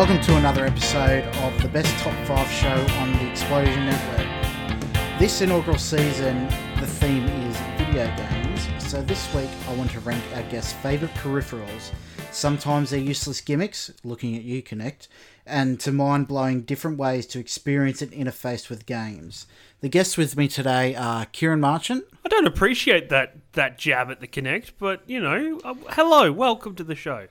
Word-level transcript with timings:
Welcome 0.00 0.22
to 0.22 0.36
another 0.38 0.64
episode 0.64 1.24
of 1.24 1.60
the 1.60 1.68
best 1.68 1.94
top 2.02 2.14
five 2.26 2.50
show 2.50 2.94
on 3.00 3.12
the 3.18 3.30
Explosion 3.30 3.84
Network. 3.84 5.18
This 5.18 5.42
inaugural 5.42 5.76
season, 5.76 6.46
the 6.80 6.86
theme 6.86 7.26
is 7.26 7.56
video 7.76 8.06
games. 8.16 8.66
So 8.78 9.02
this 9.02 9.30
week, 9.34 9.50
I 9.68 9.74
want 9.74 9.90
to 9.90 10.00
rank 10.00 10.24
our 10.34 10.42
guests' 10.44 10.72
favourite 10.72 11.14
peripherals. 11.16 11.92
Sometimes 12.32 12.88
they're 12.88 12.98
useless 12.98 13.42
gimmicks, 13.42 13.92
looking 14.02 14.34
at 14.36 14.42
you, 14.42 14.62
Kinect, 14.62 15.08
and 15.44 15.78
to 15.80 15.92
mind 15.92 16.28
blowing 16.28 16.62
different 16.62 16.96
ways 16.96 17.26
to 17.26 17.38
experience 17.38 18.00
and 18.00 18.10
interface 18.10 18.70
with 18.70 18.86
games. 18.86 19.44
The 19.82 19.90
guests 19.90 20.16
with 20.16 20.34
me 20.34 20.48
today 20.48 20.94
are 20.94 21.26
Ciaran 21.26 21.60
Marchant, 21.60 22.04
I 22.24 22.28
don't 22.28 22.46
appreciate 22.46 23.10
that 23.10 23.36
that 23.52 23.76
jab 23.76 24.10
at 24.10 24.20
the 24.20 24.28
Kinect, 24.28 24.70
but 24.78 25.02
you 25.06 25.20
know, 25.20 25.60
uh, 25.62 25.74
hello, 25.90 26.32
welcome 26.32 26.74
to 26.76 26.84
the 26.84 26.94
show. 26.94 27.26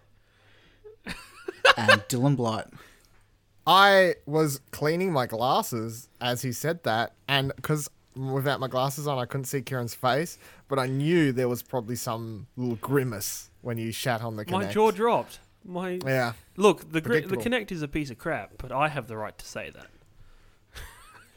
And 1.77 1.91
Dylan 2.07 2.35
Blight. 2.35 2.65
I 3.67 4.15
was 4.25 4.61
cleaning 4.71 5.11
my 5.13 5.25
glasses 5.27 6.09
as 6.19 6.41
he 6.41 6.51
said 6.51 6.83
that, 6.83 7.13
and 7.27 7.53
because 7.55 7.89
without 8.15 8.59
my 8.59 8.67
glasses 8.67 9.07
on, 9.07 9.17
I 9.19 9.25
couldn't 9.25 9.45
see 9.45 9.61
Ciaran's 9.61 9.93
face, 9.93 10.37
but 10.67 10.79
I 10.79 10.87
knew 10.87 11.31
there 11.31 11.47
was 11.47 11.61
probably 11.61 11.95
some 11.95 12.47
little 12.57 12.75
grimace 12.77 13.49
when 13.61 13.77
you 13.77 13.91
shat 13.91 14.21
on 14.21 14.35
the 14.35 14.45
Kinect. 14.45 14.51
My 14.51 14.65
jaw 14.65 14.91
dropped. 14.91 15.39
My 15.63 15.99
Yeah. 16.05 16.33
look, 16.57 16.91
the 16.91 17.01
gri- 17.01 17.21
the 17.21 17.27
Predictable. 17.27 17.57
Kinect 17.59 17.71
is 17.71 17.81
a 17.81 17.87
piece 17.87 18.09
of 18.09 18.17
crap, 18.17 18.53
but 18.57 18.71
I 18.71 18.87
have 18.87 19.07
the 19.07 19.17
right 19.17 19.37
to 19.37 19.45
say 19.45 19.69
that. 19.69 19.87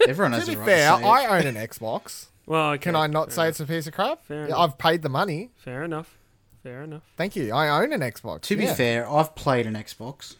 Everyone 0.08 0.30
To 0.32 0.38
has 0.38 0.48
be 0.48 0.54
a 0.54 0.58
right 0.58 0.64
fair, 0.66 0.90
to 0.92 0.96
say 0.98 1.02
it. 1.04 1.08
I 1.08 1.38
own 1.38 1.46
an 1.46 1.54
Xbox. 1.56 2.26
Well, 2.46 2.70
okay, 2.70 2.78
Can 2.82 2.96
I 2.96 3.06
not 3.06 3.28
fair 3.28 3.34
say 3.34 3.42
enough. 3.42 3.50
it's 3.50 3.60
a 3.60 3.66
piece 3.66 3.86
of 3.86 3.92
crap? 3.94 4.24
Fair 4.24 4.40
Yeah, 4.40 4.46
enough. 4.46 4.58
I've 4.60 4.78
paid 4.78 5.02
the 5.02 5.08
money. 5.08 5.50
Fair 5.56 5.82
enough. 5.84 6.16
Fair 6.62 6.82
enough. 6.82 7.02
Thank 7.16 7.34
you. 7.36 7.52
I 7.52 7.82
own 7.82 7.92
an 7.92 8.00
Xbox. 8.00 8.42
To 8.42 8.56
be 8.56 8.64
Yeah. 8.64 8.74
fair, 8.74 9.10
I've 9.10 9.34
played 9.34 9.66
an 9.66 9.74
Xbox. 9.74 10.36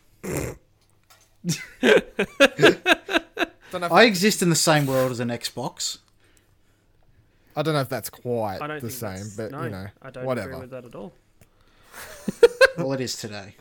Don't 3.71 3.81
know 3.81 3.89
I 3.91 4.05
exist 4.05 4.43
in 4.43 4.51
the 4.51 4.55
same 4.57 4.87
world 4.87 5.11
as 5.11 5.19
an 5.21 5.29
Xbox. 5.31 5.99
I 7.57 7.63
don't 7.63 7.75
know 7.75 7.81
if 7.81 7.89
that's 7.89 8.09
quite 8.11 8.61
I 8.63 8.67
don't 8.67 8.81
the 8.81 8.91
same, 8.91 9.27
but 9.37 9.51
no, 9.51 9.63
you 9.65 9.71
know, 9.71 9.87
I 10.01 10.11
don't 10.11 10.25
whatever. 10.25 10.51
agree 10.51 10.61
with 10.61 10.71
that 10.71 10.85
at 10.85 10.95
all. 10.95 11.13
Well, 12.79 12.93
it 12.95 13.01
is 13.01 13.17
today. 13.17 13.57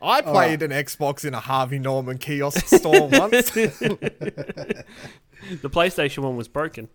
I 0.00 0.22
played 0.22 0.62
an 0.62 0.70
Xbox 0.70 1.24
in 1.26 1.34
a 1.34 1.40
Harvey 1.40 1.78
Norman 1.78 2.16
kiosk 2.18 2.66
store 2.68 3.08
once. 3.12 3.50
The 3.50 4.84
PlayStation 5.64 6.18
one 6.22 6.36
was 6.36 6.48
broken. 6.48 6.88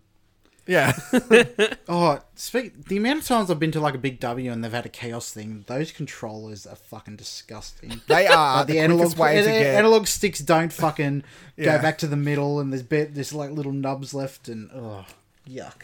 Yeah. 0.66 0.92
Oh, 1.88 2.18
speak. 2.34 2.86
The 2.86 2.96
amount 2.96 3.20
of 3.20 3.26
times 3.26 3.48
I've 3.48 3.60
been 3.60 3.70
to 3.70 3.80
like 3.80 3.94
a 3.94 3.98
big 3.98 4.18
W 4.18 4.50
and 4.50 4.64
they've 4.64 4.72
had 4.72 4.86
a 4.86 4.88
chaos 4.88 5.32
thing, 5.32 5.64
those 5.68 5.92
controllers 5.92 6.66
are 6.66 6.74
fucking 6.74 7.14
disgusting. 7.14 8.00
They 8.08 8.26
are 8.26 8.58
Like 8.58 8.66
the, 8.66 8.72
the, 8.74 8.78
analog 8.80 9.16
way 9.16 9.66
analog 9.76 10.08
sticks 10.08 10.40
don't 10.40 10.72
fucking 10.72 11.22
Yeah. 11.56 11.76
go 11.76 11.82
back 11.82 11.98
to 11.98 12.08
the 12.08 12.16
middle, 12.16 12.58
and 12.58 12.72
there's 12.72 12.82
bit 12.82 13.14
there's 13.14 13.32
like 13.32 13.52
little 13.52 13.72
nubs 13.72 14.14
left, 14.14 14.48
and 14.48 14.68
oh, 14.74 15.04
yuck. 15.48 15.82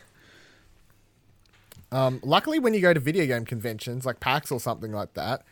Um, 1.92 2.20
luckily, 2.24 2.58
when 2.58 2.74
you 2.74 2.80
go 2.80 2.92
to 2.92 3.00
video 3.00 3.26
game 3.26 3.44
conventions 3.44 4.04
like 4.04 4.18
PAX 4.18 4.50
or 4.50 4.58
something 4.58 4.92
like 4.92 5.14
that, 5.14 5.44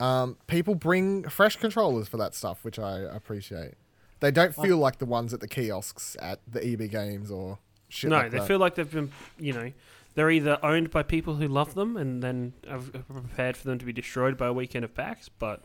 um, 0.00 0.38
people 0.48 0.74
bring 0.74 1.28
fresh 1.28 1.56
controllers 1.56 2.08
for 2.08 2.16
that 2.16 2.34
stuff, 2.34 2.64
which 2.64 2.78
I 2.78 2.98
appreciate. 2.98 3.74
They 4.20 4.30
don't 4.30 4.54
feel 4.54 4.78
like 4.78 4.98
the 4.98 5.06
ones 5.06 5.34
at 5.34 5.40
the 5.40 5.48
kiosks 5.48 6.16
at 6.20 6.40
the 6.50 6.64
EB 6.64 6.90
Games 6.90 7.30
or 7.30 7.58
shit. 7.92 8.10
no, 8.10 8.16
like 8.16 8.30
they 8.30 8.38
that. 8.38 8.48
feel 8.48 8.58
like 8.58 8.74
they've 8.74 8.90
been, 8.90 9.12
you 9.38 9.52
know, 9.52 9.72
they're 10.14 10.30
either 10.30 10.58
owned 10.62 10.90
by 10.90 11.02
people 11.02 11.36
who 11.36 11.46
love 11.46 11.74
them 11.74 11.96
and 11.96 12.22
then 12.22 12.54
are 12.68 12.78
are 12.78 13.20
prepared 13.20 13.56
for 13.56 13.68
them 13.68 13.78
to 13.78 13.84
be 13.84 13.92
destroyed 13.92 14.36
by 14.36 14.46
a 14.46 14.52
weekend 14.52 14.84
of 14.84 14.94
PAX, 14.94 15.28
but 15.28 15.62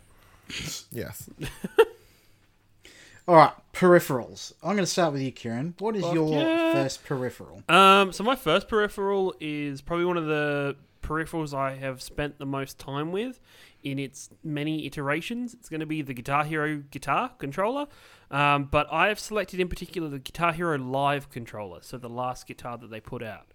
yes. 0.91 1.29
All 3.27 3.35
right, 3.35 3.51
peripherals. 3.73 4.53
I'm 4.63 4.75
going 4.75 4.85
to 4.85 4.85
start 4.85 5.11
with 5.11 5.21
you, 5.21 5.31
Ciaran. 5.31 5.73
What 5.79 5.97
is 5.97 6.03
Fuck 6.03 6.13
your 6.13 6.29
yeah. 6.31 6.71
first 6.71 7.03
peripheral? 7.03 7.61
Um, 7.67 8.13
so 8.13 8.23
my 8.23 8.37
first 8.37 8.69
peripheral 8.69 9.35
is 9.41 9.81
probably 9.81 10.05
one 10.05 10.15
of 10.15 10.27
the 10.27 10.77
peripherals 11.01 11.53
I 11.53 11.75
have 11.75 12.01
spent 12.01 12.37
the 12.37 12.45
most 12.45 12.79
time 12.79 13.11
with 13.11 13.41
in 13.83 13.99
its 13.99 14.29
many 14.45 14.85
iterations. 14.85 15.53
It's 15.53 15.67
going 15.67 15.81
to 15.81 15.85
be 15.85 16.01
the 16.01 16.13
Guitar 16.13 16.45
Hero 16.45 16.83
guitar 16.89 17.31
controller, 17.37 17.87
um, 18.31 18.65
but 18.65 18.87
I 18.91 19.07
have 19.07 19.19
selected 19.19 19.59
in 19.59 19.67
particular 19.67 20.09
the 20.09 20.19
Guitar 20.19 20.53
Hero 20.53 20.77
Live 20.77 21.29
controller, 21.29 21.79
so 21.81 21.97
the 21.97 22.09
last 22.09 22.47
guitar 22.47 22.77
that 22.77 22.89
they 22.89 22.99
put 22.99 23.23
out. 23.23 23.47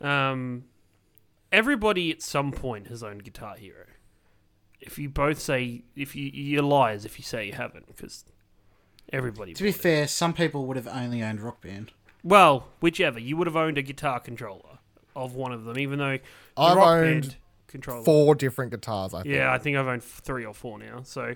Um, 0.00 0.64
everybody 1.52 2.10
at 2.10 2.22
some 2.22 2.52
point 2.52 2.88
has 2.88 3.02
owned 3.02 3.24
Guitar 3.24 3.56
Hero. 3.56 3.86
If 4.80 4.98
you 4.98 5.08
both 5.08 5.40
say, 5.40 5.82
if 5.96 6.14
you 6.14 6.30
you're 6.32 6.62
liars 6.62 7.04
if 7.04 7.18
you 7.18 7.24
say 7.24 7.46
you 7.46 7.52
haven't, 7.52 7.86
because 7.86 8.24
everybody. 9.12 9.54
To 9.54 9.62
be 9.62 9.70
bought 9.70 9.78
it. 9.78 9.82
fair, 9.82 10.08
some 10.08 10.32
people 10.32 10.66
would 10.66 10.76
have 10.76 10.88
only 10.88 11.22
owned 11.22 11.40
Rock 11.40 11.60
Band. 11.60 11.92
Well, 12.22 12.68
whichever. 12.80 13.18
You 13.18 13.36
would 13.36 13.46
have 13.46 13.56
owned 13.56 13.78
a 13.78 13.82
guitar 13.82 14.20
controller 14.20 14.78
of 15.16 15.34
one 15.34 15.52
of 15.52 15.64
them, 15.64 15.78
even 15.78 15.98
though 15.98 16.18
I've 16.56 16.76
Rock 16.76 16.88
owned 16.88 17.22
Band 17.22 17.36
controller. 17.66 18.04
Four 18.04 18.34
different 18.34 18.70
guitars, 18.70 19.14
I 19.14 19.22
think. 19.22 19.34
Yeah, 19.34 19.52
I 19.52 19.58
think 19.58 19.76
I've 19.76 19.86
owned 19.86 20.02
three 20.02 20.44
or 20.44 20.54
four 20.54 20.78
now. 20.78 21.02
So, 21.04 21.34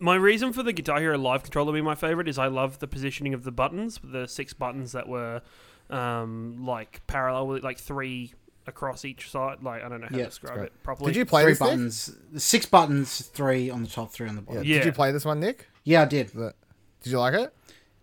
my 0.00 0.14
reason 0.14 0.52
for 0.52 0.62
the 0.62 0.72
Guitar 0.72 1.00
Hero 1.00 1.18
Live 1.18 1.42
controller 1.42 1.72
being 1.72 1.84
my 1.84 1.94
favorite 1.94 2.28
is 2.28 2.38
I 2.38 2.46
love 2.46 2.78
the 2.78 2.86
positioning 2.86 3.34
of 3.34 3.44
the 3.44 3.52
buttons, 3.52 3.98
the 4.02 4.26
six 4.28 4.52
buttons 4.52 4.92
that 4.92 5.08
were 5.08 5.42
um, 5.90 6.64
like 6.64 7.02
parallel, 7.06 7.46
with 7.48 7.64
like 7.64 7.78
three 7.78 8.32
across 8.66 9.04
each 9.04 9.30
side. 9.30 9.62
Like 9.62 9.82
I 9.82 9.88
don't 9.88 10.00
know 10.00 10.08
how 10.10 10.16
Yeah, 10.16 10.24
to 10.24 10.30
describe 10.30 10.54
great. 10.56 10.66
it 10.66 10.82
properly. 10.82 11.12
Did 11.12 11.18
you 11.18 11.26
play 11.26 11.42
three 11.42 11.52
this? 11.52 11.60
Nick? 11.60 11.68
buttons, 11.68 12.16
six 12.36 12.66
buttons, 12.66 13.20
three 13.22 13.70
on 13.70 13.82
the 13.82 13.88
top, 13.88 14.10
three 14.12 14.28
on 14.28 14.36
the 14.36 14.42
Yeah. 14.42 14.46
bottom. 14.46 14.64
Yeah. 14.64 14.76
Did 14.78 14.86
you 14.86 14.92
play 14.92 15.12
this 15.12 15.24
one, 15.24 15.40
Nick? 15.40 15.68
Yeah, 15.84 16.02
I 16.02 16.06
did. 16.06 16.28
The- 16.28 16.54
Did 17.02 17.10
you 17.12 17.18
like 17.18 17.34
it? 17.34 17.52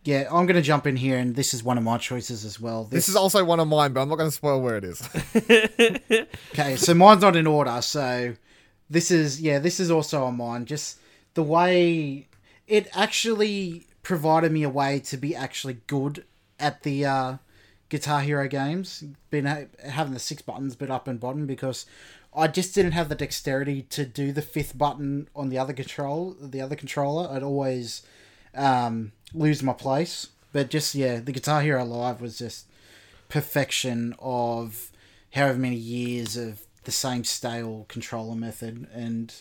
Yeah, 0.04 0.22
I'm 0.31 0.48
going 0.48 0.56
to 0.56 0.64
jump 0.64 0.88
in 0.88 0.96
here, 0.96 1.18
and 1.20 1.36
this 1.36 1.54
is 1.54 1.64
one 1.64 1.78
of 1.78 1.84
my 1.84 2.00
choices 2.00 2.44
as 2.44 2.60
well. 2.60 2.86
This 2.86 3.08
is 3.08 3.16
also 3.16 3.44
one 3.46 3.60
of 3.60 3.68
mine, 3.68 3.94
but 3.94 4.02
I'm 4.02 4.10
not 4.10 4.16
going 4.18 4.30
to 4.31 4.36
spoil 4.36 4.60
where 4.60 4.76
it 4.78 4.84
is. 4.84 5.00
Okay, 6.54 6.76
so 6.76 6.94
mine's 6.94 7.22
not 7.22 7.36
in 7.36 7.46
order. 7.48 7.80
So 7.81 8.34
this 8.90 9.12
is 9.12 9.42
yeah, 9.42 9.60
this 9.60 9.80
is 9.80 9.90
also 9.92 10.24
on 10.26 10.38
mine. 10.38 10.66
Just 10.66 10.98
the 11.34 11.44
way 11.44 12.28
it 12.68 12.88
actually 12.94 13.88
provided 14.03 14.52
me 14.52 14.64
a 14.64 14.69
way 14.69 15.00
to 15.00 15.18
be 15.18 15.36
actually 15.36 15.78
good 15.88 16.25
at 16.59 16.84
the 16.84 17.06
uh, 17.06 17.38
Guitar 17.90 18.22
Hero 18.22 18.47
games, 18.47 19.03
been 19.30 19.46
ha- 19.46 19.66
having 19.84 20.14
the 20.14 20.19
six 20.19 20.42
buttons 20.42 20.75
bit 20.75 20.90
up 20.90 21.08
and 21.08 21.19
bottom 21.19 21.46
because 21.46 21.86
I 22.34 22.47
just 22.47 22.74
didn't 22.74 22.94
have 22.94 23.09
the 23.09 23.16
dexterity 23.16 23.84
to 23.90 24.06
do 24.06 24.31
the 24.31 24.42
fifth 24.42 24.78
button 24.78 25.28
on 25.36 25.50
the 25.50 25.58
other 25.58 25.74
control, 25.74 26.36
the 26.40 26.62
other 26.62 26.75
controller. 26.75 27.30
I'd 27.30 27.44
always 27.44 28.03
um, 28.56 29.12
lose 29.34 29.62
my 29.62 29.74
place. 29.74 30.28
But 30.53 30.69
just 30.69 30.96
yeah, 30.96 31.19
the 31.19 31.31
Guitar 31.31 31.62
Hero 31.62 31.84
Live 31.84 32.22
was 32.22 32.38
just 32.38 32.66
perfection 33.30 34.16
of 34.19 34.92
however 35.34 35.58
many 35.58 35.75
years 35.75 36.36
of 36.36 36.62
the 36.84 36.92
same 36.92 37.24
stale 37.24 37.86
controller 37.88 38.36
method, 38.36 38.88
and 38.94 39.34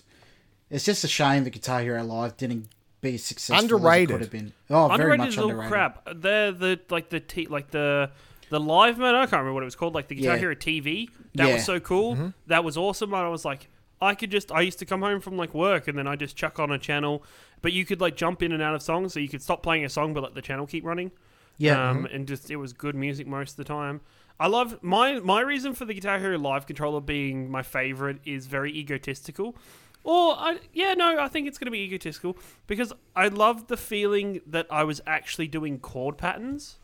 it's 0.70 0.84
just 0.84 1.04
a 1.04 1.08
shame 1.08 1.44
that 1.44 1.50
Guitar 1.50 1.80
Hero 1.80 2.02
Live 2.04 2.36
didn't 2.36 2.68
be 3.00 3.14
as 3.14 3.24
successful 3.24 3.56
as 3.56 3.62
Underrated. 3.64 4.10
it 4.10 4.12
could 4.12 4.20
have 4.22 4.30
been. 4.30 4.52
Oh, 4.68 4.86
very 4.88 4.94
underrated 5.14 5.18
much 5.18 5.28
is 5.30 5.38
all 5.38 5.44
underrated. 5.50 5.70
crap. 5.72 6.08
They're 6.16 6.52
the 6.52 6.80
like 6.90 7.08
the 7.10 7.20
t- 7.20 7.46
like 7.46 7.70
the 7.70 8.10
the 8.50 8.60
live 8.60 8.98
mode. 8.98 9.14
I 9.14 9.20
can't 9.20 9.32
remember 9.32 9.54
what 9.54 9.62
it 9.62 9.66
was 9.66 9.76
called. 9.76 9.94
Like 9.94 10.08
the 10.08 10.14
Guitar 10.16 10.34
Yeah. 10.34 10.40
Hero 10.40 10.54
TV. 10.54 11.08
That 11.34 11.48
Yeah. 11.48 11.54
was 11.54 11.64
so 11.64 11.80
cool. 11.80 12.32
That 12.46 12.64
was 12.64 12.76
awesome. 12.76 13.12
And 13.14 13.22
I 13.22 13.28
was 13.28 13.44
like, 13.44 13.68
I 14.02 14.14
could 14.14 14.30
just. 14.30 14.50
I 14.52 14.60
used 14.62 14.78
to 14.80 14.86
come 14.86 15.02
home 15.02 15.20
from 15.20 15.36
like 15.36 15.54
work 15.54 15.88
and 15.88 15.96
then 15.96 16.06
I 16.06 16.16
just 16.16 16.36
chuck 16.36 16.58
on 16.58 16.70
a 16.72 16.78
channel. 16.78 17.22
But 17.62 17.72
you 17.72 17.84
could 17.84 18.00
like 18.00 18.16
jump 18.16 18.42
in 18.42 18.52
and 18.52 18.62
out 18.62 18.74
of 18.74 18.82
songs, 18.82 19.12
so 19.14 19.20
you 19.20 19.28
could 19.28 19.42
stop 19.42 19.62
playing 19.62 19.84
a 19.84 19.88
song 19.88 20.14
but 20.14 20.22
let 20.22 20.34
the 20.34 20.42
channel 20.42 20.66
keep 20.66 20.84
running. 20.84 21.10
Yeah, 21.58 21.90
Um, 21.90 22.06
and 22.06 22.26
just 22.26 22.50
it 22.50 22.56
was 22.56 22.72
good 22.72 22.94
music 22.94 23.26
most 23.26 23.50
of 23.52 23.56
the 23.56 23.64
time. 23.64 24.00
I 24.38 24.46
love 24.46 24.78
my 24.82 25.20
my 25.20 25.42
reason 25.42 25.74
for 25.74 25.84
the 25.84 25.92
Guitar 25.92 26.18
Hero 26.18 26.38
Live 26.38 26.66
controller 26.66 27.00
being 27.02 27.50
my 27.50 27.62
favorite 27.62 28.18
is 28.24 28.46
very 28.46 28.72
egotistical. 28.74 29.54
Or 30.02 30.34
I, 30.34 30.58
yeah, 30.72 30.94
no, 30.94 31.18
I 31.20 31.28
think 31.28 31.46
it's 31.46 31.58
going 31.58 31.66
to 31.66 31.70
be 31.70 31.80
egotistical 31.80 32.36
because 32.66 32.92
I 33.14 33.28
love 33.28 33.68
the 33.68 33.76
feeling 33.76 34.40
that 34.46 34.66
I 34.70 34.84
was 34.84 35.00
actually 35.06 35.46
doing 35.48 35.78
chord 35.78 36.16
patterns 36.16 36.78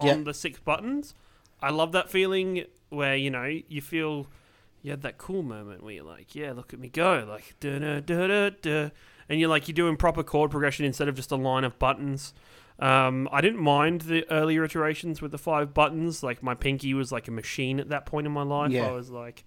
on 0.00 0.06
Yeah. 0.08 0.14
the 0.24 0.34
six 0.34 0.58
buttons. 0.60 1.14
I 1.60 1.70
love 1.70 1.92
that 1.92 2.10
feeling 2.10 2.64
where 2.88 3.16
you 3.16 3.30
know 3.30 3.44
you 3.68 3.80
feel 3.80 4.28
you 4.82 4.90
had 4.90 5.02
that 5.02 5.18
cool 5.18 5.42
moment 5.42 5.82
where 5.82 5.92
you're 5.94 6.04
like, 6.04 6.34
yeah, 6.34 6.52
look 6.52 6.72
at 6.72 6.78
me 6.80 6.88
go, 6.88 7.24
like 7.28 7.54
da 7.60 7.78
da 7.78 8.00
da 8.00 8.26
da 8.26 8.50
da, 8.60 8.90
and 9.28 9.40
you're 9.40 9.48
like 9.48 9.68
you're 9.68 9.74
doing 9.74 9.96
proper 9.96 10.22
chord 10.22 10.50
progression 10.50 10.84
instead 10.84 11.08
of 11.08 11.14
just 11.14 11.30
a 11.32 11.36
line 11.36 11.64
of 11.64 11.78
buttons. 11.78 12.34
Um, 12.78 13.28
I 13.30 13.40
didn't 13.40 13.60
mind 13.62 14.02
the 14.02 14.28
earlier 14.32 14.64
iterations 14.64 15.22
with 15.22 15.30
the 15.30 15.38
five 15.38 15.72
buttons. 15.74 16.22
Like 16.22 16.42
my 16.42 16.54
pinky 16.54 16.92
was 16.92 17.12
like 17.12 17.28
a 17.28 17.30
machine 17.30 17.78
at 17.78 17.88
that 17.90 18.04
point 18.04 18.26
in 18.26 18.32
my 18.32 18.42
life. 18.42 18.72
Yeah. 18.72 18.88
I 18.88 18.92
was 18.92 19.10
like, 19.10 19.44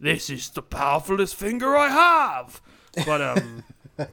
"This 0.00 0.30
is 0.30 0.50
the 0.50 0.62
powerfulest 0.62 1.34
finger 1.34 1.76
I 1.76 1.88
have." 1.88 2.60
But 3.06 3.20
um, 3.20 3.64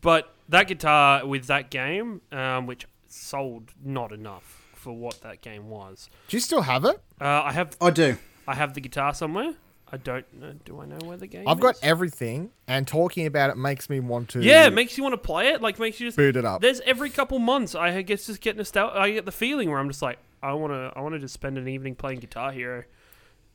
but 0.00 0.34
that 0.48 0.68
guitar 0.68 1.26
with 1.26 1.46
that 1.46 1.70
game, 1.70 2.20
um, 2.32 2.66
which 2.66 2.86
sold 3.06 3.72
not 3.84 4.12
enough 4.12 4.66
for 4.74 4.96
what 4.96 5.20
that 5.22 5.40
game 5.40 5.68
was. 5.68 6.08
Do 6.28 6.36
you 6.36 6.40
still 6.40 6.62
have 6.62 6.84
it? 6.84 7.00
Uh, 7.20 7.42
I 7.44 7.52
have 7.52 7.76
I 7.80 7.90
do. 7.90 8.16
I 8.46 8.54
have 8.54 8.74
the 8.74 8.80
guitar 8.80 9.14
somewhere. 9.14 9.54
I 9.90 9.96
don't 9.96 10.26
know. 10.34 10.52
Do 10.64 10.80
I 10.80 10.86
know 10.86 10.98
where 11.04 11.16
the 11.16 11.26
game? 11.26 11.48
I've 11.48 11.60
got 11.60 11.76
everything, 11.82 12.50
and 12.66 12.86
talking 12.86 13.26
about 13.26 13.50
it 13.50 13.56
makes 13.56 13.88
me 13.88 14.00
want 14.00 14.28
to. 14.30 14.42
Yeah, 14.42 14.66
it 14.66 14.74
makes 14.74 14.98
you 14.98 15.02
want 15.02 15.14
to 15.14 15.18
play 15.18 15.48
it. 15.48 15.62
Like 15.62 15.78
makes 15.78 15.98
you 15.98 16.08
just. 16.08 16.16
boot 16.16 16.36
it 16.36 16.44
up. 16.44 16.60
There's 16.60 16.80
every 16.80 17.10
couple 17.10 17.38
months 17.38 17.74
I 17.74 18.02
guess 18.02 18.26
just 18.26 18.40
get 18.40 18.56
nostalgia. 18.56 18.98
I 18.98 19.10
get 19.10 19.24
the 19.24 19.32
feeling 19.32 19.70
where 19.70 19.78
I'm 19.78 19.88
just 19.88 20.02
like 20.02 20.18
I 20.42 20.52
want 20.52 20.72
to. 20.72 20.92
I 20.94 21.00
want 21.00 21.14
to 21.14 21.18
just 21.18 21.34
spend 21.34 21.56
an 21.56 21.68
evening 21.68 21.94
playing 21.94 22.20
Guitar 22.20 22.52
Hero. 22.52 22.84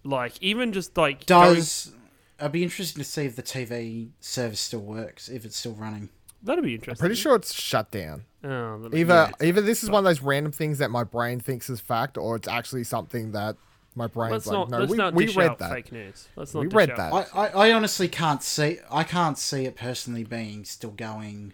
Like 0.03 0.33
even 0.41 0.73
just 0.73 0.97
like 0.97 1.25
going- 1.25 1.55
Does 1.55 1.93
I'd 2.39 2.51
be 2.51 2.63
interested 2.63 2.97
to 2.97 3.03
see 3.05 3.25
if 3.25 3.35
the 3.35 3.43
TV 3.43 4.09
service 4.19 4.59
still 4.59 4.81
works, 4.81 5.29
if 5.29 5.45
it's 5.45 5.57
still 5.57 5.73
running. 5.75 6.09
that'd 6.41 6.63
be 6.63 6.75
interesting. 6.75 6.99
Pretty 7.01 7.15
sure 7.15 7.35
it's 7.35 7.53
shut 7.53 7.89
down. 7.91 8.25
Oh, 8.43 8.79
that- 8.79 8.93
Either 8.93 9.31
yeah. 9.39 9.47
either 9.47 9.61
this 9.61 9.83
is 9.83 9.89
one 9.89 9.99
of 9.99 10.03
those 10.03 10.21
random 10.21 10.51
things 10.51 10.79
that 10.79 10.91
my 10.91 11.03
brain 11.05 11.39
thinks 11.39 11.69
is 11.69 11.79
fact, 11.79 12.17
or 12.17 12.35
it's 12.35 12.47
actually 12.47 12.83
something 12.83 13.31
that 13.31 13.55
my 13.95 14.07
brain's 14.07 14.31
Let's 14.31 14.47
like, 14.47 14.53
not. 14.57 14.69
no, 14.71 14.77
let's 14.79 14.91
we, 14.91 14.97
not 14.97 15.13
we 15.13 15.27
read 15.33 15.51
out 15.51 15.59
that. 15.59 15.71
fake 15.71 15.91
news. 15.91 16.27
Let's 16.35 16.53
not. 16.53 16.61
We 16.61 16.67
read 16.67 16.89
out- 16.89 16.97
that. 16.97 17.29
I, 17.37 17.47
I, 17.47 17.69
I 17.69 17.71
honestly 17.73 18.07
can't 18.09 18.43
see 18.43 18.79
I 18.91 19.03
can't 19.03 19.37
see 19.37 19.65
it 19.65 19.75
personally 19.77 20.23
being 20.25 20.65
still 20.65 20.91
going 20.91 21.53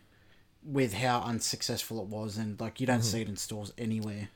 with 0.64 0.94
how 0.94 1.22
unsuccessful 1.22 2.02
it 2.02 2.08
was 2.08 2.38
and 2.38 2.60
like 2.60 2.80
you 2.82 2.88
don't 2.88 3.00
Mm-hmm. 3.00 3.04
see 3.04 3.22
it 3.22 3.28
in 3.30 3.36
stores 3.38 3.74
anywhere. 3.78 4.30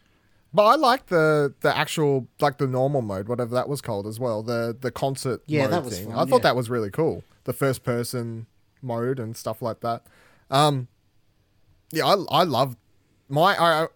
But 0.53 0.65
I 0.65 0.75
like 0.75 1.07
the 1.07 1.53
the 1.61 1.75
actual 1.75 2.27
like 2.39 2.57
the 2.59 2.67
normal 2.67 3.01
mode, 3.01 3.27
whatever 3.27 3.55
that 3.55 3.67
was 3.67 3.81
called 3.81 4.05
as 4.05 4.19
well. 4.19 4.44
The 4.44 4.77
the 4.79 4.91
concert 4.91 5.41
Yeah, 5.47 5.63
mode 5.63 5.71
that 5.71 5.83
was 5.83 5.97
thing. 5.97 6.07
fun, 6.09 6.15
I 6.15 6.25
thought 6.25 6.38
yeah. 6.38 6.50
that 6.50 6.55
was 6.55 6.69
really 6.69 6.91
cool. 6.91 7.23
The 7.45 7.53
first 7.53 7.83
person 7.83 8.45
mode 8.81 9.19
and 9.19 9.35
stuff 9.35 9.61
like 9.61 9.79
that. 9.79 10.03
Um, 10.51 10.88
yeah, 11.91 12.05
I 12.05 12.15
I 12.29 12.44
love 12.44 12.75
my 13.29 13.55
I. 13.59 13.88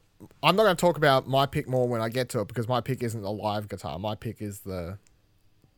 I'm 0.41 0.55
not 0.55 0.63
going 0.63 0.75
to 0.75 0.81
talk 0.81 0.97
about 0.97 1.27
my 1.27 1.45
pick 1.45 1.67
more 1.67 1.87
when 1.87 2.01
I 2.01 2.09
get 2.09 2.27
to 2.29 2.39
it 2.39 2.47
because 2.47 2.67
my 2.67 2.81
pick 2.81 3.03
isn't 3.03 3.23
a 3.23 3.29
live 3.29 3.67
guitar. 3.67 3.99
My 3.99 4.15
pick 4.15 4.41
is 4.41 4.61
the 4.61 4.97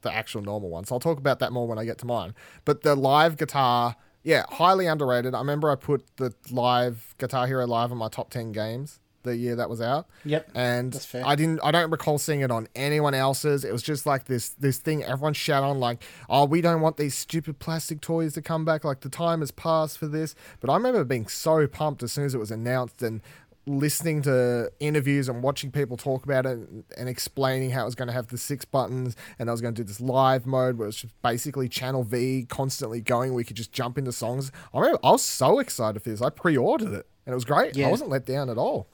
the 0.01 0.13
actual 0.13 0.41
normal 0.41 0.69
one. 0.69 0.85
So 0.85 0.95
I'll 0.95 0.99
talk 1.01 1.17
about 1.17 1.39
that 1.39 1.51
more 1.51 1.67
when 1.67 1.77
I 1.77 1.83
get 1.83 1.97
to 1.97 2.05
mine. 2.05 2.33
But 2.63 2.83
the 2.83 2.95
live 2.95 3.35
guitar, 3.35 3.97
yeah, 4.23 4.45
highly 4.49 4.87
underrated. 4.87 5.35
I 5.35 5.39
remember 5.39 5.69
I 5.69 5.75
put 5.75 6.05
the 6.15 6.33
live 6.49 7.15
Guitar 7.17 7.47
Hero 7.47 7.67
live 7.67 7.91
in 7.91 7.97
my 7.97 8.07
top 8.07 8.29
10 8.29 8.53
games 8.53 9.01
the 9.23 9.35
year 9.35 9.55
that 9.55 9.69
was 9.69 9.81
out. 9.81 10.07
Yep. 10.25 10.51
And 10.55 10.93
That's 10.93 11.05
fair. 11.05 11.25
I 11.25 11.35
didn't 11.35 11.59
I 11.63 11.71
don't 11.71 11.91
recall 11.91 12.17
seeing 12.17 12.41
it 12.41 12.51
on 12.51 12.67
anyone 12.75 13.13
else's. 13.13 13.63
It 13.63 13.71
was 13.71 13.83
just 13.83 14.05
like 14.05 14.25
this 14.25 14.49
this 14.49 14.77
thing 14.77 15.03
everyone 15.03 15.33
shout 15.33 15.63
on 15.63 15.79
like, 15.79 16.03
"Oh, 16.29 16.45
we 16.45 16.61
don't 16.61 16.81
want 16.81 16.97
these 16.97 17.15
stupid 17.15 17.59
plastic 17.59 18.01
toys 18.01 18.33
to 18.33 18.41
come 18.41 18.65
back. 18.65 18.83
Like 18.83 19.01
the 19.01 19.09
time 19.09 19.39
has 19.41 19.51
passed 19.51 19.97
for 19.97 20.07
this." 20.07 20.35
But 20.59 20.69
I 20.69 20.75
remember 20.75 21.03
being 21.03 21.27
so 21.27 21.67
pumped 21.67 22.03
as 22.03 22.11
soon 22.11 22.25
as 22.25 22.33
it 22.33 22.39
was 22.39 22.51
announced 22.51 23.01
and 23.01 23.21
listening 23.69 24.21
to 24.23 24.71
interviews 24.79 25.29
and 25.29 25.43
watching 25.43 25.71
people 25.71 25.95
talk 25.95 26.23
about 26.25 26.45
it 26.45 26.57
and, 26.57 26.83
and 26.97 27.07
explaining 27.07 27.69
how 27.69 27.83
it 27.83 27.85
was 27.85 27.95
going 27.95 28.07
to 28.07 28.13
have 28.13 28.27
the 28.27 28.37
six 28.37 28.65
buttons 28.65 29.15
and 29.37 29.47
I 29.47 29.51
was 29.51 29.61
going 29.61 29.75
to 29.75 29.83
do 29.83 29.85
this 29.85 30.01
live 30.01 30.45
mode 30.45 30.77
where 30.77 30.87
it's 30.87 31.01
just 31.01 31.21
basically 31.21 31.69
channel 31.69 32.03
V 32.03 32.47
constantly 32.49 32.99
going. 32.99 33.33
We 33.33 33.43
could 33.43 33.55
just 33.55 33.71
jump 33.71 33.97
into 33.97 34.11
songs. 34.11 34.51
I 34.73 34.79
remember 34.79 34.99
I 35.03 35.11
was 35.11 35.23
so 35.23 35.59
excited 35.59 36.01
for 36.01 36.09
this. 36.09 36.21
I 36.21 36.29
pre-ordered 36.29 36.93
it 36.93 37.07
and 37.25 37.33
it 37.33 37.35
was 37.35 37.45
great. 37.45 37.75
Yeah. 37.75 37.87
I 37.87 37.91
wasn't 37.91 38.09
let 38.09 38.25
down 38.25 38.49
at 38.49 38.57
all. 38.57 38.87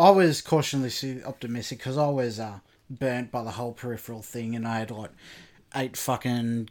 I 0.00 0.10
was 0.10 0.40
cautiously 0.40 1.22
optimistic 1.22 1.78
because 1.78 1.98
I 1.98 2.08
was 2.08 2.40
uh, 2.40 2.60
burnt 2.88 3.30
by 3.30 3.44
the 3.44 3.50
whole 3.50 3.72
peripheral 3.72 4.22
thing, 4.22 4.56
and 4.56 4.66
I 4.66 4.78
had 4.78 4.90
like 4.90 5.10
eight 5.76 5.94
fucking 5.94 6.70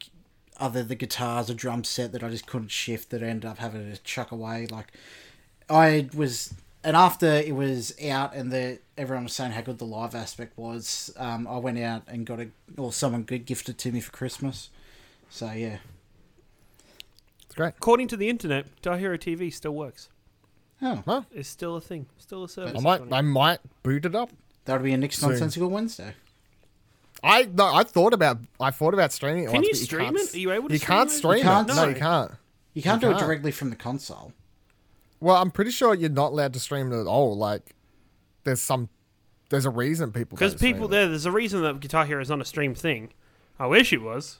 other 0.57 0.83
the 0.83 0.95
guitars, 0.95 1.49
a 1.49 1.53
drum 1.53 1.83
set 1.83 2.11
that 2.11 2.23
I 2.23 2.29
just 2.29 2.47
couldn't 2.47 2.71
shift 2.71 3.11
that 3.11 3.21
I 3.21 3.27
ended 3.27 3.49
up 3.49 3.59
having 3.59 3.91
to 3.91 4.01
chuck 4.01 4.31
away. 4.31 4.65
Like 4.65 4.87
I 5.69 6.09
was, 6.15 6.55
and 6.83 6.95
after 6.95 7.27
it 7.27 7.55
was 7.55 7.93
out, 8.03 8.33
and 8.33 8.51
the 8.51 8.79
everyone 8.97 9.25
was 9.25 9.33
saying 9.33 9.51
how 9.51 9.61
good 9.61 9.77
the 9.77 9.85
live 9.85 10.15
aspect 10.15 10.57
was, 10.57 11.13
um, 11.15 11.47
I 11.47 11.57
went 11.57 11.77
out 11.77 12.01
and 12.07 12.25
got 12.25 12.39
a 12.39 12.47
or 12.77 12.91
someone 12.91 13.23
good 13.23 13.45
gifted 13.45 13.77
to 13.77 13.91
me 13.91 14.01
for 14.01 14.11
Christmas. 14.11 14.71
So 15.29 15.51
yeah, 15.51 15.77
It's 17.45 17.53
great. 17.53 17.75
According 17.77 18.07
to 18.07 18.17
the 18.17 18.27
internet, 18.27 18.75
Guitar 18.77 18.97
Hero 18.97 19.17
TV 19.17 19.53
still 19.53 19.75
works. 19.75 20.09
Oh, 20.81 21.03
Well, 21.05 21.25
It's 21.33 21.49
still 21.49 21.75
a 21.75 21.81
thing. 21.81 22.07
Still 22.17 22.43
a 22.45 22.49
service. 22.49 22.75
I 22.77 22.81
might 22.81 23.01
I 23.11 23.21
might 23.21 23.59
boot 23.83 24.05
it 24.05 24.15
up. 24.15 24.29
that 24.65 24.73
would 24.73 24.83
be 24.83 24.93
a 24.93 24.97
next 24.97 25.17
Soon. 25.19 25.29
nonsensical 25.29 25.69
Wednesday. 25.69 26.13
I 27.23 27.43
no, 27.53 27.65
I 27.73 27.83
thought 27.83 28.13
about 28.13 28.37
I 28.59 28.71
thought 28.71 28.93
about 28.93 29.11
streaming 29.11 29.43
it. 29.43 29.47
Can 29.47 29.55
once, 29.55 29.67
you 29.67 29.73
stream 29.75 30.15
can't 30.15 30.19
it? 30.29 30.33
Are 30.35 30.39
you 30.39 30.51
able 30.53 30.69
to 30.69 30.73
You 30.73 30.79
stream 30.79 30.87
can't 30.97 31.09
it? 31.09 31.13
You 31.13 31.43
can't, 31.43 31.69
stream 31.69 31.69
it. 31.69 31.75
No, 31.75 31.83
no. 31.83 31.89
you 31.89 31.95
can't. 31.95 32.31
You 32.73 32.81
can't 32.81 33.01
You 33.01 33.07
do 33.09 33.11
can't. 33.13 33.21
it 33.21 33.25
directly 33.25 33.51
from 33.51 33.69
the 33.71 33.75
console. 33.75 34.31
Well, 35.19 35.35
I'm 35.35 35.51
pretty 35.51 35.71
sure 35.71 35.93
you're 35.93 36.09
not 36.09 36.31
allowed 36.31 36.53
to 36.53 36.59
stream 36.61 36.93
it 36.93 37.01
at 37.01 37.07
all. 37.07 37.35
Like, 37.35 37.75
there's 38.45 38.61
some, 38.61 38.87
there's 39.49 39.65
a 39.65 39.69
reason 39.69 40.13
people 40.13 40.37
Because 40.37 40.53
don't 40.53 40.59
stream 40.59 40.73
people 40.75 40.87
it. 40.87 40.91
there, 40.91 41.07
there's 41.09 41.25
a 41.25 41.31
reason 41.31 41.61
that 41.63 41.81
Guitar 41.81 42.05
Hero 42.05 42.21
is 42.21 42.29
not 42.29 42.39
a 42.39 42.45
stream 42.45 42.73
thing. 42.73 43.09
I 43.59 43.65
wish 43.67 43.91
it 43.91 44.01
was, 44.01 44.37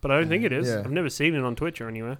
but 0.00 0.12
I 0.12 0.20
don't 0.20 0.28
think 0.28 0.44
it 0.44 0.52
is. 0.52 0.68
Yeah. 0.68 0.78
I've 0.84 0.92
never 0.92 1.10
seen 1.10 1.34
it 1.34 1.42
on 1.42 1.56
Twitch 1.56 1.80
or 1.80 1.88
anywhere. 1.88 2.18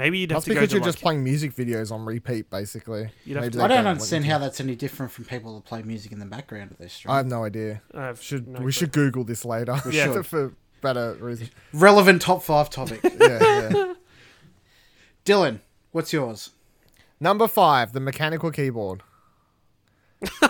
Maybe 0.00 0.18
you'd 0.18 0.30
have 0.32 0.36
That's 0.36 0.44
to 0.46 0.50
go 0.50 0.54
because 0.60 0.68
to 0.70 0.74
you're 0.76 0.82
like, 0.82 0.88
just 0.92 1.02
playing 1.02 1.22
music 1.22 1.54
videos 1.54 1.92
on 1.92 2.04
repeat, 2.06 2.48
basically. 2.48 3.10
You'd 3.24 3.34
have 3.36 3.42
Maybe 3.44 3.52
to- 3.52 3.58
they 3.58 3.64
I 3.64 3.68
don't 3.68 3.86
understand 3.86 4.24
how 4.24 4.38
that's 4.38 4.58
any 4.60 4.74
different 4.74 5.12
from 5.12 5.26
people 5.26 5.54
that 5.56 5.64
play 5.66 5.82
music 5.82 6.10
in 6.12 6.18
the 6.18 6.26
background 6.26 6.70
of 6.70 6.78
their 6.78 6.88
stream. 6.88 7.12
I 7.12 7.18
have 7.18 7.26
no 7.26 7.44
idea. 7.44 7.82
I 7.94 8.06
have 8.06 8.22
Should 8.22 8.48
no 8.48 8.58
we 8.60 8.64
clue. 8.64 8.70
should 8.72 8.92
Google 8.92 9.24
this 9.24 9.44
later? 9.44 9.76
We 9.84 9.92
Yeah. 9.96 10.12
should. 10.12 10.26
for 10.26 10.54
better 10.80 11.14
reason. 11.20 11.50
Relevant 11.74 12.22
top 12.22 12.42
five 12.42 12.70
topic. 12.70 13.00
Yeah, 13.20 13.38
yeah. 13.70 13.94
Dylan, 15.26 15.60
what's 15.92 16.12
yours? 16.12 16.50
Number 17.20 17.46
five, 17.46 17.92
the 17.92 18.00
mechanical 18.00 18.50
keyboard. 18.50 19.02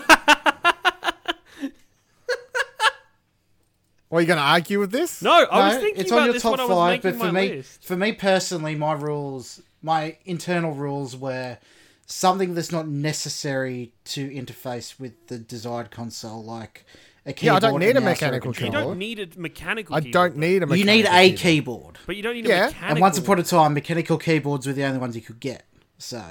Well, 4.11 4.19
are 4.19 4.21
you 4.21 4.27
going 4.27 4.37
to 4.37 4.43
argue 4.43 4.79
with 4.79 4.91
this? 4.91 5.21
No, 5.21 5.45
I 5.45 5.69
was 5.69 5.77
thinking 5.77 6.01
it's 6.01 6.11
about 6.11 6.19
on 6.19 6.25
your 6.25 6.33
this 6.33 6.43
top 6.43 6.51
when 6.51 6.59
I 6.59 6.65
was 6.65 6.77
five, 6.77 7.03
making 7.03 7.19
but 7.19 7.27
for 7.27 7.31
my 7.33 7.41
me, 7.41 7.49
list. 7.55 7.83
for 7.83 7.95
me 7.95 8.11
personally, 8.11 8.75
my 8.75 8.91
rules, 8.93 9.61
my 9.81 10.17
internal 10.25 10.73
rules 10.73 11.15
were 11.15 11.57
something 12.05 12.53
that's 12.53 12.71
not 12.73 12.87
necessary 12.89 13.93
to 14.03 14.29
interface 14.29 14.99
with 14.99 15.27
the 15.27 15.37
desired 15.39 15.91
console, 15.91 16.43
like 16.43 16.83
a 17.25 17.31
keyboard. 17.31 17.35
Yeah, 17.35 17.59
keyboard. 17.59 17.63
I 17.63 17.69
don't 17.69 17.79
need 17.79 17.89
and 17.89 17.97
a 17.97 18.01
mouse 18.01 18.21
or 18.21 18.25
mechanical 18.25 18.49
You 18.49 18.53
controller. 18.55 18.85
don't 18.87 18.97
need 18.97 19.19
a 19.19 19.39
mechanical. 19.39 19.95
I 19.95 20.01
keyboard, 20.01 20.13
don't 20.13 20.37
need 20.37 20.63
a 20.63 20.65
mechanical 20.67 20.77
You 20.77 20.85
need 20.85 21.05
a 21.05 21.29
keyboard. 21.29 21.37
keyboard. 21.39 21.97
But 22.05 22.15
you 22.17 22.23
don't 22.23 22.33
need 22.35 22.45
Yeah, 22.47 22.55
a 22.55 22.57
and 22.65 22.65
mechanical. 22.73 22.91
And 22.95 22.99
once 23.01 23.17
upon 23.17 23.39
a 23.39 23.43
time, 23.43 23.73
mechanical 23.73 24.17
keyboards 24.17 24.67
were 24.67 24.73
the 24.73 24.83
only 24.83 24.99
ones 24.99 25.15
you 25.15 25.21
could 25.21 25.39
get. 25.39 25.63
So 25.97 26.21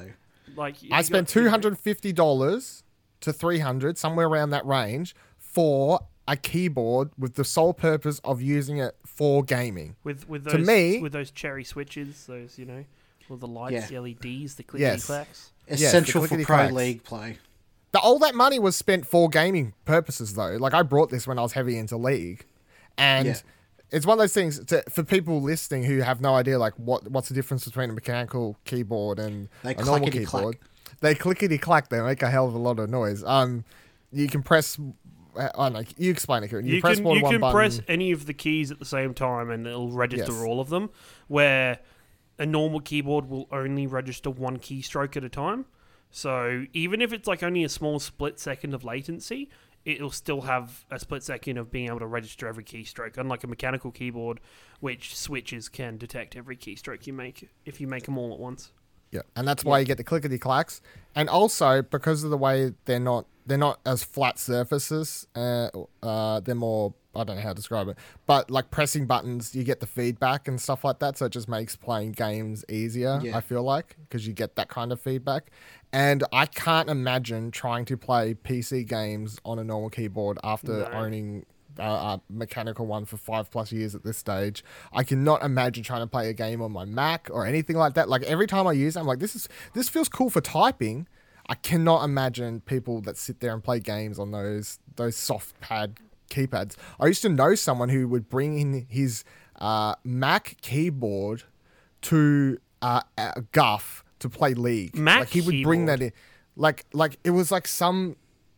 like 0.55 0.75
I 0.93 1.01
spent 1.01 1.29
two 1.29 1.49
hundred 1.49 1.79
fifty 1.79 2.13
dollars 2.13 2.83
to 3.23 3.33
three 3.33 3.61
hundred, 3.61 3.97
somewhere 3.97 4.27
around 4.27 4.51
that 4.51 4.67
range, 4.67 5.15
for 5.39 6.01
a 6.31 6.37
keyboard 6.37 7.11
with 7.19 7.35
the 7.35 7.45
sole 7.45 7.75
purpose 7.75 8.21
of 8.23 8.41
using 8.41 8.79
it 8.79 8.97
for 9.05 9.43
gaming. 9.43 9.97
with 10.05 10.29
with 10.29 10.45
those, 10.45 10.53
to 10.53 10.59
those 10.59 10.67
me- 10.67 11.01
with 11.01 11.13
those 11.13 11.31
cherry 11.31 11.65
switches, 11.65 12.27
those 12.27 12.57
you 12.59 12.65
know, 12.65 12.85
all 13.29 13.37
the 13.37 13.47
lights, 13.49 13.73
Yeah. 13.75 13.87
the 13.87 13.97
LEDs, 14.01 14.55
the 14.55 14.63
clicky 14.63 14.81
Yes. 14.81 15.07
clacks. 15.07 15.53
the 15.67 15.75
essential 15.75 16.23
for 16.27 16.35
pro 16.37 16.45
clacks. 16.45 16.73
league 16.73 17.03
play. 17.05 17.39
The, 17.93 17.99
all 17.99 18.19
that 18.21 18.35
money 18.37 18.59
was 18.59 18.77
spent 18.77 19.07
for 19.07 19.29
gaming 19.29 19.73
purposes, 19.85 20.35
though. 20.35 20.57
Like 20.57 20.75
I 20.75 20.83
brought 20.83 21.11
this 21.11 21.27
when 21.27 21.39
I 21.39 21.43
was 21.43 21.53
heavy 21.53 21.77
into 21.77 21.97
League, 21.97 22.45
and 22.99 23.27
Yeah. 23.27 23.37
it's 23.91 24.07
one 24.07 24.15
of 24.19 24.23
those 24.23 24.33
things 24.33 24.65
to, 24.67 24.83
for 24.91 25.03
people 25.03 25.41
listening 25.43 25.85
who 25.85 25.99
have 26.01 26.21
no 26.21 26.35
idea, 26.37 26.59
like 26.59 26.75
what 26.75 27.09
what's 27.11 27.29
the 27.29 27.35
difference 27.35 27.65
between 27.65 27.91
a 27.91 27.93
mechanical 27.93 28.57
keyboard 28.65 29.19
and 29.19 29.49
They 29.65 29.75
a 29.75 29.85
normal 29.85 29.99
clackety-clack. 30.09 30.41
keyboard. 30.43 30.59
They 31.01 31.15
clickety 31.15 31.59
clack. 31.59 31.89
They 31.89 32.01
make 32.01 32.23
a 32.23 32.31
hell 32.31 32.47
of 32.47 32.55
a 32.55 32.59
lot 32.59 32.79
of 32.79 32.89
noise. 32.91 33.23
Um, 33.25 33.65
you 34.13 34.29
can 34.29 34.43
press. 34.43 34.77
Uh, 35.37 35.49
I 35.59 35.69
don't 35.71 35.73
know. 35.75 35.83
You 35.97 36.11
explain 36.11 36.43
it. 36.45 36.51
Ciaran. 36.51 36.67
You, 36.67 36.77
You, 36.77 36.81
press 36.81 36.97
can 36.97 37.05
more 37.05 37.17
you 37.17 37.23
one 37.23 37.33
can 37.33 37.41
button. 37.41 37.55
press 37.55 37.81
any 37.89 38.13
of 38.13 38.27
the 38.27 38.35
keys 38.35 38.71
at 38.71 38.79
the 38.79 38.85
same 38.85 39.15
time, 39.15 39.51
and 39.51 39.67
it'll 39.67 39.91
register 39.93 40.33
Yes. 40.33 40.43
all 40.43 40.61
of 40.61 40.69
them. 40.71 40.91
Where 41.29 41.79
a 42.39 42.47
normal 42.47 42.81
keyboard 42.81 43.29
will 43.29 43.47
only 43.53 43.87
register 43.87 44.31
one 44.31 44.59
keystroke 44.59 45.17
at 45.17 45.25
a 45.25 45.29
time. 45.29 45.67
So 46.11 46.65
even 46.73 47.01
if 47.01 47.13
it's 47.13 47.29
like 47.29 47.43
only 47.43 47.63
a 47.65 47.69
small 47.69 48.01
split 48.01 48.41
second 48.41 48.75
of 48.75 48.83
latency, 48.83 49.49
it'll 49.85 50.11
still 50.11 50.41
have 50.43 50.85
a 50.91 50.99
split 50.99 51.23
second 51.23 51.57
of 51.59 51.71
being 51.71 51.87
able 51.87 52.01
to 52.01 52.07
register 52.07 52.49
every 52.49 52.65
keystroke. 52.65 53.17
Unlike 53.17 53.45
a 53.45 53.47
mechanical 53.47 53.91
keyboard, 53.93 54.41
which 54.81 55.17
switches 55.17 55.69
can 55.69 55.97
detect 55.99 56.35
every 56.35 56.57
keystroke 56.57 57.07
you 57.07 57.13
make 57.13 57.49
if 57.65 57.81
you 57.81 57.87
make 57.87 58.05
them 58.05 58.19
all 58.19 58.33
at 58.35 58.41
once. 58.41 58.73
Yeah, 59.13 59.23
and 59.35 59.47
that's 59.47 59.65
why 59.65 59.79
you 59.81 59.85
get 59.85 59.97
the 59.97 60.05
clickety 60.05 60.39
clacks, 60.39 60.81
and 61.15 61.29
also 61.29 61.83
because 61.83 62.23
of 62.23 62.31
the 62.31 62.39
way 62.39 62.73
they're 62.85 63.01
not 63.01 63.27
they're 63.47 63.59
not 63.59 63.81
as 63.85 64.05
flat 64.05 64.39
surfaces. 64.39 65.27
Uh, 65.35 65.69
uh, 66.03 66.39
they're 66.41 66.55
more 66.55 66.95
I 67.17 67.25
don't 67.25 67.35
know 67.37 67.43
how 67.43 67.49
to 67.49 67.55
describe 67.57 67.89
it, 67.89 67.99
but 68.27 68.53
like 68.53 68.71
pressing 68.71 69.07
buttons, 69.07 69.53
you 69.53 69.65
get 69.65 69.81
the 69.81 69.87
feedback 69.87 70.47
and 70.47 70.61
stuff 70.61 70.85
like 70.85 71.01
that. 71.01 71.19
So 71.19 71.27
it 71.27 71.33
just 71.33 71.49
makes 71.49 71.75
playing 71.75 72.13
games 72.13 72.65
easier. 72.69 73.19
Yeah. 73.21 73.37
I 73.37 73.41
feel 73.41 73.65
like 73.65 73.97
because 74.09 74.29
you 74.29 74.33
get 74.33 74.55
that 74.55 74.69
kind 74.69 74.93
of 74.93 75.01
feedback, 75.01 75.51
and 75.93 76.23
I 76.33 76.47
can't 76.47 76.89
imagine 76.89 77.51
trying 77.51 77.87
to 77.87 77.97
play 77.97 78.35
PC 78.35 78.87
games 78.87 79.41
on 79.45 79.59
a 79.59 79.65
normal 79.65 79.91
keyboard 79.91 80.39
after 80.45 80.89
No. 80.89 80.91
owning 80.93 81.47
uh, 81.81 82.19
a 82.19 82.21
mechanical 82.29 82.87
one 82.87 83.05
for 83.05 83.17
five 83.17 83.51
plus 83.51 83.73
years 83.73 83.95
at 83.95 84.05
this 84.05 84.19
stage. 84.19 84.63
I 84.93 85.03
cannot 85.03 85.43
imagine 85.43 85.83
trying 85.83 86.03
to 86.03 86.07
play 86.07 86.29
a 86.29 86.33
game 86.33 86.63
on 86.63 86.73
my 86.73 86.85
Mac 86.85 87.29
or 87.33 87.47
anything 87.47 87.77
like 87.77 87.95
that. 87.95 88.09
Like 88.09 88.23
every 88.23 88.47
time 88.47 88.67
I 88.67 88.73
use 88.73 88.97
it, 88.97 89.01
I'm 89.01 89.07
like, 89.07 89.19
this 89.19 89.35
is 89.35 89.49
this 89.75 89.89
feels 89.89 90.09
cool 90.09 90.31
for 90.31 90.41
typing. 90.41 91.09
I 91.49 91.55
cannot 91.55 92.05
imagine 92.05 92.61
people 92.61 93.01
that 93.03 93.17
sit 93.17 93.41
there 93.41 93.53
and 93.53 93.63
play 93.63 93.81
games 93.81 94.19
on 94.19 94.31
those 94.31 94.79
those 94.97 95.17
soft 95.17 95.61
pad 95.61 95.99
keypads. 96.31 96.77
I 97.01 97.07
used 97.07 97.23
to 97.23 97.29
know 97.29 97.55
someone 97.55 97.89
who 97.89 98.09
would 98.09 98.29
bring 98.29 98.59
in 98.59 98.87
his 98.89 99.25
uh, 99.61 99.95
Mac 100.05 100.57
keyboard 100.63 101.43
to 102.03 102.59
uh, 102.81 103.03
a 103.19 103.43
Guff 103.53 104.05
to 104.21 104.29
play 104.29 104.55
League. 104.55 104.97
Mac 104.97 105.19
like 105.21 105.29
he 105.31 105.41
would 105.41 105.63
bring 105.63 105.87
that 105.87 106.01
in, 106.01 106.13
like 106.57 106.87
like 106.93 107.19
it 107.25 107.31
was 107.31 107.51
like 107.51 107.67
some, 107.67 108.17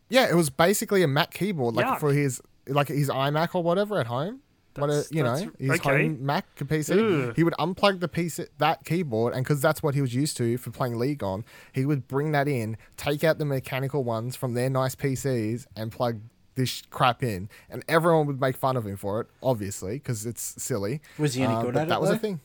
yeah, 0.09 0.29
it 0.29 0.35
was 0.35 0.49
basically 0.49 1.03
a 1.03 1.07
Mac 1.07 1.33
keyboard, 1.33 1.75
like 1.75 1.85
Yuck. 1.85 1.99
for 1.99 2.13
his 2.13 2.41
like 2.67 2.87
his 2.87 3.09
iMac 3.09 3.55
or 3.55 3.63
whatever 3.63 3.99
at 3.99 4.07
home. 4.07 4.39
What 4.75 4.89
a, 4.89 5.05
you 5.11 5.21
know, 5.21 5.35
his 5.59 5.69
okay. 5.79 6.03
home 6.07 6.25
Mac 6.25 6.45
PC. 6.55 7.27
Ugh. 7.29 7.35
He 7.35 7.43
would 7.43 7.53
unplug 7.59 7.99
the 7.99 8.07
piece 8.07 8.39
that 8.57 8.83
keyboard, 8.85 9.35
and 9.35 9.43
because 9.45 9.61
that's 9.61 9.83
what 9.83 9.93
he 9.93 10.01
was 10.01 10.15
used 10.15 10.35
to 10.37 10.57
for 10.57 10.71
playing 10.71 10.97
League 10.97 11.23
on, 11.23 11.45
he 11.73 11.85
would 11.85 12.07
bring 12.07 12.31
that 12.31 12.47
in, 12.47 12.77
take 12.97 13.23
out 13.23 13.37
the 13.37 13.45
mechanical 13.45 14.03
ones 14.03 14.35
from 14.35 14.55
their 14.55 14.71
nice 14.71 14.95
PCs, 14.95 15.67
and 15.75 15.91
plug 15.91 16.21
this 16.55 16.81
crap 16.89 17.21
in, 17.21 17.49
and 17.69 17.83
everyone 17.87 18.25
would 18.25 18.41
make 18.41 18.57
fun 18.57 18.75
of 18.75 18.87
him 18.87 18.97
for 18.97 19.21
it, 19.21 19.27
obviously, 19.43 19.93
because 19.93 20.25
it's 20.25 20.41
silly. 20.61 21.01
Was 21.19 21.35
he 21.35 21.43
any 21.43 21.53
Uh, 21.53 21.61
good 21.61 21.73
but 21.75 21.81
at 21.81 21.85
it, 21.85 21.89
That 21.89 22.01
was 22.01 22.09
though? 22.09 22.15
a 22.15 22.19
thing. 22.19 22.39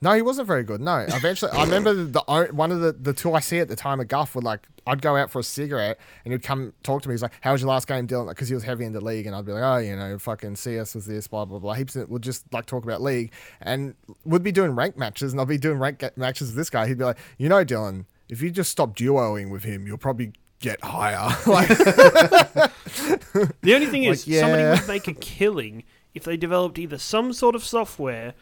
No, 0.00 0.12
he 0.12 0.22
wasn't 0.22 0.46
very 0.46 0.62
good. 0.62 0.80
No, 0.80 1.04
eventually, 1.08 1.50
I 1.50 1.64
remember 1.64 1.92
the, 1.92 2.20
one 2.52 2.70
of 2.70 2.80
the 2.80 2.92
the 2.92 3.12
two 3.12 3.34
I 3.34 3.40
see 3.40 3.58
at 3.58 3.68
the 3.68 3.74
time 3.74 3.98
of 3.98 4.06
Guff 4.06 4.36
would 4.36 4.44
like 4.44 4.68
I'd 4.86 5.02
go 5.02 5.16
out 5.16 5.30
for 5.30 5.40
a 5.40 5.42
cigarette 5.42 5.98
and 6.24 6.32
he'd 6.32 6.42
come 6.42 6.72
talk 6.84 7.02
to 7.02 7.08
me. 7.08 7.14
He's 7.14 7.22
like, 7.22 7.32
"How 7.40 7.52
was 7.52 7.62
your 7.62 7.68
last 7.68 7.88
game, 7.88 8.06
Dylan?" 8.06 8.28
Because 8.28 8.48
he 8.48 8.54
was 8.54 8.62
heavy 8.62 8.84
in 8.84 8.92
the 8.92 9.00
league, 9.00 9.26
and 9.26 9.34
I'd 9.34 9.44
be 9.44 9.52
like, 9.52 9.62
"Oh, 9.62 9.78
you 9.78 9.96
know, 9.96 10.18
fucking 10.18 10.54
CS 10.54 10.94
was 10.94 11.06
this, 11.06 11.26
blah 11.26 11.44
blah 11.44 11.58
blah." 11.58 11.74
Heaps 11.74 11.96
of, 11.96 12.08
would 12.10 12.22
just 12.22 12.52
like 12.52 12.66
talk 12.66 12.84
about 12.84 13.02
league, 13.02 13.32
and 13.60 13.94
would 14.24 14.44
be 14.44 14.52
doing 14.52 14.70
rank 14.70 14.96
matches, 14.96 15.32
and 15.32 15.40
I'd 15.40 15.48
be 15.48 15.58
doing 15.58 15.78
rank 15.78 16.04
matches 16.16 16.48
with 16.48 16.56
this 16.56 16.70
guy. 16.70 16.86
He'd 16.86 16.98
be 16.98 17.04
like, 17.04 17.18
"You 17.36 17.48
know, 17.48 17.64
Dylan, 17.64 18.04
if 18.28 18.40
you 18.40 18.50
just 18.50 18.70
stop 18.70 18.96
duoing 18.96 19.50
with 19.50 19.64
him, 19.64 19.86
you'll 19.86 19.98
probably." 19.98 20.32
Get 20.60 20.82
higher. 20.82 21.36
like, 21.46 21.68
The 21.68 22.72
only 23.74 23.86
thing 23.86 24.02
is, 24.02 24.22
Like, 24.26 24.40
somebody 24.40 24.64
would 24.64 24.88
make 24.88 25.06
a 25.06 25.14
killing 25.14 25.84
if 26.14 26.24
they 26.24 26.36
developed 26.36 26.80
either 26.80 26.98
some 26.98 27.32
sort 27.32 27.54
of 27.54 27.64
software 27.64 28.34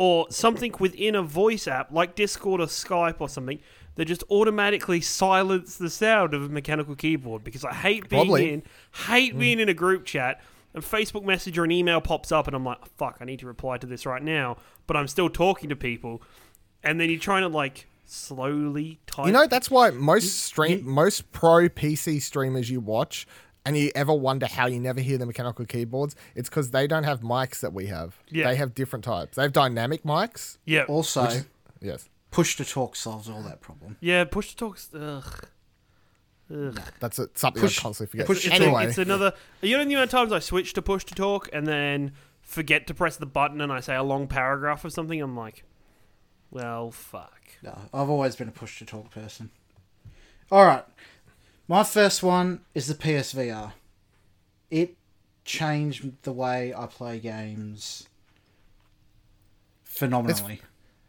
or 0.00 0.26
something 0.30 0.74
within 0.80 1.14
a 1.14 1.22
voice 1.22 1.68
app 1.68 1.92
like 1.92 2.14
Discord 2.14 2.58
or 2.58 2.66
Skype 2.66 3.16
or 3.20 3.28
something 3.28 3.60
that 3.96 4.06
just 4.06 4.24
automatically 4.30 5.02
silence 5.02 5.76
the 5.76 5.90
sound 5.90 6.32
of 6.32 6.42
a 6.42 6.48
mechanical 6.48 6.94
keyboard. 6.96 7.44
Because 7.44 7.66
I 7.66 7.74
hate 7.74 8.08
being 8.08 8.22
Probably. 8.22 8.50
in, 8.50 8.62
hate 9.08 9.34
hmm. 9.34 9.38
being 9.38 9.60
in 9.60 9.68
a 9.68 9.74
group 9.74 10.06
chat. 10.06 10.40
And 10.72 10.82
Facebook 10.82 11.24
Message 11.24 11.58
or 11.58 11.64
an 11.64 11.70
email 11.70 12.00
pops 12.00 12.32
up, 12.32 12.46
and 12.46 12.56
I'm 12.56 12.64
like, 12.64 12.86
"Fuck! 12.96 13.18
I 13.20 13.24
need 13.26 13.40
to 13.40 13.46
reply 13.46 13.76
to 13.76 13.86
this 13.86 14.06
right 14.06 14.22
now." 14.22 14.56
But 14.86 14.96
I'm 14.96 15.08
still 15.08 15.28
talking 15.28 15.68
to 15.68 15.76
people, 15.76 16.22
and 16.82 17.00
then 17.00 17.10
you're 17.10 17.18
trying 17.18 17.42
to 17.42 17.48
like 17.48 17.88
slowly 18.06 19.00
type. 19.06 19.26
You 19.26 19.32
know, 19.32 19.48
that's 19.48 19.68
why 19.68 19.90
most 19.90 20.44
stream, 20.44 20.88
most 20.88 21.32
pro 21.32 21.68
PC 21.68 22.22
streamers 22.22 22.70
you 22.70 22.78
watch, 22.78 23.26
and 23.66 23.76
you 23.76 23.90
ever 23.94 24.12
wonder 24.14 24.46
how 24.46 24.66
you 24.66 24.80
never 24.80 25.00
hear 25.00 25.18
the 25.18 25.26
mechanical 25.26 25.64
keyboards. 25.66 26.16
It's 26.34 26.48
because 26.48 26.70
they 26.70 26.86
don't 26.86 27.04
have 27.04 27.20
mics 27.20 27.60
that 27.60 27.72
we 27.72 27.86
have. 27.86 28.18
Yeah. 28.30 28.48
They 28.48 28.56
have 28.56 28.74
different 28.74 29.04
types. 29.04 29.36
They 29.36 29.42
have 29.42 29.52
dynamic 29.52 30.02
mics. 30.02 30.58
yeah, 30.64 30.84
Also, 30.84 31.28
Yes, 31.80 32.08
push 32.30 32.56
to 32.56 32.64
talk 32.64 32.96
solves 32.96 33.28
all 33.28 33.42
that 33.42 33.60
problem. 33.60 33.96
yeah. 34.00 34.24
Push 34.24 34.50
to 34.50 34.56
talk. 34.56 34.78
Ugh. 34.94 35.44
Ugh. 36.52 36.80
that's 36.98 37.18
a, 37.20 37.28
something 37.34 37.62
Push- 37.62 37.78
I 37.78 37.82
constantly 37.82 38.10
forget. 38.10 38.26
push- 38.26 38.44
It's, 38.46 38.54
anyway, 38.54 38.86
a, 38.86 38.88
it's 38.88 38.98
another. 38.98 39.32
You 39.62 39.76
know 39.78 39.84
the 39.84 39.94
amount 39.94 40.04
of 40.04 40.10
times 40.10 40.32
I 40.32 40.40
switch 40.40 40.72
to 40.72 40.82
push 40.82 41.04
to 41.04 41.14
talk 41.14 41.48
and 41.52 41.64
then 41.66 42.12
forget 42.42 42.86
to 42.88 42.94
press 42.94 43.16
the 43.16 43.26
button 43.26 43.60
and 43.60 43.70
I 43.72 43.78
say 43.80 43.94
a 43.94 44.02
long 44.02 44.26
paragraph 44.26 44.84
or 44.84 44.90
something. 44.90 45.20
I'm 45.22 45.36
like, 45.36 45.62
well, 46.50 46.90
fuck. 46.90 47.38
No, 47.62 47.78
I've 47.94 48.10
always 48.10 48.34
been 48.34 48.48
a 48.48 48.52
push 48.52 48.78
to 48.80 48.84
talk 48.84 49.10
person. 49.12 49.50
All 50.50 50.64
right, 50.66 50.84
my 51.70 51.84
first 51.84 52.20
one 52.24 52.62
is 52.74 52.88
the 52.88 52.94
PSVR. 52.94 53.74
It 54.72 54.96
changed 55.44 56.04
the 56.22 56.32
way 56.32 56.74
I 56.74 56.86
play 56.86 57.20
games 57.20 58.08
phenomenally. 59.84 60.62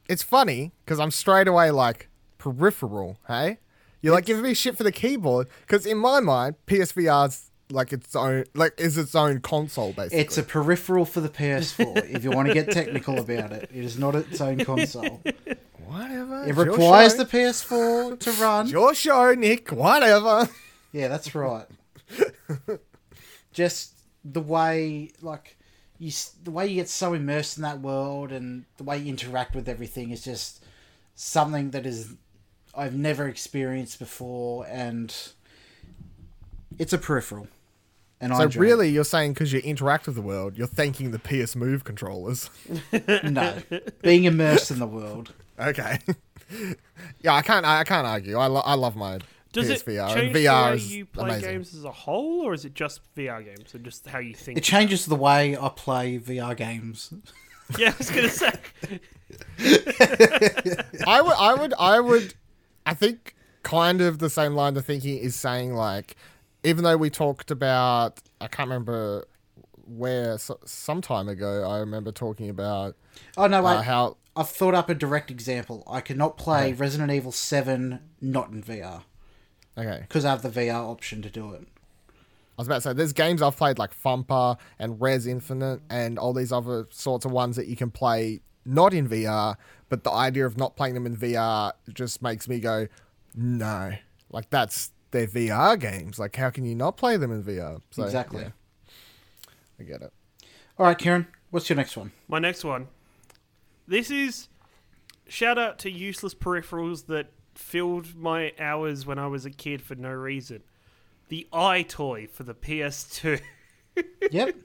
it's 0.08 0.22
funny 0.22 0.72
because 0.86 1.00
I'm 1.00 1.10
straight 1.10 1.48
away 1.48 1.72
like 1.72 2.10
peripheral. 2.38 3.18
Hey, 3.28 3.58
you're 4.04 4.14
like 4.14 4.26
giving 4.26 4.44
me 4.44 4.54
shit 4.54 4.78
for 4.78 4.84
the 4.84 4.92
keyboard 4.92 5.48
because 5.62 5.88
in 5.88 5.98
my 5.98 6.20
mind, 6.20 6.58
PSVR's 6.68 7.50
like 7.72 7.92
its 7.92 8.16
own, 8.16 8.44
like 8.54 8.80
is 8.80 9.00
its 9.00 9.16
own 9.16 9.40
console 9.40 9.94
basically. 9.94 10.20
It's 10.20 10.38
a 10.38 10.44
peripheral 10.44 11.06
for 11.06 11.22
the 11.22 11.30
PS4. 11.30 12.08
if 12.14 12.24
you 12.24 12.30
want 12.30 12.50
to 12.50 12.54
get 12.54 12.70
technical 12.70 13.18
about 13.18 13.52
it, 13.52 13.72
it 13.74 13.84
is 13.84 13.98
not 13.98 14.14
its 14.14 14.40
own 14.40 14.64
console. 14.64 15.24
whatever. 15.92 16.44
It 16.46 16.56
requires 16.56 17.16
the 17.16 17.26
PS4 17.26 18.20
to 18.20 18.32
run. 18.42 18.68
Your 18.68 18.94
show, 18.94 19.34
Nick. 19.34 19.70
Whatever. 19.72 20.50
Yeah, 20.94 21.08
that's 21.08 21.34
right. 21.34 21.68
Just 23.54 23.94
the 24.26 24.42
way, 24.42 25.12
like, 25.22 25.56
you, 26.00 26.12
the 26.44 26.52
way 26.52 26.68
you 26.68 26.76
get 26.76 26.90
so 26.90 27.14
immersed 27.14 27.56
in 27.58 27.64
that 27.64 27.80
world 27.80 28.34
and 28.34 28.66
the 28.76 28.84
way 28.84 28.98
you 28.98 29.08
interact 29.08 29.56
with 29.56 29.70
everything 29.70 30.12
is 30.12 30.22
just 30.22 30.62
something 31.16 31.72
that 31.72 31.86
is 31.86 32.16
I've 32.76 32.94
never 32.94 33.30
experienced 33.30 34.00
before, 34.00 34.66
and 34.68 35.16
it's 36.78 36.92
a 36.92 36.98
peripheral. 36.98 37.48
And 38.20 38.36
So 38.36 38.60
really, 38.60 38.90
you're 38.90 39.04
saying 39.06 39.34
because 39.34 39.54
you 39.54 39.60
interact 39.62 40.08
with 40.08 40.16
the 40.16 40.22
world, 40.22 40.58
you're 40.58 40.68
thanking 40.68 41.12
the 41.12 41.20
PS 41.20 41.56
Move 41.56 41.84
controllers. 41.86 42.50
no, 43.24 43.58
being 44.02 44.26
immersed 44.26 44.72
in 44.72 44.80
the 44.80 44.88
world. 44.88 45.34
Okay. 45.62 46.00
yeah, 47.22 47.34
I 47.36 47.42
can't. 47.42 47.66
I 47.66 47.84
can't 47.84 48.08
argue. 48.08 48.38
I, 48.38 48.48
lo- 48.48 48.64
I 48.66 48.74
love 48.74 48.96
my 48.96 49.20
Does 49.54 49.70
PSVR. 49.70 50.12
it 50.12 50.14
change 50.16 50.28
and 50.28 50.36
the 50.36 50.46
VR 50.46 50.70
way 50.70 50.76
is 50.76 50.96
you 50.96 51.06
play 51.06 51.24
amazing. 51.30 51.50
games 51.50 51.76
as 51.76 51.84
a 51.84 51.92
whole, 51.92 52.42
or 52.42 52.54
is 52.54 52.66
it 52.66 52.74
just 52.74 53.02
VR 53.16 53.44
games, 53.44 53.74
or 53.76 53.80
just 53.80 54.08
how 54.08 54.20
you 54.20 54.34
think? 54.34 54.58
It 54.58 54.64
changes 54.64 55.06
the 55.06 55.16
way 55.16 55.58
I 55.58 55.70
play 55.70 56.20
VR 56.20 56.56
games. 56.56 57.14
yeah, 57.78 57.94
I 57.94 57.98
was 57.98 58.10
gonna 58.10 58.30
say. 58.30 58.52
I 61.08 61.22
would. 61.22 61.36
I 61.38 61.56
would. 61.56 61.74
I 61.80 62.00
would. 62.00 62.34
I 62.86 62.94
think 62.94 63.36
kind 63.64 64.02
of 64.02 64.20
the 64.20 64.30
same 64.30 64.56
line 64.56 64.76
of 64.76 64.86
thinking 64.86 65.18
is 65.18 65.36
saying 65.36 65.76
like, 65.76 66.16
even 66.64 66.84
though 66.84 66.98
we 66.98 67.10
talked 67.10 67.52
about, 67.52 68.20
I 68.40 68.48
can't 68.48 68.68
remember 68.68 69.26
where 69.86 70.38
so, 70.38 70.60
some 70.66 71.02
time 71.02 71.30
ago. 71.30 71.70
I 71.70 71.80
remember 71.80 72.12
talking 72.12 72.50
about 72.50 72.96
Oh 73.38 73.48
no, 73.48 73.62
wait! 73.62 73.76
uh, 73.76 73.82
how 73.82 74.18
I've 74.36 74.50
thought 74.50 74.74
up 74.74 74.90
a 74.90 74.96
direct 74.96 75.30
example. 75.30 75.84
I 75.88 76.02
cannot 76.02 76.38
play 76.38 76.74
Resident 76.74 77.12
Evil 77.12 77.32
Seven 77.32 78.00
not 78.22 78.50
in 78.50 78.64
VR 78.64 79.04
okay. 79.78 80.00
because 80.02 80.26
I 80.26 80.32
have 80.32 80.42
the 80.42 80.50
VR 80.50 80.90
option 80.90 81.22
to 81.22 81.30
do 81.30 81.52
it. 81.54 81.68
I 82.58 82.62
was 82.62 82.68
about 82.68 82.76
to 82.76 82.82
say, 82.82 82.94
there's 82.94 83.14
games 83.14 83.42
I've 83.42 83.58
played 83.58 83.80
like 83.80 83.94
Thumper 83.94 84.58
and 84.78 85.02
Rez 85.02 85.26
Infinite 85.26 85.82
and 85.90 86.20
all 86.20 86.34
these 86.34 86.52
other 86.52 86.88
sorts 86.92 87.26
of 87.26 87.32
ones 87.32 87.56
that 87.56 87.68
you 87.68 87.76
can 87.76 87.92
play 87.92 88.42
not 88.66 88.94
in 88.94 89.08
VR, 89.08 89.56
but 89.90 90.04
the 90.04 90.12
idea 90.12 90.46
of 90.46 90.58
not 90.58 90.76
playing 90.76 90.94
them 90.94 91.06
in 91.06 91.18
VR 91.18 91.72
just 91.94 92.22
makes 92.22 92.48
me 92.48 92.60
go, 92.60 92.88
no. 93.36 93.94
Like, 94.30 94.50
that's 94.50 94.92
they're 95.12 95.28
VR 95.28 95.80
games. 95.80 96.20
Like, 96.20 96.36
how 96.36 96.50
can 96.50 96.64
you 96.64 96.76
not 96.76 96.98
play 96.98 97.18
them 97.18 97.32
in 97.32 97.44
VR? 97.44 97.82
So, 97.90 98.04
Exactly. 98.04 98.44
yeah. 98.44 98.50
I 99.80 99.84
get 99.84 100.02
it. 100.02 100.14
All 100.78 100.86
right, 100.86 100.98
Kieran, 100.98 101.28
what's 101.50 101.70
your 101.70 101.78
next 101.78 101.98
one? 101.98 102.12
My 102.28 102.40
next 102.40 102.64
one. 102.64 102.88
This 103.88 104.10
is 104.12 104.48
shout 105.28 105.58
out 105.58 105.80
to 105.80 105.92
useless 105.92 106.34
peripherals 106.34 107.08
that 107.08 107.32
filled 107.56 108.16
my 108.16 108.54
hours 108.60 109.06
when 109.06 109.20
I 109.20 109.28
was 109.28 109.46
a 109.46 109.50
kid 109.50 109.82
for 109.82 109.96
no 109.96 110.12
reason. 110.12 110.64
The 111.30 111.48
EyeToy 111.54 112.30
for 112.30 112.44
the 112.44 112.54
PS2. 112.54 113.40
Yep, 114.32 114.56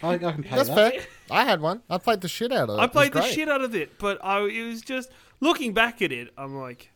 I, 0.00 0.12
I 0.14 0.18
can 0.18 0.44
pay 0.44 0.54
That's 0.56 0.68
that. 0.68 0.92
fair. 0.94 1.02
I 1.28 1.44
had 1.44 1.60
one. 1.60 1.82
I 1.90 1.98
played 1.98 2.20
the 2.20 2.28
shit 2.28 2.52
out 2.52 2.70
of 2.70 2.78
it. 2.78 2.80
I 2.80 2.84
It 2.84 2.92
played 2.92 3.12
the 3.12 3.18
great. 3.20 3.34
shit 3.34 3.48
out 3.48 3.60
of 3.60 3.74
it, 3.74 3.98
but 3.98 4.24
I 4.24 4.38
it 4.46 4.62
was 4.64 4.80
just 4.80 5.10
looking 5.40 5.74
back 5.74 6.00
at 6.02 6.12
it. 6.12 6.32
I'm 6.38 6.54
like, 6.56 6.90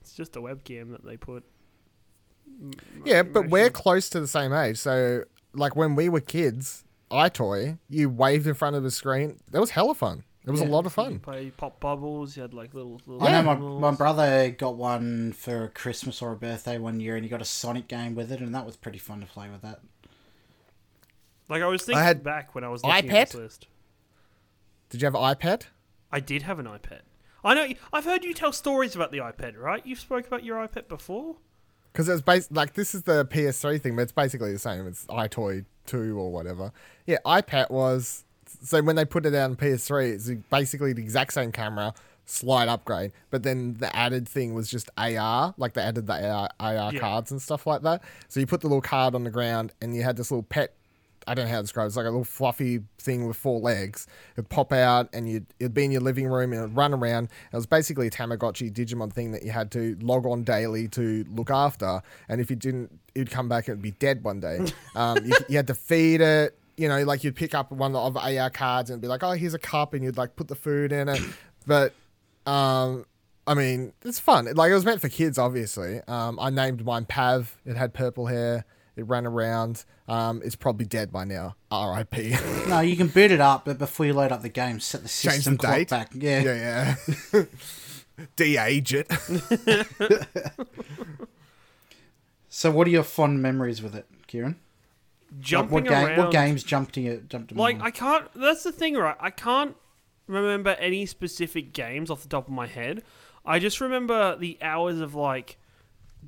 it's 0.00 0.12
just 0.12 0.34
a 0.34 0.40
webcam 0.40 0.90
that 0.90 1.04
they 1.04 1.16
put. 1.16 1.44
Yeah, 3.04 3.22
but 3.22 3.48
we're 3.48 3.70
close 3.70 4.08
to 4.10 4.20
the 4.20 4.26
same 4.26 4.52
age. 4.52 4.78
So, 4.78 5.22
like, 5.52 5.76
when 5.76 5.94
we 5.94 6.08
were 6.08 6.20
kids, 6.20 6.84
EyeToy, 7.12 7.78
you 7.88 8.08
waved 8.10 8.48
in 8.48 8.54
front 8.54 8.74
of 8.74 8.82
the 8.82 8.90
screen. 8.90 9.38
That 9.52 9.60
was 9.60 9.70
hella 9.70 9.94
fun. 9.94 10.24
It 10.46 10.50
was 10.52 10.60
a 10.60 10.64
lot 10.64 10.80
of 10.86 10.92
You 10.92 11.02
fun. 11.04 11.18
play 11.18 11.50
pop 11.50 11.80
bubbles. 11.80 12.36
You 12.36 12.42
had 12.42 12.54
like 12.54 12.72
little. 12.72 13.00
little 13.06 13.26
I 13.26 13.32
know 13.32 13.42
my, 13.42 13.90
my 13.90 13.96
brother 13.96 14.48
got 14.50 14.76
one 14.76 15.32
for 15.32 15.64
a 15.64 15.68
Christmas 15.68 16.22
or 16.22 16.32
a 16.32 16.36
birthday 16.36 16.78
one 16.78 17.00
year, 17.00 17.16
and 17.16 17.24
he 17.24 17.28
got 17.28 17.42
a 17.42 17.44
Sonic 17.46 17.88
game 17.88 18.14
with 18.14 18.30
it, 18.30 18.40
and 18.40 18.54
that 18.54 18.64
was 18.64 18.76
pretty 18.76 18.98
fun 18.98 19.20
to 19.20 19.26
play 19.26 19.48
with 19.50 19.62
that. 19.62 19.80
Like 21.48 21.62
I 21.62 21.66
was 21.66 21.82
thinking 21.82 22.02
had 22.02 22.22
back 22.22 22.54
when 22.54 22.64
I 22.64 22.68
was 22.68 22.84
looking 22.84 23.10
at 23.10 23.28
EyePet? 23.28 23.32
this 23.32 23.34
list. 23.34 23.66
Did 24.90 25.02
you 25.02 25.06
have 25.06 25.14
an 25.14 25.20
EyePet? 25.22 25.62
I 26.12 26.20
did 26.20 26.42
have 26.42 26.58
an 26.58 26.66
EyePet. 26.66 27.00
I 27.44 27.54
know. 27.54 27.68
I've 27.92 28.04
heard 28.04 28.24
you 28.24 28.34
tell 28.34 28.52
stories 28.52 28.94
about 28.94 29.10
the 29.12 29.18
EyePet, 29.18 29.58
right? 29.58 29.84
You've 29.84 30.00
spoke 30.00 30.26
about 30.26 30.44
your 30.44 30.58
EyePet 30.66 30.88
before. 30.88 31.36
Because 31.92 32.08
it's 32.08 32.20
bas- 32.22 32.50
like 32.52 32.74
this 32.74 32.94
is 32.94 33.02
the 33.04 33.24
PS3 33.24 33.80
thing, 33.80 33.96
but 33.96 34.02
it's 34.02 34.12
basically 34.12 34.52
the 34.52 34.58
same. 34.58 34.86
It's 34.86 35.06
EyeToy 35.06 35.64
2 35.86 36.18
or 36.18 36.30
whatever. 36.30 36.72
Yeah, 37.06 37.18
EyePet 37.24 37.70
was 37.70 38.24
so 38.66 38.82
when 38.82 38.96
they 38.96 39.04
put 39.04 39.24
it 39.26 39.34
out 39.34 39.50
on 39.50 39.56
PS3, 39.56 40.12
it's 40.14 40.30
basically 40.50 40.92
the 40.92 41.02
exact 41.02 41.32
same 41.32 41.52
camera, 41.52 41.94
slight 42.24 42.68
upgrade. 42.68 43.12
But 43.30 43.42
then 43.42 43.74
the 43.78 43.94
added 43.94 44.28
thing 44.28 44.54
was 44.54 44.68
just 44.70 44.90
AR, 44.98 45.54
like 45.56 45.74
they 45.74 45.82
added 45.82 46.06
the 46.06 46.28
AR, 46.28 46.50
AR 46.60 46.92
Yeah. 46.92 46.98
cards 47.00 47.30
and 47.30 47.40
stuff 47.40 47.66
like 47.66 47.82
that. 47.82 48.02
So 48.28 48.40
you 48.40 48.46
put 48.46 48.60
the 48.60 48.66
little 48.68 48.80
card 48.82 49.14
on 49.14 49.24
the 49.24 49.30
ground, 49.30 49.72
and 49.80 49.94
you 49.94 50.02
had 50.02 50.16
this 50.16 50.30
little 50.30 50.42
pet 50.42 50.74
I 51.28 51.34
don't 51.34 51.46
know 51.46 51.50
how 51.50 51.56
to 51.56 51.62
describe 51.62 51.86
it. 51.86 51.88
It's 51.88 51.96
like 51.96 52.06
a 52.06 52.10
little 52.10 52.22
fluffy 52.22 52.82
thing 53.00 53.26
with 53.26 53.36
four 53.36 53.58
legs. 53.58 54.06
It'd 54.36 54.48
pop 54.48 54.72
out 54.72 55.08
and 55.12 55.28
you'd, 55.28 55.44
it'd 55.58 55.74
be 55.74 55.84
in 55.84 55.90
your 55.90 56.00
living 56.02 56.28
room 56.28 56.52
and 56.52 56.62
it'd 56.62 56.76
run 56.76 56.94
around. 56.94 57.24
It 57.52 57.56
was 57.56 57.66
basically 57.66 58.06
a 58.06 58.10
Tamagotchi 58.10 58.72
Digimon 58.72 59.12
thing 59.12 59.32
that 59.32 59.42
you 59.42 59.50
had 59.50 59.72
to 59.72 59.96
log 60.00 60.24
on 60.24 60.44
daily 60.44 60.86
to 60.90 61.24
look 61.28 61.50
after. 61.50 62.00
And 62.28 62.40
if 62.40 62.48
you 62.48 62.54
didn't, 62.54 62.96
it'd 63.16 63.32
come 63.32 63.48
back 63.48 63.66
and 63.66 63.72
it'd 63.72 63.82
be 63.82 63.90
dead 63.90 64.22
one 64.22 64.38
day. 64.38 64.60
Um, 64.94 65.18
you, 65.24 65.34
you 65.48 65.56
had 65.56 65.66
to 65.66 65.74
feed 65.74 66.20
it. 66.20 66.56
You 66.76 66.88
know, 66.88 67.02
like 67.04 67.24
you'd 67.24 67.36
pick 67.36 67.54
up 67.54 67.72
one 67.72 67.96
of 67.96 68.14
the 68.14 68.38
AR 68.38 68.50
cards 68.50 68.90
and 68.90 69.00
be 69.00 69.08
like, 69.08 69.22
oh, 69.22 69.30
here's 69.32 69.54
a 69.54 69.58
cup, 69.58 69.94
and 69.94 70.04
you'd 70.04 70.16
like 70.18 70.36
put 70.36 70.48
the 70.48 70.54
food 70.54 70.92
in 70.92 71.08
it. 71.08 71.20
But 71.68 71.94
um, 72.46 73.04
I 73.44 73.54
mean, 73.54 73.92
it's 74.04 74.20
fun. 74.20 74.46
Like 74.54 74.70
it 74.70 74.74
was 74.74 74.84
meant 74.84 75.00
for 75.00 75.08
kids, 75.08 75.36
obviously. 75.36 76.00
Um, 76.06 76.38
I 76.38 76.50
named 76.50 76.84
mine 76.84 77.06
Pav. 77.06 77.56
It 77.66 77.76
had 77.76 77.92
purple 77.92 78.26
hair. 78.26 78.64
It 78.94 79.04
ran 79.08 79.26
around. 79.26 79.84
Um, 80.06 80.40
it's 80.44 80.54
probably 80.54 80.86
dead 80.86 81.10
by 81.10 81.24
now. 81.24 81.56
R.I.P. 81.72 82.36
No, 82.68 82.80
you 82.80 82.96
can 82.96 83.08
boot 83.08 83.30
it 83.32 83.40
up, 83.40 83.64
but 83.64 83.78
before 83.78 84.06
you 84.06 84.12
load 84.14 84.30
up 84.32 84.42
the 84.42 84.48
game, 84.48 84.78
set 84.78 85.02
the 85.02 85.08
Change 85.08 85.34
system 85.34 85.54
the 85.54 85.58
clock 85.58 85.74
date. 85.74 85.90
back. 85.90 86.10
Yeah. 86.14 86.42
yeah, 86.42 86.94
yeah. 87.34 87.42
De-age 88.36 88.94
it. 88.94 89.08
So, 92.48 92.70
what 92.70 92.86
are 92.86 92.90
your 92.90 93.02
fond 93.02 93.42
memories 93.42 93.82
with 93.82 93.94
it, 93.94 94.06
Ciaran? 94.28 94.56
Like, 95.36 95.42
Jumping 95.44 95.74
what, 95.74 95.84
game, 95.84 96.06
around. 96.06 96.16
what 96.18 96.30
games 96.32 96.62
jumped 96.64 96.94
to 96.94 97.00
you? 97.00 97.22
Jumped 97.28 97.48
to 97.50 97.54
Like 97.56 97.76
mind? 97.78 97.86
I 97.86 97.90
can't. 97.90 98.28
That's 98.34 98.62
the 98.62 98.72
thing, 98.72 98.94
right? 98.94 99.16
I 99.20 99.30
can't 99.30 99.76
remember 100.26 100.70
any 100.78 101.04
specific 101.06 101.72
games 101.72 102.10
off 102.10 102.22
the 102.22 102.28
top 102.28 102.46
of 102.48 102.52
my 102.54 102.66
head. 102.66 103.02
I 103.44 103.58
just 103.58 103.80
remember 103.80 104.36
the 104.36 104.58
hours 104.62 105.00
of 105.00 105.14
like 105.14 105.58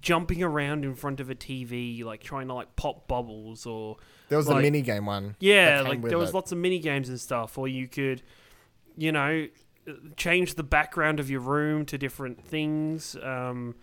jumping 0.01 0.43
around 0.43 0.85
in 0.85 0.95
front 0.95 1.21
of 1.21 1.31
a 1.31 1.35
TV, 1.35 2.05
like 2.05 2.23
trying 2.23 2.49
to 2.49 2.55
like 2.55 2.77
pop 2.77 3.09
bubbles 3.09 3.67
or 3.67 3.97
There 4.29 4.37
was 4.39 4.47
the 4.47 4.53
Like- 4.55 4.63
mini 4.63 4.83
game 4.83 5.07
one. 5.07 5.37
yeah, 5.41 5.81
like 5.81 6.03
there 6.03 6.19
was 6.19 6.31
it. 6.31 6.35
lots 6.35 6.53
of 6.53 6.59
mini 6.59 6.79
games 6.79 7.09
and 7.09 7.19
stuff, 7.21 7.57
or 7.59 7.67
you 7.67 7.89
could, 7.89 8.23
you 8.97 9.11
know, 9.11 9.49
change 10.17 10.55
the 10.55 10.63
background 10.63 11.19
of 11.19 11.31
your 11.31 11.41
room 11.41 11.87
to 11.87 11.97
different 11.97 12.45
things. 12.45 13.17
Um, 13.23 13.75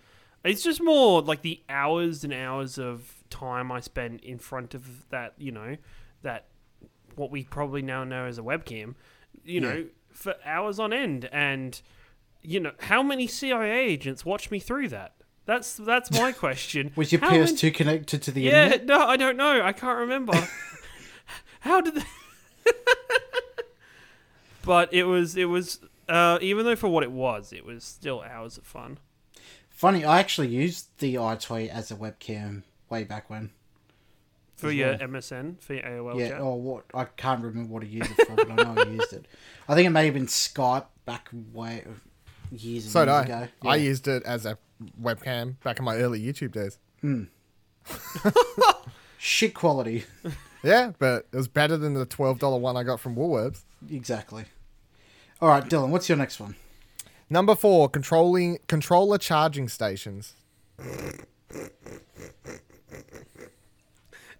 it's 0.44 0.62
just 0.62 0.80
more 0.80 1.20
like 1.20 1.42
the 1.42 1.60
hours 1.68 2.22
and 2.22 2.32
hours 2.32 2.78
of 2.78 3.15
time 3.30 3.70
I 3.70 3.80
spent 3.80 4.22
in 4.22 4.38
front 4.38 4.74
of 4.74 5.08
that, 5.10 5.34
you 5.38 5.52
know, 5.52 5.76
that 6.22 6.46
what 7.14 7.30
we 7.30 7.44
probably 7.44 7.82
now 7.82 8.04
know 8.04 8.26
as 8.26 8.38
a 8.38 8.42
webcam, 8.42 8.94
you 9.44 9.60
know, 9.60 9.86
for 10.10 10.34
hours 10.44 10.78
on 10.78 10.92
end, 10.92 11.28
and 11.32 11.80
you 12.42 12.60
know, 12.60 12.72
how 12.80 13.02
many 13.02 13.26
CIA 13.26 13.86
agents 13.86 14.24
watched 14.24 14.50
me 14.50 14.58
through 14.58 14.88
that? 14.88 15.14
That's 15.44 15.76
that's 15.76 16.10
my 16.10 16.32
question. 16.44 16.92
Was 16.96 17.12
your 17.12 17.20
How 17.20 17.30
PS2 17.30 17.74
connected 17.74 18.22
to 18.22 18.30
the 18.30 18.42
yeah, 18.42 18.64
internet? 18.64 18.86
no, 18.86 18.98
I 19.00 19.16
don't 19.16 19.36
know. 19.36 19.62
I 19.62 19.72
can't 19.72 19.98
remember. 19.98 20.32
How 21.60 21.80
did? 21.80 21.94
They... 21.94 22.02
but 24.64 24.92
it 24.92 25.04
was 25.04 25.36
it 25.36 25.46
was 25.46 25.80
uh, 26.08 26.38
even 26.40 26.64
though 26.64 26.76
for 26.76 26.88
what 26.88 27.02
it 27.02 27.12
was, 27.12 27.52
it 27.52 27.64
was 27.64 27.84
still 27.84 28.22
hours 28.22 28.58
of 28.58 28.64
fun. 28.64 28.98
Funny, 29.68 30.04
I 30.04 30.20
actually 30.20 30.48
used 30.48 30.98
the 30.98 31.16
EyeToy 31.16 31.68
as 31.68 31.90
a 31.90 31.96
webcam 31.96 32.62
way 32.90 33.04
back 33.04 33.28
when. 33.30 33.50
For 34.56 34.70
your 34.70 34.96
well. 34.96 34.98
MSN, 35.08 35.60
for 35.60 35.74
your 35.74 35.82
AOL 35.82 36.18
yeah, 36.18 36.28
chat. 36.30 36.40
or 36.40 36.58
what? 36.60 36.84
I 36.94 37.04
can't 37.04 37.42
remember 37.44 37.72
what 37.74 37.82
I 37.82 37.86
used 37.86 38.10
it 38.18 38.26
for, 38.26 38.36
but 38.36 38.50
I 38.50 38.54
know 38.54 38.74
I 38.82 38.86
used 38.86 39.12
it. 39.12 39.26
I 39.68 39.74
think 39.74 39.86
it 39.86 39.90
may 39.90 40.06
have 40.06 40.14
been 40.14 40.26
Skype 40.26 40.86
back 41.04 41.28
way 41.52 41.84
years 42.50 42.84
and 42.84 42.92
So 42.92 43.04
did 43.04 43.10
years 43.12 43.18
I. 43.18 43.22
ago. 43.44 43.48
I 43.66 43.76
used 43.76 44.08
it 44.08 44.22
as 44.22 44.46
a 44.46 44.56
webcam 45.00 45.56
back 45.62 45.78
in 45.78 45.84
my 45.84 45.96
early 45.96 46.22
YouTube 46.22 46.52
days. 46.52 46.78
Hmm. 47.02 47.24
shit 49.18 49.54
quality. 49.54 50.04
Yeah, 50.62 50.92
but 50.98 51.26
it 51.32 51.36
was 51.36 51.48
better 51.48 51.76
than 51.76 51.94
the 51.94 52.06
twelve 52.06 52.38
dollar 52.38 52.58
one 52.58 52.76
I 52.76 52.82
got 52.82 52.98
from 52.98 53.14
Woolworths. 53.14 53.62
exactly. 53.90 54.46
All 55.40 55.48
right, 55.50 55.62
Dylan, 55.64 55.90
what's 55.90 56.08
your 56.08 56.16
next 56.16 56.40
one? 56.40 56.56
Number 57.28 57.54
four, 57.54 57.88
controlling 57.90 58.58
controller 58.68 59.18
charging 59.18 59.68
stations. 59.68 60.32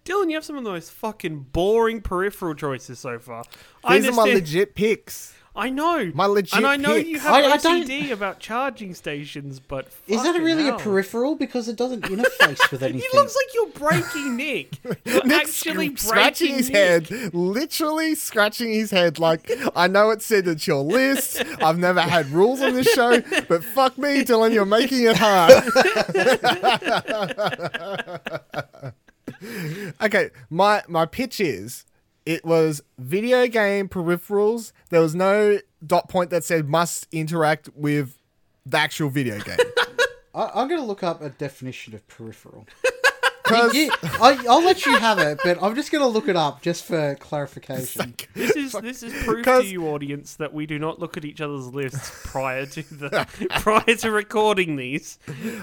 Dylan, 0.05 0.29
you 0.29 0.35
have 0.35 0.45
some 0.45 0.57
of 0.57 0.63
the 0.63 0.71
most 0.71 0.91
fucking 0.91 1.47
boring 1.51 2.01
peripheral 2.01 2.55
choices 2.55 2.99
so 2.99 3.19
far. 3.19 3.43
I 3.83 3.99
These 3.99 4.09
are 4.09 4.13
my 4.13 4.23
legit 4.23 4.73
picks. 4.73 5.33
I 5.57 5.69
know. 5.71 6.11
my 6.13 6.27
legit 6.27 6.53
And 6.55 6.67
I 6.67 6.77
know 6.77 6.93
picks. 6.93 7.09
you 7.09 7.19
have 7.19 7.33
I- 7.33 7.37
I 7.53 7.57
don't- 7.57 7.83
OCD 7.87 8.11
about 8.11 8.39
charging 8.39 8.93
stations, 8.93 9.59
but 9.59 9.87
Is 10.07 10.21
that 10.21 10.39
really 10.39 10.65
hell. 10.65 10.75
a 10.75 10.79
peripheral? 10.79 11.35
Because 11.35 11.67
it 11.67 11.75
doesn't 11.75 12.03
interface 12.03 12.71
with 12.71 12.83
anything. 12.87 13.01
He 13.11 13.17
looks 13.17 13.35
like 13.35 13.47
you're 13.55 13.67
breaking 13.89 14.35
Nick. 14.37 14.69
You're 15.05 15.25
Nick's 15.25 15.65
actually 15.65 15.95
sc- 15.95 16.07
scratching 16.07 16.53
his 16.53 16.69
Nick. 16.69 17.07
head, 17.09 17.33
literally 17.33 18.13
scratching 18.15 18.71
his 18.71 18.91
head. 18.91 19.17
Like 19.19 19.49
I 19.75 19.87
know 19.87 20.11
it 20.11 20.21
said 20.21 20.47
it's 20.47 20.67
your 20.67 20.83
list. 20.83 21.43
I've 21.61 21.79
never 21.79 22.01
had 22.01 22.29
rules 22.29 22.61
on 22.61 22.73
this 22.73 22.87
show, 22.93 23.19
but 23.49 23.63
fuck 23.63 23.97
me, 23.97 24.23
Dylan, 24.23 24.53
you're 24.53 24.65
making 24.65 25.03
it 25.05 25.17
hard. 25.17 25.53
okay, 30.01 30.29
my 30.49 30.83
my 30.87 31.05
pitch 31.05 31.39
is 31.39 31.85
it 32.27 32.43
was 32.43 32.83
video 32.99 33.47
game 33.47 33.87
peripherals. 33.87 34.73
There 34.89 34.99
was 34.99 35.15
no 35.15 35.59
dot 35.85 36.09
point 36.09 36.29
that 36.31 36.43
said 36.43 36.67
must 36.67 37.07
interact 37.13 37.69
with 37.73 38.19
the 38.65 38.77
actual 38.77 39.07
video 39.09 39.39
game. 39.39 39.57
I, 40.35 40.51
I'm 40.53 40.67
going 40.67 40.81
to 40.81 40.85
look 40.85 41.03
up 41.03 41.21
a 41.21 41.29
definition 41.29 41.95
of 41.95 42.05
peripheral. 42.09 42.67
'Cause- 43.47 43.73
I, 44.21 44.45
I'll 44.49 44.63
let 44.63 44.85
you 44.85 44.97
have 44.97 45.19
it, 45.19 45.39
but 45.43 45.61
I'm 45.61 45.75
just 45.75 45.91
going 45.91 46.01
to 46.01 46.07
look 46.07 46.27
it 46.27 46.35
up 46.35 46.61
just 46.61 46.83
for 46.85 47.15
clarification. 47.15 48.15
This 48.33 48.55
is 48.55 48.71
this 48.73 49.03
is 49.03 49.13
proof 49.23 49.45
to 49.45 49.65
you, 49.65 49.87
audience, 49.87 50.35
that 50.35 50.53
we 50.53 50.65
do 50.65 50.77
not 50.79 50.99
look 50.99 51.17
at 51.17 51.25
each 51.25 51.41
other's 51.41 51.67
lists 51.67 52.11
prior 52.25 52.65
to 52.65 52.81
the 52.83 53.27
prior 53.61 53.95
to 53.95 54.11
recording 54.11 54.75
these. 54.75 55.17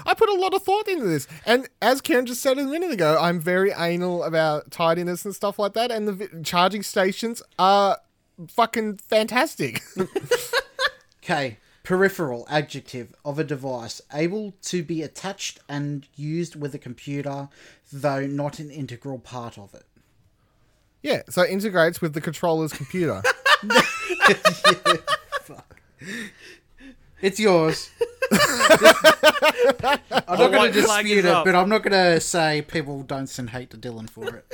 I 0.05 0.13
put 0.13 0.29
a 0.29 0.33
lot 0.35 0.53
of 0.53 0.63
thought 0.63 0.87
into 0.87 1.05
this, 1.05 1.27
and 1.45 1.67
as 1.81 2.01
Karen 2.01 2.25
just 2.25 2.41
said 2.41 2.57
a 2.57 2.63
minute 2.63 2.91
ago, 2.91 3.17
I'm 3.19 3.39
very 3.39 3.71
anal 3.77 4.23
about 4.23 4.71
tidiness 4.71 5.25
and 5.25 5.35
stuff 5.35 5.59
like 5.59 5.73
that. 5.73 5.91
And 5.91 6.07
the 6.07 6.13
vi- 6.13 6.41
charging 6.43 6.83
stations 6.83 7.41
are 7.59 7.97
fucking 8.49 8.97
fantastic. 8.97 9.81
Okay, 11.23 11.57
peripheral 11.85 12.45
adjective 12.49 13.13
of 13.23 13.39
a 13.39 13.43
device 13.43 14.01
able 14.11 14.53
to 14.63 14.83
be 14.83 15.01
attached 15.01 15.59
and 15.69 16.07
used 16.15 16.55
with 16.55 16.73
a 16.75 16.79
computer, 16.79 17.47
though 17.93 18.25
not 18.25 18.59
an 18.59 18.69
integral 18.71 19.19
part 19.19 19.57
of 19.57 19.73
it. 19.73 19.85
yeah, 21.03 21.21
so 21.29 21.43
it 21.43 21.51
integrates 21.51 22.01
with 22.01 22.13
the 22.13 22.21
controller's 22.21 22.73
computer. 22.73 23.21
Fuck. 25.41 25.79
It's 27.21 27.39
yours. 27.39 27.89
I'm 28.31 28.39
not 30.27 30.51
going 30.51 30.71
to 30.71 30.81
dispute 30.81 31.19
it, 31.19 31.25
up. 31.25 31.45
but 31.45 31.55
I'm 31.55 31.69
not 31.69 31.81
going 31.81 31.93
to 31.93 32.19
say 32.19 32.61
people 32.61 33.03
don't 33.03 33.27
send 33.27 33.51
hate 33.51 33.69
to 33.71 33.77
Dylan 33.77 34.09
for 34.09 34.43
it. 34.43 34.45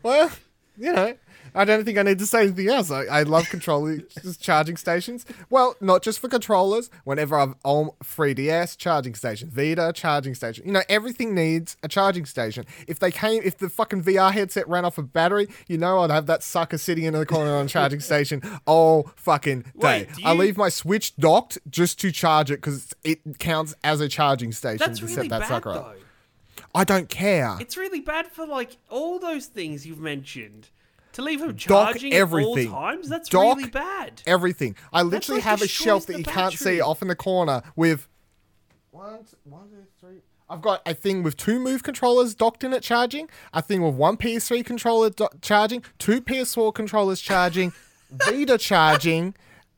well, 0.02 0.30
you 0.76 0.92
know, 0.92 1.14
I 1.54 1.64
don't 1.64 1.84
think 1.84 1.98
I 1.98 2.02
need 2.02 2.18
to 2.18 2.26
say 2.26 2.42
anything 2.42 2.68
else. 2.68 2.90
I, 2.90 3.04
I 3.04 3.22
love 3.22 3.48
controlling 3.48 4.04
just 4.22 4.42
charging 4.42 4.76
stations. 4.76 5.24
Well, 5.50 5.76
not 5.80 6.02
just 6.02 6.18
for 6.18 6.28
controllers. 6.28 6.90
Whenever 7.04 7.38
I've 7.38 7.54
on 7.64 7.90
3DS 8.02 8.76
charging 8.76 9.14
station, 9.14 9.50
Vita 9.50 9.92
charging 9.94 10.34
station. 10.34 10.66
You 10.66 10.72
know, 10.72 10.82
everything 10.88 11.34
needs 11.34 11.76
a 11.82 11.88
charging 11.88 12.26
station. 12.26 12.64
If 12.88 12.98
they 12.98 13.10
came, 13.10 13.42
if 13.44 13.58
the 13.58 13.68
fucking 13.68 14.02
VR 14.02 14.32
headset 14.32 14.68
ran 14.68 14.84
off 14.84 14.98
a 14.98 15.02
battery, 15.02 15.48
you 15.68 15.78
know, 15.78 16.00
I'd 16.00 16.10
have 16.10 16.26
that 16.26 16.42
sucker 16.42 16.78
sitting 16.78 17.04
in 17.04 17.14
the 17.14 17.26
corner 17.26 17.54
on 17.54 17.66
a 17.66 17.68
charging 17.68 18.00
station 18.00 18.42
all 18.66 19.10
fucking 19.16 19.62
day. 19.62 20.06
Wait, 20.08 20.14
do 20.14 20.22
I 20.24 20.32
leave 20.32 20.56
my 20.56 20.68
Switch 20.68 21.14
docked 21.16 21.58
just 21.70 22.00
to 22.00 22.10
charge 22.10 22.50
it 22.50 22.56
because 22.56 22.92
it 23.04 23.38
counts 23.38 23.74
as 23.84 24.00
a 24.00 24.08
charging 24.08 24.52
station 24.52 24.78
That's 24.78 24.98
to 24.98 25.06
really 25.06 25.14
set 25.14 25.28
that 25.28 25.40
bad 25.40 25.48
sucker 25.48 25.70
up. 25.70 25.94
though. 25.94 26.00
I 26.74 26.84
don't 26.84 27.08
care. 27.08 27.56
It's 27.60 27.76
really 27.76 28.00
bad 28.00 28.26
for 28.26 28.46
like 28.46 28.76
all 28.90 29.18
those 29.20 29.46
things 29.46 29.86
you've 29.86 30.00
mentioned. 30.00 30.70
To 31.14 31.22
leave 31.22 31.40
them 31.40 31.50
Dock 31.54 31.92
charging 31.92 32.12
everything. 32.12 32.68
at 32.68 32.72
all 32.74 32.80
times, 32.80 33.08
that's 33.08 33.28
Dock 33.28 33.56
really 33.56 33.70
bad. 33.70 34.22
everything. 34.26 34.76
I 34.92 35.02
literally 35.02 35.38
like 35.40 35.44
have 35.48 35.62
a 35.62 35.68
shelf 35.68 36.06
that 36.06 36.18
you 36.18 36.24
can't 36.24 36.54
see 36.54 36.80
off 36.80 37.02
in 37.02 37.08
the 37.08 37.16
corner 37.16 37.62
with 37.76 38.06
one, 38.90 39.24
t- 39.24 39.36
one, 39.44 39.68
two, 39.68 39.76
three. 40.00 40.18
I've 40.48 40.60
got 40.60 40.82
a 40.86 40.92
thing 40.94 41.22
with 41.22 41.36
two 41.36 41.58
Move 41.58 41.82
controllers 41.82 42.34
docked 42.34 42.64
in 42.64 42.72
it 42.72 42.82
charging, 42.82 43.28
a 43.52 43.62
thing 43.62 43.82
with 43.82 43.94
one 43.94 44.16
PS3 44.16 44.64
controller 44.64 45.10
do- 45.10 45.28
charging, 45.40 45.82
two 45.98 46.20
PS4 46.20 46.74
controllers 46.74 47.20
charging, 47.20 47.72
Vita 48.10 48.58
charging. 48.58 49.34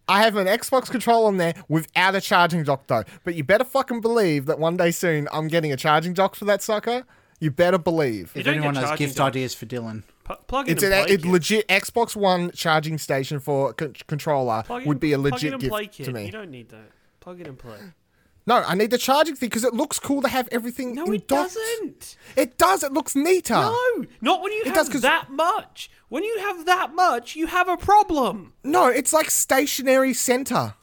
I 0.09 0.23
have 0.23 0.37
an 0.37 0.47
Xbox 0.47 0.91
controller 0.91 1.27
on 1.29 1.37
there 1.37 1.55
without 1.69 2.15
a 2.15 2.21
charging 2.21 2.63
dock 2.65 2.87
though. 2.87 3.05
But 3.25 3.35
you 3.35 3.45
better 3.45 3.65
fucking 3.65 4.01
believe 4.01 4.47
that 4.47 4.59
one 4.59 4.77
day 4.77 4.91
soon 4.91 5.29
I'm 5.33 5.49
getting 5.49 5.73
a 5.73 5.77
charging 5.77 6.15
dock 6.15 6.35
for 6.35 6.45
that 6.47 6.63
sucker. 6.63 7.05
You 7.41 7.51
better 7.51 7.79
believe. 7.79 8.33
If 8.35 8.47
anyone 8.47 8.75
has 8.77 8.99
gift 8.99 9.17
dock. 9.17 9.29
ideas 9.29 9.55
for 9.55 9.67
Dylan, 9.67 10.03
P- 10.03 10.13
plug 10.49 10.69
in 10.69 10.73
It's 10.75 10.83
and 10.83 10.93
an 10.93 11.05
play 11.07 11.15
a 11.15 11.19
kit. 11.19 11.27
legit 11.31 11.69
Xbox 11.69 12.15
One 12.17 12.51
charging 12.53 12.99
station 12.99 13.41
for 13.41 13.73
con- 13.73 13.95
controller 14.07 14.63
Plug 14.65 14.83
in- 14.83 14.89
would 14.89 15.01
be 15.01 15.13
a 15.13 15.19
plug 15.19 15.27
in 15.27 15.33
legit 15.33 15.53
and 15.53 15.61
gift 15.63 15.71
play 15.73 15.87
kit. 15.87 16.07
to 16.07 16.13
me. 16.13 16.27
You 16.27 16.33
don't 16.33 16.51
need 16.51 16.69
that. 16.71 16.91
Plug 17.21 17.41
in 17.41 17.47
and 17.47 17.59
play. 17.59 17.79
No, 18.49 18.63
I 18.65 18.75
need 18.77 18.91
the 18.93 18.99
charging 18.99 19.35
thing 19.35 19.49
because 19.49 19.65
it 19.65 19.75
looks 19.75 19.99
cool 19.99 20.23
to 20.23 20.29
have 20.29 20.49
everything. 20.53 20.95
No, 20.95 21.05
it 21.13 21.27
dots. 21.27 21.55
doesn't. 21.55 22.17
It 22.37 22.57
does. 22.59 22.85
It 22.85 22.93
looks 22.93 23.17
neater. 23.17 23.55
No, 23.55 24.05
not 24.21 24.41
when 24.41 24.53
you 24.53 24.61
It 24.61 24.67
have 24.67 24.75
does 24.77 24.89
'cause- 24.89 25.01
that 25.03 25.31
much. 25.31 25.91
When 26.09 26.23
you 26.23 26.39
have 26.39 26.65
that 26.67 26.95
much, 26.95 27.35
you 27.35 27.49
have 27.49 27.69
a 27.69 27.77
problem. 27.77 28.53
No, 28.63 28.87
it's 28.87 29.13
like 29.13 29.31
stationary 29.31 30.15
center. 30.15 30.75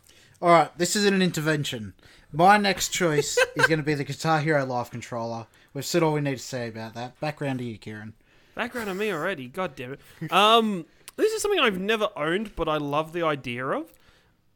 All 0.41 0.49
right, 0.49 0.77
this 0.77 0.97
isn't 0.97 1.13
an 1.13 1.21
intervention. 1.21 1.93
My 2.33 2.57
next 2.57 2.89
choice 2.89 3.37
is 3.55 3.65
going 3.67 3.79
to 3.79 3.83
be 3.85 3.93
the 3.93 4.03
Guitar 4.03 4.41
Hero 4.41 4.65
Live 4.65 4.91
controller. 4.91 5.47
We've 5.73 5.85
said 5.85 6.03
all 6.03 6.11
we 6.13 6.19
need 6.19 6.37
to 6.39 6.43
say 6.43 6.67
about 6.67 6.95
that. 6.95 7.17
Background 7.21 7.59
to 7.59 7.65
you, 7.65 7.77
Ciaran. 7.77 8.13
Background 8.55 8.89
on 8.89 8.97
me 8.97 9.11
already. 9.11 9.47
God 9.47 9.75
damn 9.75 9.93
it. 9.93 10.31
Um, 10.31 10.85
this 11.15 11.31
is 11.33 11.41
something 11.41 11.59
I've 11.59 11.79
never 11.79 12.09
owned, 12.15 12.55
but 12.55 12.67
I 12.67 12.77
love 12.77 13.13
the 13.13 13.23
idea 13.23 13.65
of. 13.65 13.91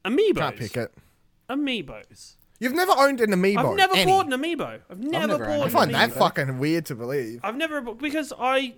Amiibos. 0.06 0.36
Can't 0.38 0.56
pick 0.58 0.78
it. 0.78 0.92
Amiibos. 1.50 2.36
You've 2.60 2.74
never 2.74 2.94
owned 2.98 3.22
an 3.22 3.30
amiibo. 3.32 3.58
I've 3.72 3.76
never 3.76 3.96
any. 3.96 4.06
bought 4.12 4.26
an 4.26 4.32
amiibo. 4.32 4.80
I've 4.90 5.00
never, 5.00 5.28
never 5.28 5.46
bought 5.46 5.62
I 5.62 5.64
an 5.66 5.70
find 5.70 5.94
that 5.94 6.12
fucking 6.12 6.58
weird 6.60 6.86
to 6.88 6.96
believe. 6.96 7.40
I've 7.44 7.56
never 7.56 7.82
bought- 7.82 8.00
because 8.00 8.34
I 8.38 8.76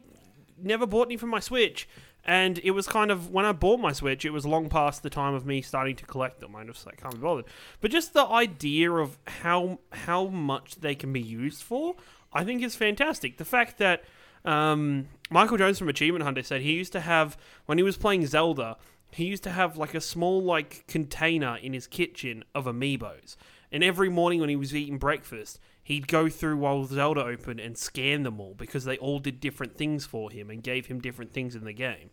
never 0.61 0.85
bought 0.85 1.07
any 1.07 1.15
from 1.15 1.29
my 1.29 1.39
Switch, 1.39 1.87
and 2.25 2.59
it 2.59 2.71
was 2.71 2.87
kind 2.87 3.09
of 3.11 3.29
when 3.31 3.45
I 3.45 3.53
bought 3.53 3.79
my 3.79 3.93
Switch, 3.93 4.25
it 4.25 4.31
was 4.31 4.45
long 4.45 4.67
past 4.67 5.01
the 5.01 5.09
time 5.09 5.33
of 5.33 5.45
me 5.45 5.61
starting 5.61 5.95
to 5.95 6.05
collect 6.05 6.41
them. 6.41 6.55
I 6.57 6.65
just 6.65 6.85
like 6.85 7.01
can't 7.01 7.13
be 7.13 7.21
bothered. 7.21 7.45
But 7.79 7.91
just 7.91 8.13
the 8.13 8.25
idea 8.25 8.91
of 8.91 9.17
how 9.25 9.79
how 9.93 10.25
much 10.25 10.75
they 10.81 10.93
can 10.95 11.13
be 11.13 11.21
used 11.21 11.63
for, 11.63 11.95
I 12.33 12.43
think 12.43 12.61
is 12.61 12.75
fantastic. 12.75 13.37
The 13.37 13.45
fact 13.45 13.77
that 13.77 14.03
um, 14.45 15.07
Michael 15.29 15.57
Jones 15.57 15.77
from 15.77 15.89
Achievement 15.89 16.23
Hunter 16.23 16.43
said 16.43 16.61
he 16.61 16.73
used 16.73 16.93
to 16.93 17.01
have 17.01 17.37
when 17.65 17.77
he 17.77 17.83
was 17.83 17.97
playing 17.97 18.25
Zelda, 18.25 18.77
he 19.11 19.25
used 19.25 19.43
to 19.43 19.51
have 19.51 19.77
like 19.77 19.93
a 19.93 20.01
small 20.01 20.41
like 20.41 20.85
container 20.87 21.57
in 21.57 21.73
his 21.73 21.87
kitchen 21.87 22.43
of 22.53 22.65
amiibos. 22.65 23.35
And 23.71 23.83
every 23.83 24.09
morning 24.09 24.39
when 24.39 24.49
he 24.49 24.55
was 24.55 24.75
eating 24.75 24.97
breakfast, 24.97 25.59
he'd 25.83 26.07
go 26.07 26.29
through 26.29 26.57
while 26.57 26.85
Zelda 26.85 27.23
opened 27.23 27.59
and 27.59 27.77
scan 27.77 28.23
them 28.23 28.39
all 28.39 28.55
because 28.55 28.85
they 28.85 28.97
all 28.97 29.19
did 29.19 29.39
different 29.39 29.75
things 29.75 30.05
for 30.05 30.31
him 30.31 30.49
and 30.49 30.63
gave 30.63 30.87
him 30.87 30.99
different 30.99 31.31
things 31.31 31.55
in 31.55 31.65
the 31.65 31.73
game. 31.73 32.09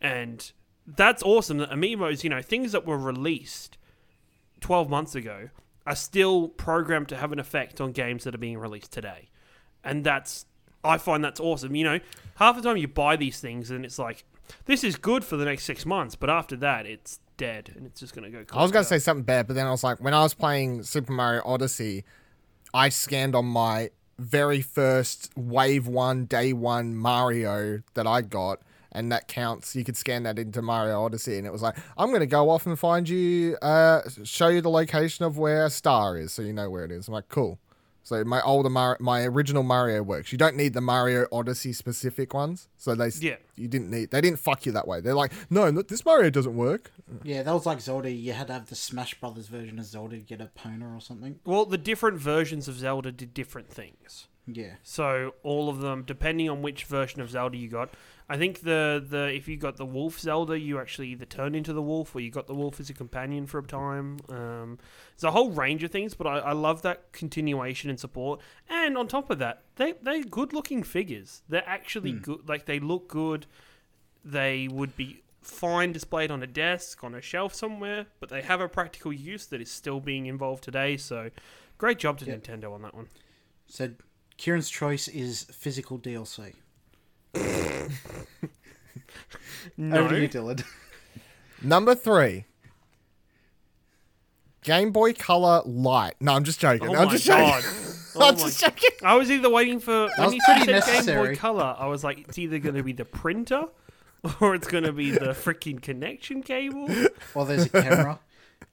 And 0.00 0.50
that's 0.86 1.22
awesome 1.22 1.58
that 1.58 1.70
amiibos, 1.70 2.24
you 2.24 2.30
know, 2.30 2.42
things 2.42 2.72
that 2.72 2.86
were 2.86 2.98
released 2.98 3.76
12 4.60 4.88
months 4.88 5.14
ago 5.14 5.50
are 5.86 5.96
still 5.96 6.48
programmed 6.48 7.08
to 7.08 7.16
have 7.16 7.32
an 7.32 7.38
effect 7.38 7.80
on 7.80 7.92
games 7.92 8.24
that 8.24 8.34
are 8.34 8.38
being 8.38 8.58
released 8.58 8.92
today. 8.92 9.28
And 9.84 10.04
that's 10.04 10.46
I 10.84 10.98
find 10.98 11.24
that's 11.24 11.40
awesome. 11.40 11.74
You 11.74 11.84
know, 11.84 12.00
half 12.36 12.56
the 12.56 12.62
time 12.62 12.76
you 12.76 12.88
buy 12.88 13.16
these 13.16 13.40
things 13.40 13.70
and 13.70 13.84
it's 13.84 13.98
like 13.98 14.24
this 14.66 14.84
is 14.84 14.96
good 14.96 15.24
for 15.24 15.36
the 15.36 15.44
next 15.44 15.64
6 15.64 15.84
months, 15.86 16.14
but 16.14 16.30
after 16.30 16.56
that 16.56 16.86
it's 16.86 17.20
dead 17.36 17.72
and 17.76 17.86
it's 17.86 18.00
just 18.00 18.14
going 18.14 18.30
to 18.30 18.44
go 18.44 18.56
I 18.56 18.62
was 18.62 18.70
going 18.70 18.84
to 18.84 18.88
say 18.88 18.98
something 18.98 19.24
bad, 19.24 19.46
but 19.46 19.54
then 19.54 19.66
I 19.66 19.70
was 19.70 19.84
like, 19.84 20.00
when 20.00 20.14
I 20.14 20.22
was 20.22 20.34
playing 20.34 20.82
Super 20.84 21.12
Mario 21.12 21.42
Odyssey, 21.44 22.04
I 22.72 22.88
scanned 22.88 23.34
on 23.34 23.46
my 23.46 23.90
very 24.18 24.60
first 24.60 25.30
Wave 25.36 25.86
1, 25.86 26.26
Day 26.26 26.52
1 26.52 26.94
Mario 26.96 27.82
that 27.94 28.06
I 28.06 28.22
got, 28.22 28.60
and 28.92 29.12
that 29.12 29.28
counts. 29.28 29.76
You 29.76 29.84
could 29.84 29.96
scan 29.96 30.22
that 30.22 30.38
into 30.38 30.62
Mario 30.62 31.02
Odyssey, 31.02 31.36
and 31.38 31.46
it 31.46 31.52
was 31.52 31.62
like, 31.62 31.76
I'm 31.98 32.08
going 32.08 32.20
to 32.20 32.26
go 32.26 32.50
off 32.50 32.66
and 32.66 32.78
find 32.78 33.08
you, 33.08 33.56
uh, 33.60 34.02
show 34.24 34.48
you 34.48 34.60
the 34.60 34.70
location 34.70 35.24
of 35.24 35.38
where 35.38 35.66
a 35.66 35.70
star 35.70 36.16
is 36.16 36.32
so 36.32 36.42
you 36.42 36.52
know 36.52 36.70
where 36.70 36.84
it 36.84 36.90
is. 36.90 37.08
I'm 37.08 37.14
like, 37.14 37.28
cool. 37.28 37.58
So 38.06 38.22
my 38.22 38.40
older 38.42 38.70
Mar- 38.70 38.96
my 39.00 39.24
original 39.24 39.64
Mario 39.64 40.00
works. 40.00 40.30
You 40.30 40.38
don't 40.38 40.54
need 40.54 40.74
the 40.74 40.80
Mario 40.80 41.26
Odyssey 41.32 41.72
specific 41.72 42.32
ones. 42.34 42.68
So 42.76 42.94
they 42.94 43.06
s- 43.08 43.20
Yeah. 43.20 43.34
you 43.56 43.66
didn't 43.66 43.90
need 43.90 44.12
they 44.12 44.20
didn't 44.20 44.38
fuck 44.38 44.64
you 44.64 44.70
that 44.70 44.86
way. 44.86 45.00
They're 45.00 45.12
like, 45.12 45.32
no, 45.50 45.68
no, 45.72 45.82
this 45.82 46.04
Mario 46.04 46.30
doesn't 46.30 46.56
work. 46.56 46.92
Yeah, 47.24 47.42
that 47.42 47.52
was 47.52 47.66
like 47.66 47.80
Zelda. 47.80 48.08
You 48.08 48.32
had 48.32 48.46
to 48.46 48.52
have 48.52 48.66
the 48.66 48.76
Smash 48.76 49.18
Brothers 49.18 49.48
version 49.48 49.80
of 49.80 49.86
Zelda 49.86 50.14
to 50.18 50.22
get 50.22 50.40
a 50.40 50.46
Pona 50.56 50.96
or 50.96 51.00
something. 51.00 51.40
Well, 51.44 51.66
the 51.66 51.78
different 51.78 52.18
versions 52.18 52.68
of 52.68 52.76
Zelda 52.78 53.10
did 53.10 53.34
different 53.34 53.70
things. 53.70 54.28
Yeah. 54.46 54.74
So 54.84 55.34
all 55.42 55.68
of 55.68 55.80
them, 55.80 56.04
depending 56.06 56.48
on 56.48 56.62
which 56.62 56.84
version 56.84 57.20
of 57.20 57.30
Zelda 57.30 57.56
you 57.58 57.68
got, 57.68 57.90
I 58.28 58.36
think 58.36 58.60
the 58.62 59.04
the 59.08 59.32
if 59.32 59.46
you 59.46 59.56
got 59.56 59.76
the 59.76 59.86
wolf 59.86 60.18
Zelda, 60.18 60.58
you 60.58 60.80
actually 60.80 61.08
either 61.10 61.24
turned 61.24 61.54
into 61.54 61.72
the 61.72 61.82
wolf 61.82 62.14
or 62.14 62.20
you 62.20 62.30
got 62.30 62.48
the 62.48 62.54
wolf 62.54 62.80
as 62.80 62.90
a 62.90 62.94
companion 62.94 63.46
for 63.46 63.58
a 63.58 63.62
time. 63.62 64.18
Um, 64.28 64.78
there's 65.14 65.22
a 65.24 65.30
whole 65.30 65.50
range 65.50 65.84
of 65.84 65.92
things, 65.92 66.14
but 66.14 66.26
I, 66.26 66.38
I 66.38 66.52
love 66.52 66.82
that 66.82 67.12
continuation 67.12 67.88
and 67.88 68.00
support. 68.00 68.40
And 68.68 68.98
on 68.98 69.06
top 69.06 69.30
of 69.30 69.38
that, 69.38 69.62
they 69.76 69.92
they're 70.02 70.24
good 70.24 70.52
looking 70.52 70.82
figures. 70.82 71.42
They're 71.48 71.68
actually 71.68 72.12
good. 72.12 72.48
Like 72.48 72.66
they 72.66 72.80
look 72.80 73.06
good. 73.06 73.46
They 74.24 74.66
would 74.68 74.96
be 74.96 75.22
fine 75.40 75.92
displayed 75.92 76.32
on 76.32 76.42
a 76.42 76.46
desk, 76.48 77.04
on 77.04 77.14
a 77.14 77.20
shelf 77.20 77.54
somewhere, 77.54 78.06
but 78.18 78.28
they 78.28 78.42
have 78.42 78.60
a 78.60 78.68
practical 78.68 79.12
use 79.12 79.46
that 79.46 79.60
is 79.60 79.70
still 79.70 80.00
being 80.00 80.26
involved 80.26 80.64
today. 80.64 80.96
So, 80.96 81.30
great 81.78 82.00
job 82.00 82.18
to 82.18 82.24
Yep. 82.24 82.42
Nintendo 82.42 82.72
on 82.72 82.82
that 82.82 82.92
one. 82.94 83.06
So 83.68 83.92
Ciaran's 84.36 84.68
choice 84.68 85.06
is 85.06 85.44
physical 85.44 85.96
DLC. 86.00 86.54
No, 89.76 90.00
Over 90.04 90.14
to 90.14 90.20
you, 90.22 90.28
Dylan. 90.28 90.64
Number 91.62 91.94
three. 91.94 92.44
Game 94.62 94.90
Boy 94.90 95.12
Color 95.12 95.62
Light. 95.64 96.14
No, 96.20 96.32
I'm 96.32 96.44
just 96.44 96.60
joking. 96.60 96.88
Oh 96.88 96.94
I'm 96.94 96.96
my 96.96 97.04
oh 97.06 97.10
just 97.10 97.26
god! 97.26 97.62
Oh 98.16 98.28
I'm 98.28 98.34
my 98.34 98.40
just 98.40 98.60
joking. 98.60 98.90
I 99.04 99.16
was 99.16 99.30
either 99.30 99.50
waiting 99.50 99.78
for 99.78 100.08
when 100.16 100.26
was 100.26 100.34
you 100.34 100.40
pretty 100.44 100.60
said 100.60 100.66
Game 100.66 100.74
necessary. 100.76 101.28
Boy 101.28 101.36
Color. 101.36 101.76
I 101.78 101.86
was 101.86 102.02
like, 102.02 102.20
it's 102.20 102.38
either 102.38 102.58
going 102.58 102.74
to 102.74 102.82
be 102.82 102.92
the 102.92 103.04
printer 103.04 103.66
or 104.40 104.54
it's 104.54 104.66
going 104.66 104.84
to 104.84 104.92
be 104.92 105.10
the 105.10 105.26
freaking 105.34 105.80
connection 105.80 106.42
cable. 106.42 106.88
Or 107.34 107.44
there's 107.44 107.66
a 107.66 107.68
camera. 107.68 108.18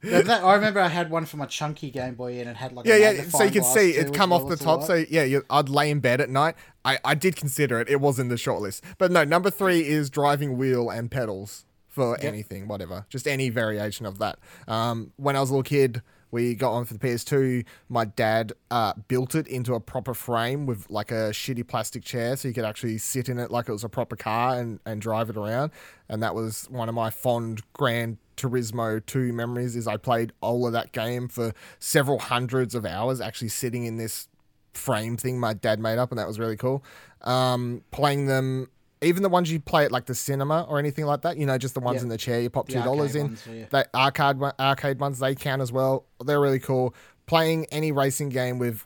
Yeah, 0.03 0.21
that, 0.21 0.43
I 0.43 0.55
remember 0.55 0.81
I 0.81 0.89
had 0.89 1.09
one 1.09 1.25
for 1.25 1.37
my 1.37 1.45
chunky 1.45 1.89
Game 1.89 2.15
Boy 2.15 2.39
and 2.39 2.49
it 2.49 2.57
had 2.57 2.73
like 2.73 2.85
Yeah, 2.85 2.95
a 2.95 3.13
yeah. 3.13 3.23
So 3.23 3.43
you 3.43 3.51
could 3.51 3.61
glass 3.61 3.73
see 3.73 3.91
it 3.91 4.13
come 4.13 4.33
off 4.33 4.49
the 4.49 4.57
top. 4.57 4.83
So 4.83 5.05
yeah, 5.09 5.23
you, 5.23 5.45
I'd 5.49 5.69
lay 5.69 5.89
in 5.89 6.01
bed 6.01 6.19
at 6.19 6.29
night. 6.29 6.55
I, 6.83 6.99
I 7.05 7.15
did 7.15 7.35
consider 7.37 7.79
it. 7.79 7.89
It 7.89 8.01
was 8.01 8.19
in 8.19 8.27
the 8.27 8.35
shortlist. 8.35 8.81
But 8.97 9.11
no, 9.11 9.23
number 9.23 9.49
three 9.49 9.87
is 9.87 10.09
driving 10.09 10.57
wheel 10.57 10.89
and 10.89 11.09
pedals 11.09 11.65
for 11.87 12.19
anything, 12.19 12.67
whatever. 12.67 13.05
Just 13.09 13.27
any 13.27 13.49
variation 13.49 14.05
of 14.05 14.17
that. 14.19 14.39
Um, 14.67 15.13
when 15.15 15.35
I 15.35 15.39
was 15.39 15.51
a 15.51 15.53
little 15.53 15.63
kid, 15.63 16.01
we 16.33 16.55
got 16.55 16.73
one 16.73 16.83
for 16.83 16.95
the 16.95 16.99
PS2. 16.99 17.63
My 17.89 18.05
dad 18.05 18.53
uh, 18.71 18.93
built 19.07 19.35
it 19.35 19.47
into 19.47 19.75
a 19.75 19.79
proper 19.79 20.15
frame 20.15 20.65
with 20.65 20.89
like 20.89 21.11
a 21.11 21.29
shitty 21.29 21.67
plastic 21.67 22.03
chair 22.03 22.35
so 22.35 22.47
you 22.47 22.55
could 22.55 22.65
actually 22.65 22.97
sit 22.97 23.29
in 23.29 23.37
it 23.37 23.51
like 23.51 23.69
it 23.69 23.71
was 23.71 23.83
a 23.83 23.89
proper 23.89 24.15
car 24.15 24.59
and, 24.59 24.79
and 24.83 24.99
drive 24.99 25.29
it 25.29 25.37
around. 25.37 25.71
And 26.09 26.23
that 26.23 26.33
was 26.33 26.67
one 26.71 26.89
of 26.89 26.95
my 26.95 27.11
fond 27.11 27.61
Gran 27.73 28.17
Turismo 28.35 29.05
2 29.05 29.31
memories 29.31 29.75
is 29.75 29.87
I 29.87 29.97
played 29.97 30.33
all 30.41 30.65
of 30.65 30.73
that 30.73 30.91
game 30.91 31.27
for 31.27 31.53
several 31.77 32.17
hundreds 32.17 32.73
of 32.73 32.83
hours 32.83 33.21
actually 33.21 33.49
sitting 33.49 33.85
in 33.85 33.97
this 33.97 34.27
frame 34.73 35.17
thing 35.17 35.39
my 35.39 35.53
dad 35.53 35.79
made 35.79 35.99
up 35.99 36.11
and 36.11 36.17
that 36.17 36.27
was 36.27 36.39
really 36.39 36.57
cool. 36.57 36.83
Um, 37.21 37.83
playing 37.91 38.25
them 38.25 38.69
even 39.03 39.21
the 39.23 39.29
ones 39.29 39.51
you 39.51 39.59
play 39.59 39.85
at 39.85 39.91
like 39.91 40.05
the 40.05 40.15
cinema 40.15 40.65
or 40.69 40.79
anything 40.79 41.05
like 41.05 41.21
that, 41.21 41.37
you 41.37 41.45
know, 41.45 41.57
just 41.57 41.73
the 41.73 41.79
ones 41.79 41.97
Yeah. 41.97 42.03
in 42.03 42.09
the 42.09 42.17
chair 42.17 42.39
you 42.41 42.49
pop 42.49 42.67
two 42.67 42.81
dollars 42.81 43.15
in. 43.15 43.27
ones, 43.27 43.43
yeah. 43.51 43.65
That 43.71 43.89
arcade 43.93 44.37
arcade 44.59 44.99
ones 44.99 45.19
they 45.19 45.35
count 45.35 45.61
as 45.61 45.71
well. 45.71 46.05
They're 46.23 46.39
really 46.41 46.59
cool. 46.59 46.95
Playing 47.25 47.65
any 47.71 47.91
racing 47.91 48.29
game 48.29 48.59
with 48.59 48.85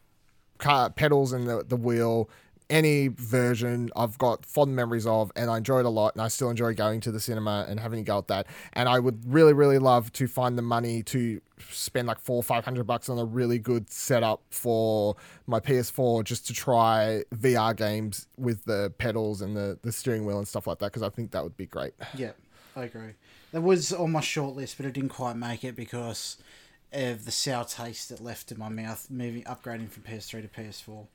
car 0.57 0.89
pedals 0.89 1.33
and 1.33 1.47
the, 1.47 1.63
the 1.67 1.75
wheel, 1.75 2.29
any 2.69 3.07
version 3.07 3.89
I've 3.95 4.17
got 4.17 4.45
fond 4.45 4.75
memories 4.75 5.07
of 5.07 5.31
and 5.35 5.49
I 5.49 5.57
enjoy 5.57 5.79
it 5.79 5.85
a 5.85 5.89
lot 5.89 6.13
and 6.15 6.21
I 6.21 6.27
still 6.27 6.49
enjoy 6.49 6.73
going 6.73 6.99
to 7.01 7.11
the 7.11 7.19
cinema 7.19 7.65
and 7.67 7.79
having 7.79 7.99
a 7.99 8.03
go 8.03 8.17
at 8.17 8.27
that. 8.27 8.47
And 8.73 8.89
I 8.89 8.99
would 8.99 9.21
really, 9.31 9.53
really 9.53 9.79
love 9.79 10.11
to 10.13 10.27
find 10.27 10.57
the 10.57 10.61
money 10.61 11.03
to 11.03 11.41
spend 11.69 12.07
like 12.07 12.19
four 12.19 12.37
or 12.37 12.43
five 12.43 12.65
hundred 12.65 12.85
bucks 12.85 13.09
on 13.09 13.17
a 13.17 13.25
really 13.25 13.59
good 13.59 13.89
setup 13.89 14.41
for 14.49 15.15
my 15.47 15.59
PS4 15.59 16.23
just 16.23 16.47
to 16.47 16.53
try 16.53 17.23
VR 17.33 17.75
games 17.75 18.27
with 18.37 18.65
the 18.65 18.93
pedals 18.97 19.41
and 19.41 19.55
the, 19.55 19.79
the 19.81 19.91
steering 19.91 20.25
wheel 20.25 20.37
and 20.37 20.47
stuff 20.47 20.67
like 20.67 20.79
that 20.79 20.87
because 20.87 21.03
I 21.03 21.09
think 21.09 21.31
that 21.31 21.43
would 21.43 21.57
be 21.57 21.65
great. 21.65 21.93
Yeah, 22.15 22.31
I 22.75 22.83
agree. 22.83 23.13
That 23.53 23.61
was 23.61 23.93
on 23.93 24.11
my 24.11 24.21
short 24.21 24.55
list, 24.55 24.77
but 24.77 24.85
it 24.85 24.93
didn't 24.93 25.09
quite 25.09 25.37
make 25.37 25.63
it 25.63 25.75
because 25.75 26.37
of 26.91 27.25
the 27.25 27.31
sour 27.31 27.65
taste 27.65 28.09
that 28.09 28.21
left 28.21 28.51
in 28.51 28.59
my 28.59 28.69
mouth 28.69 29.07
moving 29.09 29.43
upgrading 29.43 29.89
from 29.89 30.03
PS3 30.03 30.41
to 30.41 30.47
PS4. 30.47 31.07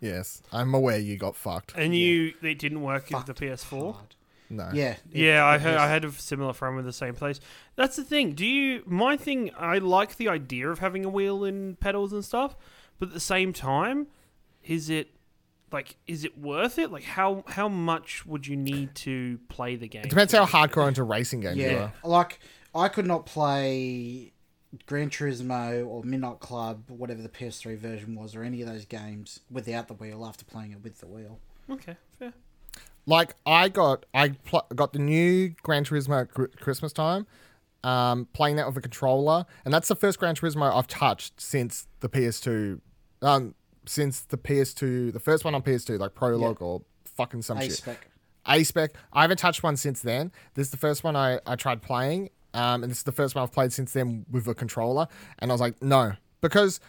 Yes, 0.00 0.42
I'm 0.52 0.72
aware 0.74 0.98
you 0.98 1.16
got 1.16 1.34
fucked. 1.36 1.72
And 1.76 1.94
you, 1.94 2.32
it 2.42 2.58
didn't 2.58 2.82
work 2.82 3.10
with 3.10 3.26
the 3.26 3.34
PS4. 3.34 3.94
hard. 3.94 4.14
No. 4.50 4.70
Yeah. 4.72 4.92
it- 4.92 4.98
Yeah, 5.12 5.44
I 5.44 5.56
it 5.56 5.60
had, 5.60 5.76
I 5.76 5.88
had 5.88 6.04
a 6.04 6.12
similar 6.12 6.52
frame 6.52 6.76
with 6.76 6.84
the 6.86 6.92
same 6.92 7.14
place. 7.14 7.40
That's 7.76 7.96
the 7.96 8.04
thing. 8.04 8.32
Do 8.34 8.46
you? 8.46 8.82
My 8.86 9.16
thing. 9.16 9.50
I 9.58 9.78
like 9.78 10.16
the 10.16 10.28
idea 10.28 10.68
of 10.70 10.78
having 10.78 11.04
a 11.04 11.08
wheel 11.08 11.44
and 11.44 11.78
pedals 11.78 12.12
and 12.12 12.24
stuff, 12.24 12.56
but 12.98 13.08
at 13.08 13.14
the 13.14 13.20
same 13.20 13.52
time, 13.52 14.06
is 14.64 14.88
it 14.88 15.10
like 15.70 15.96
is 16.06 16.24
it 16.24 16.38
worth 16.38 16.78
it? 16.78 16.90
Like 16.90 17.04
how 17.04 17.44
how 17.46 17.68
much 17.68 18.24
would 18.24 18.46
you 18.46 18.56
need 18.56 18.94
to 18.96 19.38
play 19.50 19.76
the 19.76 19.86
game? 19.88 20.04
It 20.04 20.08
depends 20.10 20.32
how 20.32 20.46
hardcore 20.46 20.88
into 20.88 21.02
racing 21.02 21.40
games 21.40 21.58
you 21.58 21.64
Yeah, 21.66 21.90
are. 22.02 22.08
like 22.08 22.38
I 22.74 22.88
could 22.88 23.06
not 23.06 23.26
play 23.26 24.32
Gran 24.86 25.08
Turismo 25.10 25.86
or 25.86 26.02
Midnight 26.04 26.40
Club, 26.40 26.84
whatever 26.88 27.22
the 27.22 27.28
PS3 27.28 27.76
version 27.78 28.14
was, 28.14 28.34
or 28.34 28.42
any 28.42 28.60
of 28.62 28.68
those 28.68 28.84
games 28.84 29.40
without 29.50 29.88
the 29.88 29.94
wheel 29.94 30.24
after 30.26 30.44
playing 30.44 30.72
it 30.72 30.82
with 30.82 30.98
the 31.00 31.06
wheel. 31.06 31.38
Okay, 31.70 31.96
fair. 32.18 32.32
Like 33.06 33.34
I 33.46 33.68
got 33.70 34.04
I 34.12 34.30
pl- 34.30 34.66
got 34.74 34.92
the 34.92 34.98
new 34.98 35.50
Gran 35.62 35.84
Turismo 35.84 36.20
at 36.22 36.34
Cr- 36.34 36.44
Christmas 36.60 36.92
time. 36.92 37.26
um, 37.84 38.26
playing 38.32 38.56
that 38.56 38.66
with 38.66 38.76
a 38.76 38.80
controller, 38.80 39.46
and 39.64 39.72
that's 39.72 39.88
the 39.88 39.96
first 39.96 40.18
Gran 40.18 40.34
Turismo 40.34 40.74
I've 40.74 40.88
touched 40.88 41.40
since 41.40 41.86
the 42.00 42.08
PS2, 42.08 42.80
um, 43.22 43.54
since 43.86 44.20
the 44.20 44.36
PS2, 44.36 45.12
the 45.12 45.20
first 45.20 45.44
one 45.44 45.54
on 45.54 45.62
PS2, 45.62 45.98
like 45.98 46.14
Prologue 46.14 46.60
or 46.60 46.82
fucking 47.04 47.40
some 47.42 47.56
A 47.56 47.62
shit. 47.62 47.72
spec. 47.74 48.08
A 48.46 48.64
spec. 48.64 48.90
I 49.12 49.22
haven't 49.22 49.36
touched 49.38 49.62
one 49.62 49.76
since 49.76 50.00
then. 50.02 50.32
This 50.54 50.66
is 50.66 50.70
the 50.70 50.76
first 50.76 51.04
one 51.04 51.14
I, 51.16 51.38
I 51.46 51.54
tried 51.56 51.80
playing, 51.82 52.30
um, 52.54 52.82
and 52.82 52.90
this 52.90 52.98
is 52.98 53.04
the 53.04 53.12
first 53.12 53.34
one 53.34 53.42
I've 53.42 53.52
played 53.52 53.72
since 53.72 53.92
then 53.92 54.24
with 54.30 54.46
a 54.48 54.54
controller. 54.54 55.06
And 55.38 55.50
I 55.50 55.54
was 55.54 55.60
like, 55.60 55.80
no, 55.82 56.12
because, 56.40 56.80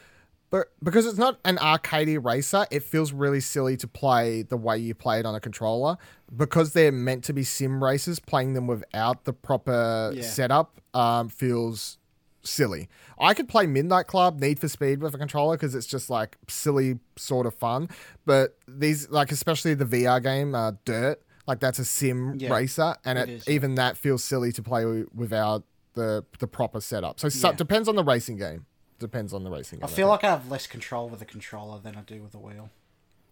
but 0.49 0.67
because 0.83 1.05
it's 1.05 1.17
not 1.17 1.39
an 1.45 1.57
arcadey 1.57 2.23
racer, 2.23 2.65
it 2.71 2.83
feels 2.83 3.11
really 3.11 3.39
silly 3.39 3.77
to 3.77 3.87
play 3.87 4.41
the 4.41 4.57
way 4.57 4.77
you 4.77 4.95
play 4.95 5.19
it 5.19 5.25
on 5.25 5.35
a 5.35 5.39
controller. 5.39 5.97
Because 6.35 6.73
they're 6.73 6.91
meant 6.91 7.23
to 7.25 7.33
be 7.33 7.43
sim 7.43 7.83
races, 7.83 8.19
playing 8.19 8.53
them 8.53 8.67
without 8.67 9.25
the 9.25 9.33
proper 9.33 10.11
Yeah. 10.15 10.21
setup 10.23 10.79
um, 10.93 11.29
feels 11.29 11.97
silly. 12.41 12.87
I 13.19 13.33
could 13.33 13.49
play 13.49 13.67
Midnight 13.67 14.07
Club, 14.07 14.39
Need 14.39 14.59
for 14.59 14.67
Speed 14.69 15.01
with 15.01 15.13
a 15.13 15.17
controller 15.17 15.57
because 15.57 15.75
it's 15.75 15.85
just 15.85 16.09
like 16.09 16.37
silly 16.47 16.99
sort 17.17 17.45
of 17.45 17.53
fun. 17.53 17.89
But 18.25 18.57
these, 18.67 19.09
like 19.09 19.31
especially 19.31 19.73
the 19.73 19.85
VR 19.85 20.23
game, 20.23 20.55
uh, 20.55 20.71
Dirt, 20.85 21.21
like 21.49 21.59
that's 21.59 21.79
a 21.79 21.85
sim 21.85 22.35
Yeah, 22.37 22.53
racer, 22.53 22.95
and 23.03 23.17
it 23.19 23.27
it, 23.27 23.33
is, 23.33 23.47
yeah. 23.47 23.53
even 23.55 23.75
that 23.75 23.97
feels 23.97 24.23
silly 24.23 24.51
to 24.53 24.61
play 24.63 25.03
without 25.13 25.63
the 25.95 26.23
the 26.37 26.47
proper 26.47 26.79
setup. 26.79 27.19
So, 27.19 27.27
so 27.27 27.49
Yeah. 27.49 27.55
depends 27.55 27.89
on 27.89 27.95
the 27.95 28.03
racing 28.03 28.37
game. 28.37 28.65
Depends 28.99 29.33
on 29.33 29.43
the 29.43 29.49
racing 29.49 29.79
I 29.79 29.87
game. 29.87 29.95
feel 29.95 30.07
think. 30.07 30.23
like 30.23 30.23
I 30.25 30.29
have 30.29 30.49
less 30.51 30.67
control 30.67 31.09
with 31.09 31.21
a 31.21 31.25
controller 31.25 31.79
than 31.79 31.95
I 31.95 32.01
do 32.01 32.21
with 32.21 32.33
a 32.35 32.39
wheel. 32.39 32.69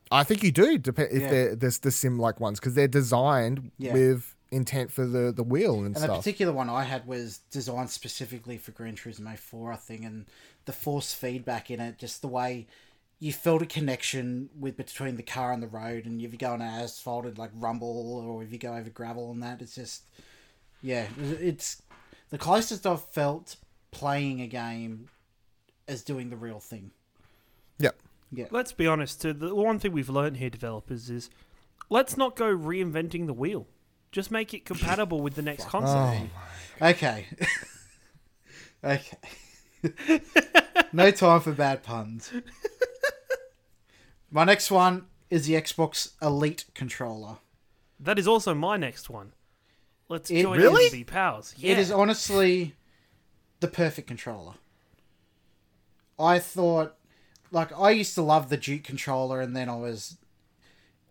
I 0.10 0.23
think 0.23 0.41
you 0.43 0.51
do. 0.51 0.77
Dep- 0.77 0.99
if 0.99 1.21
Yeah. 1.21 1.30
they're 1.30 1.56
there's 1.56 1.77
the 1.80 1.91
sim 1.91 2.17
like 2.17 2.39
ones 2.39 2.60
because 2.60 2.73
they're 2.73 2.88
designed 2.88 3.71
Yeah. 3.77 3.93
with 3.93 4.34
intent 4.49 4.91
for 4.91 5.06
the 5.06 5.32
the 5.32 5.43
wheel 5.43 5.84
and, 5.86 5.95
stuff. 5.95 6.10
And 6.10 6.13
the 6.13 6.17
particular 6.17 6.53
one 6.53 6.69
I 6.69 6.84
had 6.84 7.06
was 7.06 7.39
designed 7.51 7.89
specifically 7.91 8.58
for 8.58 8.71
Gran 8.71 8.95
Turismo 8.95 9.38
4, 9.38 9.73
I 9.73 9.75
think, 9.75 10.03
and 10.03 10.25
the 10.65 10.71
force 10.73 11.13
feedback 11.13 11.69
in 11.69 11.80
it, 11.80 11.97
just 11.99 12.21
the 12.21 12.27
way 12.30 12.65
you 13.19 13.34
felt 13.34 13.62
a 13.62 13.65
connection 13.65 14.49
with 14.58 14.77
between 14.77 15.15
the 15.15 15.23
car 15.23 15.51
and 15.51 15.62
the 15.62 15.67
road, 15.67 16.06
and 16.06 16.21
if 16.21 16.32
you 16.32 16.38
go 16.38 16.53
on 16.53 16.62
an 16.62 16.82
asphalted 16.82 17.38
like 17.38 17.49
rumble 17.56 18.23
or 18.25 18.43
if 18.43 18.51
you 18.51 18.60
go 18.60 18.75
over 18.75 18.89
gravel 18.89 19.32
and 19.32 19.41
that, 19.41 19.62
it's 19.62 19.75
just 19.75 20.03
yeah, 20.82 21.08
it's 21.17 21.82
the 22.30 22.38
closest 22.38 22.86
I've 22.86 23.03
felt 23.03 23.56
playing 23.91 24.41
a 24.41 24.47
game 24.47 25.10
as 25.88 26.03
doing 26.03 26.30
the 26.30 26.36
real 26.36 26.60
thing. 26.60 26.91
yep. 27.80 27.95
Yeah, 28.32 28.47
Let's 28.51 28.73
be 28.73 28.88
honest. 28.88 29.21
Too, 29.21 29.34
the 29.34 29.56
one 29.56 29.80
thing 29.80 29.93
we've 29.93 30.10
learned 30.10 30.38
here, 30.38 30.49
developers, 30.49 31.10
is 31.10 31.30
let's 31.89 32.17
not 32.17 32.36
go 32.36 32.53
reinventing 32.53 33.25
the 33.25 33.34
wheel. 33.34 33.67
Just 34.12 34.32
make 34.32 34.53
it 34.53 34.65
compatible 34.65 35.21
with 35.21 35.36
the 35.36 35.41
next 35.41 35.65
console. 35.69 35.97
Oh. 35.97 36.30
oh 36.82 36.88
okay, 36.89 37.25
okay. 38.84 39.17
no 40.93 41.10
time 41.12 41.39
for 41.39 41.53
bad 41.53 41.84
puns. 41.84 42.32
My 44.30 44.44
next 44.44 44.70
one 44.72 45.08
is 45.30 45.46
the 45.46 45.54
Xbox 45.54 46.13
Elite 46.22 46.66
controller. 46.74 47.38
That 48.00 48.20
is 48.20 48.28
also 48.28 48.54
my 48.54 48.78
next 48.78 49.10
one. 49.10 49.34
Let's 50.10 50.30
It- 50.30 50.44
join 50.44 50.58
Really? 50.58 50.90
be 50.90 51.04
pals. 51.04 51.54
Yeah. 51.58 51.74
It 51.74 51.80
is 51.80 51.92
honestly 51.92 52.76
the 53.60 53.68
perfect 53.68 54.08
controller. 54.08 54.56
I 56.20 56.40
thought, 56.40 56.98
like, 57.52 57.72
I 57.78 57.92
used 57.92 58.16
to 58.16 58.22
love 58.22 58.50
the 58.50 58.58
Duke 58.58 58.84
controller, 58.84 59.42
and 59.42 59.56
then 59.56 59.70
I 59.70 59.76
was 59.76 60.18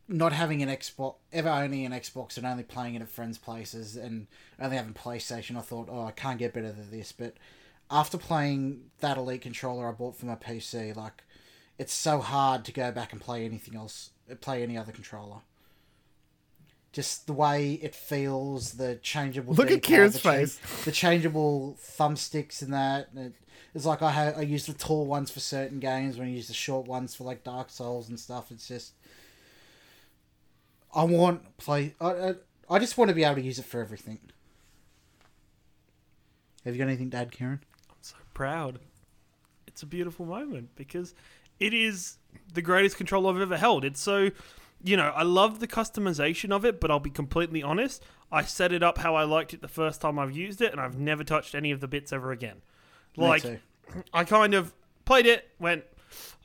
not 0.09 0.33
having 0.33 0.62
an 0.62 0.68
Xbox, 0.68 1.16
ever 1.33 1.48
owning 1.48 1.85
an 1.85 1.92
Xbox, 1.92 2.37
and 2.37 2.46
only 2.46 2.62
playing 2.62 2.94
it 2.94 3.02
at 3.02 3.09
friends' 3.09 3.38
places, 3.38 3.96
and 3.96 4.26
only 4.59 4.76
having 4.76 4.94
PlayStation. 4.94 5.57
I 5.57 5.61
thought, 5.62 5.88
oh, 5.90 6.05
I 6.05 6.12
can't 6.12 6.38
get 6.38 6.52
better 6.55 6.72
than 6.72 6.90
this. 6.90 7.12
But 7.12 7.37
after 7.90 8.16
playing 8.18 8.90
that 9.00 9.16
Elite 9.18 9.42
controller 9.42 9.88
I 9.88 9.92
bought 9.92 10.16
for 10.16 10.26
my 10.26 10.37
PC, 10.37 10.92
like, 10.94 11.22
it's 11.78 11.92
so 11.92 12.20
hard 12.20 12.64
to 12.64 12.72
go 12.72 12.90
back 12.92 13.12
and 13.12 13.20
play 13.20 13.44
anything 13.44 13.76
else, 13.76 14.10
play 14.40 14.62
any 14.62 14.76
other 14.76 14.92
controller. 14.92 15.38
Just 16.92 17.26
the 17.26 17.34
way 17.34 17.74
it 17.82 17.94
feels, 17.94 18.72
the 18.72 18.96
changeable. 18.96 19.52
Look 19.54 19.70
at 19.70 19.82
D-pad, 19.82 19.88
Ciaran's 19.88 20.14
the 20.14 20.20
cha- 20.20 20.32
face. 20.32 20.58
the 20.86 20.92
changeable 20.92 21.76
thumbsticks 21.78 22.62
and 22.62 22.72
that. 22.72 23.08
And 23.14 23.26
it, 23.26 23.32
it's 23.74 23.84
like 23.84 24.00
I 24.00 24.10
ha- 24.10 24.32
I 24.38 24.40
use 24.40 24.64
the 24.64 24.72
tall 24.72 25.04
ones 25.04 25.30
for 25.30 25.40
certain 25.40 25.78
games 25.78 26.16
when 26.16 26.28
I 26.28 26.30
use 26.30 26.48
the 26.48 26.54
short 26.54 26.86
ones 26.86 27.14
for 27.14 27.24
like 27.24 27.44
Dark 27.44 27.68
Souls 27.68 28.08
and 28.08 28.18
stuff. 28.18 28.50
It's 28.50 28.66
just 28.66 28.94
I 30.94 31.04
want 31.04 31.58
play. 31.58 31.94
I 32.00 32.06
I, 32.06 32.34
I 32.70 32.78
just 32.78 32.96
want 32.96 33.10
to 33.10 33.14
be 33.14 33.24
able 33.24 33.34
to 33.36 33.42
use 33.42 33.58
it 33.58 33.66
for 33.66 33.80
everything. 33.82 34.18
Have 36.64 36.74
you 36.74 36.78
got 36.78 36.88
anything 36.88 37.10
to 37.10 37.18
add, 37.18 37.30
Kieran? 37.30 37.60
I'm 37.90 37.96
so 38.00 38.16
proud. 38.32 38.78
It's 39.66 39.82
a 39.82 39.86
beautiful 39.86 40.24
moment 40.24 40.70
because 40.74 41.14
it 41.60 41.74
is 41.74 42.18
the 42.52 42.62
greatest 42.62 42.96
control 42.96 43.28
I've 43.28 43.40
ever 43.40 43.56
held. 43.56 43.84
It's 43.84 44.00
so, 44.00 44.30
you 44.82 44.96
know, 44.96 45.12
I 45.14 45.22
love 45.22 45.60
the 45.60 45.68
customization 45.68 46.50
of 46.50 46.64
it, 46.64 46.80
but 46.80 46.90
I'll 46.90 47.00
be 47.00 47.10
completely 47.10 47.62
honest. 47.62 48.02
I 48.32 48.42
set 48.42 48.72
it 48.72 48.82
up 48.82 48.98
how 48.98 49.14
I 49.14 49.24
liked 49.24 49.54
it 49.54 49.62
the 49.62 49.68
first 49.68 50.00
time 50.00 50.18
I've 50.18 50.36
used 50.36 50.60
it, 50.60 50.72
and 50.72 50.80
I've 50.80 50.98
never 50.98 51.24
touched 51.24 51.54
any 51.54 51.70
of 51.70 51.80
the 51.80 51.88
bits 51.88 52.12
ever 52.12 52.32
again. 52.32 52.62
Like. 53.16 53.60
I 54.12 54.24
kind 54.24 54.52
of 54.52 54.74
played 55.04 55.26
it, 55.26 55.48
went, 55.60 55.84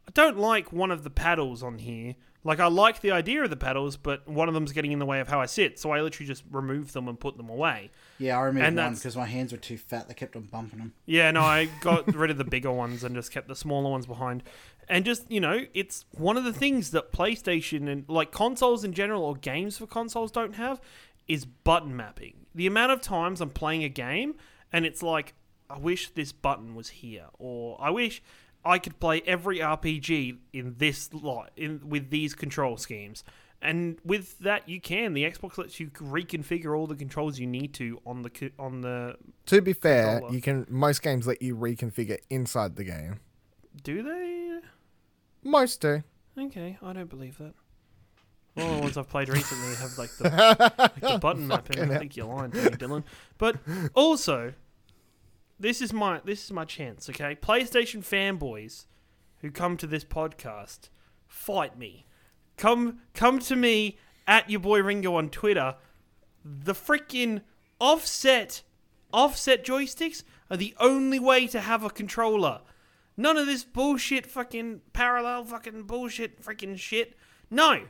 I 0.08 0.12
don't 0.14 0.38
like 0.38 0.72
one 0.72 0.92
of 0.92 1.04
the 1.04 1.10
paddles 1.10 1.64
on 1.64 1.80
here. 1.80 2.14
Like, 2.44 2.60
I 2.60 2.68
like 2.68 3.02
the 3.02 3.12
idea 3.12 3.44
of 3.44 3.52
the 3.52 3.58
paddles, 3.58 3.98
but 3.98 4.28
one 4.28 4.48
of 4.48 4.54
them's 4.54 4.72
getting 4.72 4.92
in 4.92 5.00
the 5.00 5.06
way 5.06 5.20
of 5.20 5.28
how 5.28 5.40
I 5.40 5.46
sit, 5.46 5.80
so 5.80 5.92
I 5.92 6.02
literally 6.02 6.28
just 6.28 6.44
removed 6.52 6.94
them 6.94 7.08
and 7.08 7.20
put 7.20 7.38
them 7.38 7.50
away. 7.50 7.92
Yeah, 8.18 8.38
I 8.38 8.42
removed 8.44 8.66
and 8.66 8.78
one 8.78 8.94
because 8.94 9.16
my 9.16 9.26
hands 9.26 9.52
were 9.52 9.60
too 9.60 9.78
fat. 9.78 10.08
They 10.08 10.14
kept 10.16 10.36
on 10.36 10.44
bumping 10.44 10.80
them. 10.80 10.94
Yeah, 11.06 11.30
no, 11.32 11.42
I 11.42 11.66
got 11.82 12.14
rid 12.16 12.32
of 12.32 12.38
the 12.38 12.44
bigger 12.44 12.72
ones 12.72 13.04
and 13.04 13.14
just 13.16 13.32
kept 13.32 13.48
the 13.48 13.56
smaller 13.56 13.90
ones 13.92 14.08
behind. 14.08 14.44
And 14.90 15.06
just, 15.06 15.32
you 15.32 15.40
know, 15.40 15.66
it's 15.74 16.06
one 16.12 16.38
of 16.38 16.44
the 16.44 16.54
things 16.54 16.92
that 16.92 17.12
PlayStation 17.12 17.90
and 17.90 18.06
like 18.08 18.32
consoles 18.32 18.84
in 18.84 18.94
general 18.94 19.24
or 19.24 19.36
games 19.36 19.78
for 19.78 19.88
consoles 19.88 20.32
don't 20.32 20.56
have 20.56 20.82
is 21.28 21.46
button 21.46 21.96
mapping. 21.96 22.46
The 22.54 22.68
amount 22.68 22.92
of 22.92 23.02
times 23.02 23.40
I'm 23.40 23.52
playing 23.52 23.84
a 23.84 23.90
game 23.90 24.36
and 24.74 24.86
it's 24.86 25.02
like, 25.02 25.34
I 25.70 25.78
wish 25.78 26.10
this 26.10 26.34
button 26.34 26.76
was 26.76 26.90
here, 26.90 27.28
or 27.40 27.78
I 27.80 27.92
wish 27.92 28.22
I 28.66 28.78
could 28.78 29.00
play 29.00 29.22
every 29.26 29.60
RPG 29.60 30.38
in 30.54 30.76
this 30.78 31.14
lot 31.14 31.52
in 31.56 31.82
with 31.88 32.10
these 32.10 32.34
control 32.34 32.78
schemes. 32.78 33.24
And 33.62 34.00
with 34.04 34.40
that, 34.40 34.68
you 34.68 34.82
can. 34.82 35.14
The 35.14 35.24
Xbox 35.24 35.58
lets 35.58 35.80
you 35.80 35.88
reconfigure 35.90 36.78
all 36.78 36.88
the 36.88 36.96
controls 36.96 37.38
you 37.40 37.46
need 37.46 37.74
to 37.76 38.02
on 38.06 38.24
the 38.24 38.52
on 38.58 38.82
the. 38.82 39.16
To 39.48 39.62
be 39.62 39.74
fair, 39.74 40.14
Controller. 40.14 40.34
you 40.34 40.42
can 40.42 40.66
most 40.68 41.02
games 41.02 41.28
let 41.28 41.42
you 41.42 41.56
reconfigure 41.56 42.18
inside 42.30 42.76
the 42.76 42.84
game. 42.84 43.20
Do 43.84 44.04
they? 44.04 44.60
Most 45.44 45.82
do. 45.82 46.04
Okay, 46.38 46.78
I 46.82 46.94
don't 46.94 47.10
believe 47.10 47.38
that. 47.38 47.54
All 48.58 48.76
the 48.76 48.82
ones 48.82 48.98
I've 48.98 49.10
played 49.10 49.30
recently 49.30 49.76
have 49.76 49.98
like 49.98 50.10
the, 50.18 50.76
like 50.78 50.96
the 50.96 51.18
button 51.22 51.48
mapping. 51.48 51.80
I 51.80 51.98
think 51.98 52.18
you're 52.18 52.26
lying 52.26 52.52
to 52.52 52.58
me, 52.58 52.70
Dylan. 52.72 53.04
But 53.38 53.58
also, 53.94 54.54
this 55.60 55.82
is 55.82 55.94
my 55.94 56.20
this 56.26 56.44
is 56.44 56.52
my 56.52 56.66
chance. 56.66 57.10
Okay, 57.10 57.36
PlayStation 57.36 58.00
fanboys 58.04 58.86
who 59.40 59.52
come 59.52 59.78
to 59.78 59.88
this 59.88 60.04
podcast, 60.04 60.90
fight 61.28 61.78
me. 61.78 62.06
Come 62.58 63.00
come 63.14 63.40
to 63.40 63.56
me 63.56 63.98
at 64.28 64.50
your 64.50 64.60
boy 64.60 64.82
Ringo 64.82 65.16
on 65.16 65.30
Twitter. 65.30 65.76
The 66.44 66.74
freaking 66.74 67.42
offset 67.80 68.64
offset 69.14 69.66
joysticks 69.66 70.24
are 70.50 70.58
the 70.58 70.76
only 70.80 71.20
way 71.20 71.48
to 71.48 71.62
have 71.62 71.84
a 71.84 71.90
controller. 71.90 72.62
None 73.18 73.38
of 73.38 73.46
this 73.46 73.64
bullshit 73.64 74.26
fucking 74.26 74.82
parallel 74.94 75.44
fucking 75.44 75.84
bullshit 75.84 76.42
freaking 76.44 76.78
shit. 76.78 77.16
No. 77.50 77.84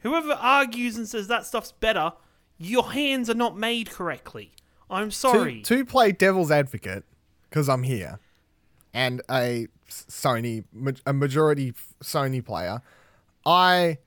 Whoever 0.00 0.32
argues 0.32 0.96
and 0.96 1.08
says 1.08 1.28
that 1.28 1.46
stuff's 1.46 1.72
better, 1.72 2.12
your 2.58 2.92
hands 2.92 3.30
are 3.30 3.34
not 3.34 3.56
made 3.56 3.90
correctly. 3.90 4.52
I'm 4.90 5.10
sorry. 5.10 5.62
To, 5.62 5.76
to 5.76 5.84
play 5.84 6.12
devil's 6.12 6.50
advocate, 6.50 7.04
because 7.48 7.68
I'm 7.68 7.82
here, 7.82 8.18
and 8.92 9.22
a 9.30 9.68
Sony, 9.88 10.64
a 11.06 11.12
majority 11.12 11.72
Sony 12.02 12.44
player, 12.44 12.82
I 13.46 13.98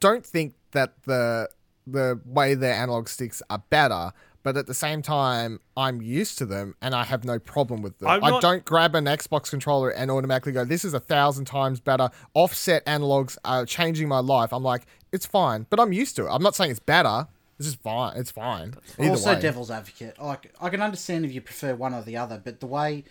don't 0.00 0.24
think 0.24 0.54
that 0.72 0.94
the 1.04 1.48
the 1.86 2.20
way 2.24 2.54
their 2.54 2.74
analog 2.74 3.08
sticks 3.08 3.42
are 3.50 3.62
better. 3.70 4.12
But 4.44 4.56
at 4.56 4.66
the 4.66 4.74
same 4.74 5.02
time, 5.02 5.60
I'm 5.76 6.00
used 6.00 6.38
to 6.38 6.46
them 6.46 6.74
and 6.80 6.94
I 6.94 7.04
have 7.04 7.24
no 7.24 7.38
problem 7.38 7.82
with 7.82 7.98
them. 7.98 8.08
I'm 8.08 8.24
I 8.24 8.30
not- 8.30 8.42
don't 8.42 8.64
grab 8.64 8.94
an 8.94 9.04
Xbox 9.04 9.50
controller 9.50 9.90
and 9.90 10.10
automatically 10.10 10.52
go, 10.52 10.64
"This 10.64 10.84
is 10.84 10.94
a 10.94 11.00
thousand 11.00 11.46
times 11.46 11.80
better." 11.80 12.08
Offset 12.34 12.84
analogs 12.86 13.36
are 13.44 13.66
changing 13.66 14.08
my 14.08 14.20
life. 14.20 14.52
I'm 14.52 14.62
like, 14.62 14.86
it's 15.12 15.26
fine, 15.26 15.66
but 15.68 15.80
I'm 15.80 15.92
used 15.92 16.16
to 16.16 16.26
it. 16.26 16.30
I'm 16.30 16.42
not 16.42 16.54
saying 16.54 16.70
it's 16.70 16.80
better. 16.80 17.26
It's 17.58 17.66
just 17.68 17.82
fine. 17.82 18.16
It's 18.16 18.30
fine. 18.30 18.74
Either 18.98 19.10
also, 19.10 19.34
way. 19.34 19.40
devil's 19.40 19.70
advocate. 19.70 20.22
Like 20.22 20.54
I 20.60 20.68
can 20.70 20.80
understand 20.82 21.24
if 21.24 21.32
you 21.32 21.40
prefer 21.40 21.74
one 21.74 21.92
or 21.92 22.02
the 22.02 22.16
other, 22.16 22.40
but 22.42 22.60
the 22.60 22.66
way 22.66 23.04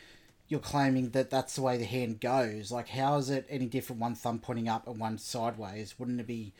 you're 0.47 0.61
claiming 0.61 1.09
that 1.09 1.29
that's 1.29 1.55
the 1.55 1.61
way 1.61 1.75
the 1.75 1.83
hand 1.85 2.21
goes, 2.21 2.71
like 2.71 2.87
how 2.87 3.17
is 3.17 3.29
it 3.29 3.45
any 3.49 3.65
different? 3.65 4.01
One 4.01 4.15
thumb 4.15 4.39
pointing 4.39 4.69
up 4.69 4.87
and 4.87 4.97
one 4.97 5.17
sideways. 5.17 5.99
Wouldn't 5.99 6.21
it 6.21 6.27
be 6.27 6.53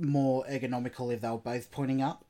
more 0.00 0.44
ergonomical 0.50 1.12
if 1.14 1.20
they 1.20 1.28
were 1.30 1.38
both 1.38 1.70
pointing 1.70 2.02
up? 2.02 2.24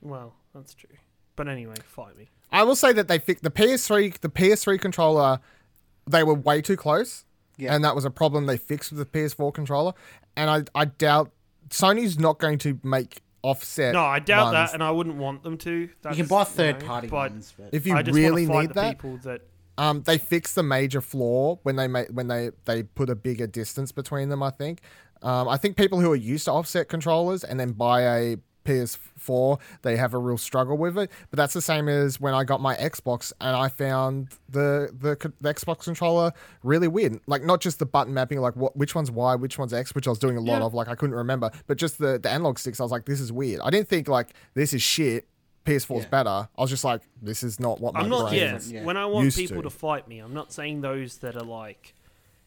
well, 0.00 0.34
that's 0.58 0.74
true. 0.74 0.90
But 1.36 1.48
anyway, 1.48 1.74
fight 1.86 2.16
me. 2.16 2.28
I 2.50 2.62
will 2.64 2.76
say 2.76 2.92
that 2.92 3.08
they 3.08 3.18
fixed 3.18 3.44
the 3.44 3.50
PS3 3.50 4.18
the 4.20 4.28
PS3 4.28 4.80
controller. 4.80 5.40
They 6.06 6.22
were 6.24 6.34
way 6.34 6.62
too 6.62 6.76
close, 6.76 7.24
Yeah. 7.56 7.74
and 7.74 7.84
that 7.84 7.94
was 7.94 8.04
a 8.04 8.10
problem 8.10 8.46
they 8.46 8.56
fixed 8.56 8.90
with 8.92 8.98
the 8.98 9.06
PS4 9.06 9.52
controller. 9.52 9.92
And 10.36 10.50
I 10.50 10.80
I 10.80 10.84
doubt 10.86 11.30
Sony's 11.68 12.18
not 12.18 12.38
going 12.38 12.58
to 12.58 12.78
make 12.82 13.20
offset. 13.42 13.92
No, 13.92 14.04
I 14.04 14.18
doubt 14.18 14.52
ones. 14.52 14.70
that, 14.70 14.74
and 14.74 14.82
I 14.82 14.90
wouldn't 14.90 15.16
want 15.16 15.42
them 15.42 15.56
to. 15.58 15.70
You 15.70 15.90
That's, 16.02 16.16
can 16.16 16.26
buy 16.26 16.40
know, 16.40 16.44
third 16.44 16.84
party 16.84 17.08
but 17.08 17.30
ones, 17.32 17.54
but 17.56 17.68
if 17.72 17.86
you 17.86 17.94
I 17.96 18.02
just 18.02 18.16
really 18.16 18.46
want 18.46 18.68
to 18.70 18.74
fight 18.74 18.86
need 18.86 18.98
the 19.00 19.18
that, 19.28 19.40
that 19.76 19.82
Um, 19.82 20.02
they 20.02 20.18
fixed 20.18 20.54
the 20.54 20.62
major 20.64 21.00
flaw 21.00 21.56
when 21.62 21.76
they 21.76 21.86
made 21.86 22.08
when 22.14 22.26
they 22.28 22.50
they 22.64 22.82
put 22.82 23.10
a 23.10 23.14
bigger 23.14 23.46
distance 23.46 23.92
between 23.92 24.28
them. 24.28 24.42
I 24.42 24.50
think. 24.50 24.80
Um, 25.22 25.48
I 25.48 25.56
think 25.56 25.76
people 25.76 26.00
who 26.00 26.10
are 26.12 26.16
used 26.16 26.44
to 26.46 26.52
offset 26.52 26.88
controllers 26.88 27.42
and 27.44 27.58
then 27.60 27.72
buy 27.72 28.02
a 28.02 28.36
PS4, 28.68 29.58
they 29.82 29.96
have 29.96 30.14
a 30.14 30.18
real 30.18 30.38
struggle 30.38 30.76
with 30.76 30.98
it. 30.98 31.10
But 31.30 31.36
that's 31.36 31.54
the 31.54 31.62
same 31.62 31.88
as 31.88 32.20
when 32.20 32.34
I 32.34 32.44
got 32.44 32.60
my 32.60 32.74
Xbox 32.76 33.32
and 33.40 33.56
I 33.56 33.68
found 33.68 34.28
the 34.48 34.90
the, 34.98 35.32
the 35.40 35.54
Xbox 35.54 35.84
controller 35.84 36.32
really 36.62 36.88
weird. 36.88 37.20
Like 37.26 37.42
not 37.44 37.60
just 37.60 37.78
the 37.78 37.86
button 37.86 38.14
mapping, 38.14 38.40
like 38.40 38.56
what 38.56 38.76
which 38.76 38.94
one's 38.94 39.10
Y, 39.10 39.34
which 39.36 39.58
one's 39.58 39.72
X, 39.72 39.94
which 39.94 40.06
I 40.06 40.10
was 40.10 40.18
doing 40.18 40.36
a 40.36 40.40
lot 40.40 40.58
Yeah. 40.60 40.66
of. 40.66 40.74
Like 40.74 40.88
I 40.88 40.94
couldn't 40.94 41.16
remember, 41.16 41.50
but 41.66 41.78
just 41.78 41.98
the 41.98 42.18
the 42.18 42.30
analog 42.30 42.58
sticks. 42.58 42.80
I 42.80 42.82
was 42.82 42.92
like, 42.92 43.04
this 43.06 43.20
is 43.20 43.32
weird. 43.32 43.60
I 43.62 43.70
didn't 43.70 43.88
think 43.88 44.08
like 44.08 44.28
this 44.54 44.72
is 44.72 44.82
shit. 44.82 45.26
PS4's 45.64 46.04
Yeah. 46.04 46.08
better. 46.08 46.30
I 46.56 46.60
was 46.62 46.70
just 46.70 46.84
like, 46.84 47.02
this 47.20 47.42
is 47.42 47.60
not 47.60 47.78
what 47.78 47.92
my 47.92 48.00
I'm 48.00 48.08
not. 48.08 48.30
brain 48.30 48.40
Yeah, 48.40 48.56
is 48.56 48.72
Yeah. 48.72 48.84
when 48.84 48.96
I 48.96 49.04
want 49.04 49.34
people 49.34 49.58
to. 49.58 49.62
to. 49.64 49.70
fight 49.70 50.08
me, 50.08 50.18
I'm 50.18 50.32
not 50.32 50.50
saying 50.50 50.80
those 50.80 51.18
that 51.18 51.36
are 51.36 51.44
like, 51.44 51.94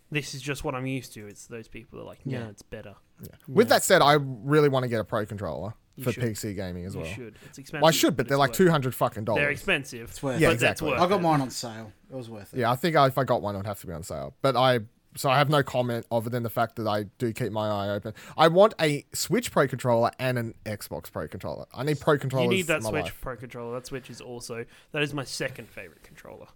this 0.09 0.33
is 0.33 0.41
just 0.41 0.63
what 0.63 0.73
I'm 0.73 0.87
used 0.87 1.13
to. 1.13 1.27
It's 1.27 1.45
those 1.45 1.67
people 1.67 1.99
that 1.99 2.03
are 2.03 2.07
like, 2.07 2.25
no, 2.25 2.39
Yeah. 2.39 2.47
it's 2.47 2.63
better. 2.63 2.95
Yeah. 3.21 3.29
With 3.47 3.69
that 3.69 3.83
said, 3.83 4.01
I 4.01 4.13
really 4.19 4.69
want 4.69 4.83
to 4.83 4.89
get 4.89 4.99
a 4.99 5.03
pro 5.03 5.23
controller 5.27 5.75
You 5.95 6.03
for 6.05 6.11
should. 6.13 6.23
PC 6.23 6.55
gaming 6.55 6.85
as 6.85 6.93
You 6.95 7.01
well. 7.01 7.09
should. 7.11 7.35
It's 7.45 7.57
expensive. 7.57 7.81
Well, 7.81 7.89
I 7.89 7.91
should, 7.91 8.15
but 8.17 8.27
they're 8.27 8.37
like 8.37 8.51
worth 8.51 8.57
two 8.57 8.67
it. 8.67 8.71
hundred 8.71 8.95
fucking 8.95 9.25
They're 9.25 9.49
expensive. 9.49 10.09
It's 10.09 10.23
worth 10.23 10.39
Yeah, 10.39 10.49
but 10.49 10.53
it. 10.55 10.59
that's 10.59 10.81
exactly. 10.81 10.91
worth 10.91 11.01
I 11.01 11.07
got 11.09 11.19
it. 11.19 11.23
mine 11.23 11.41
on 11.41 11.49
sale. 11.49 11.91
It 12.09 12.15
was 12.15 12.29
worth 12.29 12.53
it. 12.53 12.59
Yeah, 12.59 12.71
I 12.71 12.75
think 12.75 12.95
if 12.95 13.17
I 13.17 13.23
got 13.23 13.41
one, 13.41 13.55
it 13.55 13.59
would 13.59 13.67
have 13.67 13.79
to 13.81 13.87
be 13.87 13.93
on 13.93 14.03
sale. 14.03 14.33
But 14.41 14.55
I, 14.55 14.79
so 15.15 15.29
I 15.29 15.37
have 15.37 15.49
no 15.49 15.61
comment 15.63 16.05
other 16.11 16.29
than 16.29 16.43
the 16.43 16.49
fact 16.49 16.77
that 16.77 16.87
I 16.87 17.03
do 17.17 17.33
keep 17.33 17.51
my 17.51 17.67
eye 17.69 17.89
open. 17.89 18.13
I 18.37 18.47
want 18.47 18.73
a 18.79 19.05
Switch 19.13 19.51
Pro 19.51 19.67
controller 19.67 20.11
and 20.19 20.37
an 20.39 20.53
Xbox 20.65 21.11
Pro 21.11 21.27
controller. 21.27 21.65
I 21.73 21.83
need 21.83 21.99
Pro 21.99 22.17
controllers. 22.17 22.51
You 22.51 22.57
need 22.57 22.67
that 22.67 22.81
my 22.83 22.89
Switch 22.91 23.03
life. 23.03 23.21
Pro 23.21 23.35
controller. 23.35 23.73
That 23.75 23.85
Switch 23.87 24.09
is 24.09 24.21
also 24.21 24.65
that 24.93 25.01
is 25.03 25.13
my 25.13 25.25
second 25.25 25.67
favorite 25.69 26.03
controller. 26.03 26.47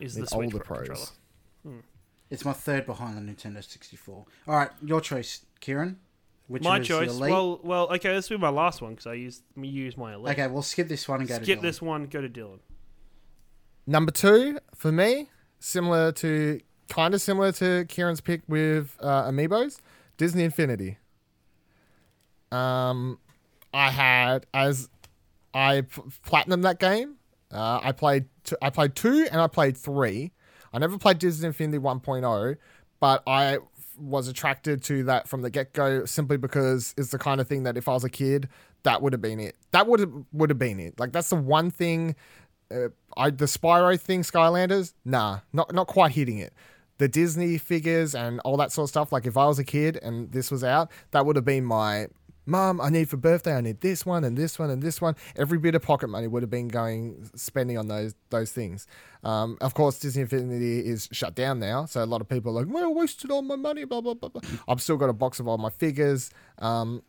Is 0.00 0.16
Need 0.16 0.22
the 0.24 0.26
Switch 0.28 0.44
older 0.54 0.58
Pro 0.58 0.78
pros. 0.78 1.12
controller? 1.62 1.84
It's 2.28 2.44
my 2.44 2.52
third 2.52 2.86
behind 2.86 3.16
the 3.16 3.32
Nintendo 3.32 3.62
64. 3.62 4.24
All 4.48 4.54
right, 4.56 4.70
your 4.82 5.00
choice, 5.00 5.46
Ciaran. 5.60 5.98
Which 6.48 6.62
my 6.62 6.78
was 6.78 6.86
choice. 6.86 7.10
Elite? 7.10 7.30
Well, 7.30 7.60
well, 7.62 7.88
okay. 7.94 8.12
Let's 8.14 8.28
do 8.28 8.38
my 8.38 8.48
last 8.50 8.80
one 8.80 8.92
because 8.92 9.06
I 9.06 9.14
used 9.14 9.42
used 9.56 9.98
my 9.98 10.14
elite. 10.14 10.32
okay, 10.38 10.46
we'll 10.46 10.62
skip 10.62 10.88
this 10.88 11.08
one 11.08 11.20
and 11.20 11.28
go 11.28 11.38
to 11.38 11.44
Skip 11.44 11.58
Dylan. 11.58 11.62
this 11.62 11.82
one. 11.82 12.06
Go 12.06 12.20
to 12.20 12.28
Dylan. 12.28 12.60
Number 13.86 14.12
two 14.12 14.58
for 14.74 14.92
me, 14.92 15.28
similar 15.58 16.12
to 16.12 16.60
kind 16.88 17.14
of 17.14 17.20
similar 17.20 17.50
to 17.52 17.84
Ciaran's 17.86 18.20
pick 18.20 18.42
with 18.46 18.96
uh, 19.00 19.24
Amiibos, 19.30 19.80
Disney 20.16 20.44
Infinity. 20.44 20.98
Um, 22.52 23.18
I 23.74 23.90
had 23.90 24.46
as 24.54 24.88
I 25.52 25.82
platinumed 26.24 26.62
that 26.62 26.78
game. 26.78 27.16
Uh, 27.50 27.80
I 27.82 27.92
played 27.92 28.26
t- 28.44 28.56
I 28.62 28.70
played 28.70 28.94
two 28.94 29.26
and 29.30 29.40
I 29.40 29.46
played 29.46 29.76
three. 29.76 30.32
I 30.72 30.78
never 30.78 30.98
played 30.98 31.18
Disney 31.18 31.46
Infinity 31.46 31.78
1.0, 31.78 32.56
but 33.00 33.22
I 33.26 33.54
f- 33.54 33.60
was 33.98 34.28
attracted 34.28 34.82
to 34.84 35.04
that 35.04 35.28
from 35.28 35.42
the 35.42 35.50
get 35.50 35.72
go 35.72 36.04
simply 36.04 36.36
because 36.36 36.94
it's 36.96 37.10
the 37.10 37.18
kind 37.18 37.40
of 37.40 37.48
thing 37.48 37.62
that 37.64 37.76
if 37.76 37.88
I 37.88 37.94
was 37.94 38.04
a 38.04 38.10
kid, 38.10 38.48
that 38.82 39.02
would 39.02 39.12
have 39.12 39.22
been 39.22 39.40
it. 39.40 39.56
That 39.72 39.86
would 39.86 40.26
would 40.32 40.50
have 40.50 40.58
been 40.58 40.80
it. 40.80 40.98
Like 40.98 41.12
that's 41.12 41.30
the 41.30 41.36
one 41.36 41.70
thing. 41.70 42.14
Uh, 42.70 42.88
I 43.16 43.30
the 43.30 43.46
Spyro 43.46 43.98
thing, 44.00 44.22
Skylanders, 44.22 44.94
nah, 45.04 45.40
not 45.52 45.72
not 45.72 45.86
quite 45.86 46.12
hitting 46.12 46.38
it. 46.38 46.52
The 46.98 47.08
Disney 47.08 47.58
figures 47.58 48.14
and 48.14 48.40
all 48.40 48.56
that 48.56 48.72
sort 48.72 48.84
of 48.84 48.88
stuff. 48.90 49.12
Like 49.12 49.26
if 49.26 49.36
I 49.36 49.46
was 49.46 49.58
a 49.58 49.64
kid 49.64 49.98
and 50.02 50.32
this 50.32 50.50
was 50.50 50.64
out, 50.64 50.90
that 51.10 51.26
would 51.26 51.36
have 51.36 51.44
been 51.44 51.64
my 51.64 52.08
mom. 52.46 52.80
I 52.80 52.88
need 52.88 53.08
for 53.08 53.16
birthday. 53.16 53.54
I 53.56 53.60
need 53.60 53.80
this 53.80 54.06
one 54.06 54.24
and 54.24 54.36
this 54.36 54.58
one 54.58 54.70
and 54.70 54.82
this 54.82 55.00
one. 55.00 55.16
Every 55.36 55.58
bit 55.58 55.74
of 55.74 55.82
pocket 55.82 56.08
money 56.08 56.26
would 56.28 56.42
have 56.42 56.50
been 56.50 56.68
going 56.68 57.28
spending 57.34 57.76
on 57.76 57.88
those 57.88 58.14
those 58.30 58.52
things. 58.52 58.86
Um, 59.24 59.58
of 59.60 59.74
course, 59.74 59.98
Disney 59.98 60.22
Infinity 60.22 60.80
is 60.80 61.08
shut 61.12 61.34
down 61.34 61.58
now, 61.58 61.84
so 61.84 62.02
a 62.02 62.06
lot 62.06 62.20
of 62.20 62.28
people 62.28 62.56
are 62.56 62.64
like, 62.64 62.72
"Well, 62.72 62.84
I 62.84 62.88
wasted 62.88 63.30
all 63.30 63.42
my 63.42 63.56
money." 63.56 63.84
Blah 63.84 64.00
blah 64.00 64.14
blah. 64.14 64.28
blah. 64.28 64.42
I've 64.68 64.80
still 64.80 64.96
got 64.96 65.10
a 65.10 65.12
box 65.14 65.40
of 65.40 65.48
all 65.48 65.58
my 65.58 65.70
figures. 65.70 66.30
Um, 66.58 67.02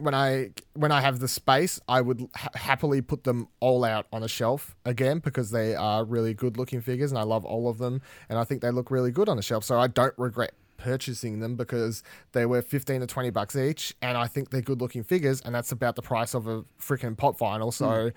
when 0.00 0.14
I 0.14 0.50
when 0.74 0.92
I 0.92 1.00
have 1.00 1.20
the 1.20 1.28
space, 1.28 1.80
I 1.88 2.00
would 2.00 2.28
ha- 2.34 2.50
happily 2.54 3.02
put 3.02 3.24
them 3.24 3.48
all 3.60 3.84
out 3.84 4.06
on 4.12 4.22
a 4.22 4.28
shelf 4.28 4.74
again 4.84 5.18
because 5.18 5.50
they 5.50 5.74
are 5.74 6.04
really 6.04 6.34
good 6.34 6.56
looking 6.56 6.80
figures 6.80 7.12
and 7.12 7.18
I 7.18 7.22
love 7.22 7.44
all 7.44 7.68
of 7.68 7.78
them 7.78 8.00
and 8.28 8.38
I 8.38 8.44
think 8.44 8.62
they 8.62 8.70
look 8.70 8.90
really 8.90 9.10
good 9.10 9.28
on 9.28 9.38
a 9.38 9.42
shelf. 9.42 9.64
So 9.64 9.78
I 9.78 9.88
don't 9.88 10.14
regret 10.16 10.52
purchasing 10.80 11.40
them 11.40 11.56
because 11.56 12.02
they 12.32 12.46
were 12.46 12.62
15 12.62 13.00
to 13.00 13.06
20 13.06 13.30
bucks 13.30 13.54
each 13.54 13.94
and 14.02 14.16
I 14.16 14.26
think 14.26 14.50
they're 14.50 14.60
good 14.62 14.80
looking 14.80 15.04
figures 15.04 15.40
and 15.42 15.54
that's 15.54 15.72
about 15.72 15.96
the 15.96 16.02
price 16.02 16.34
of 16.34 16.46
a 16.46 16.62
freaking 16.80 17.16
pop 17.16 17.38
vinyl. 17.38 17.72
So 17.72 18.10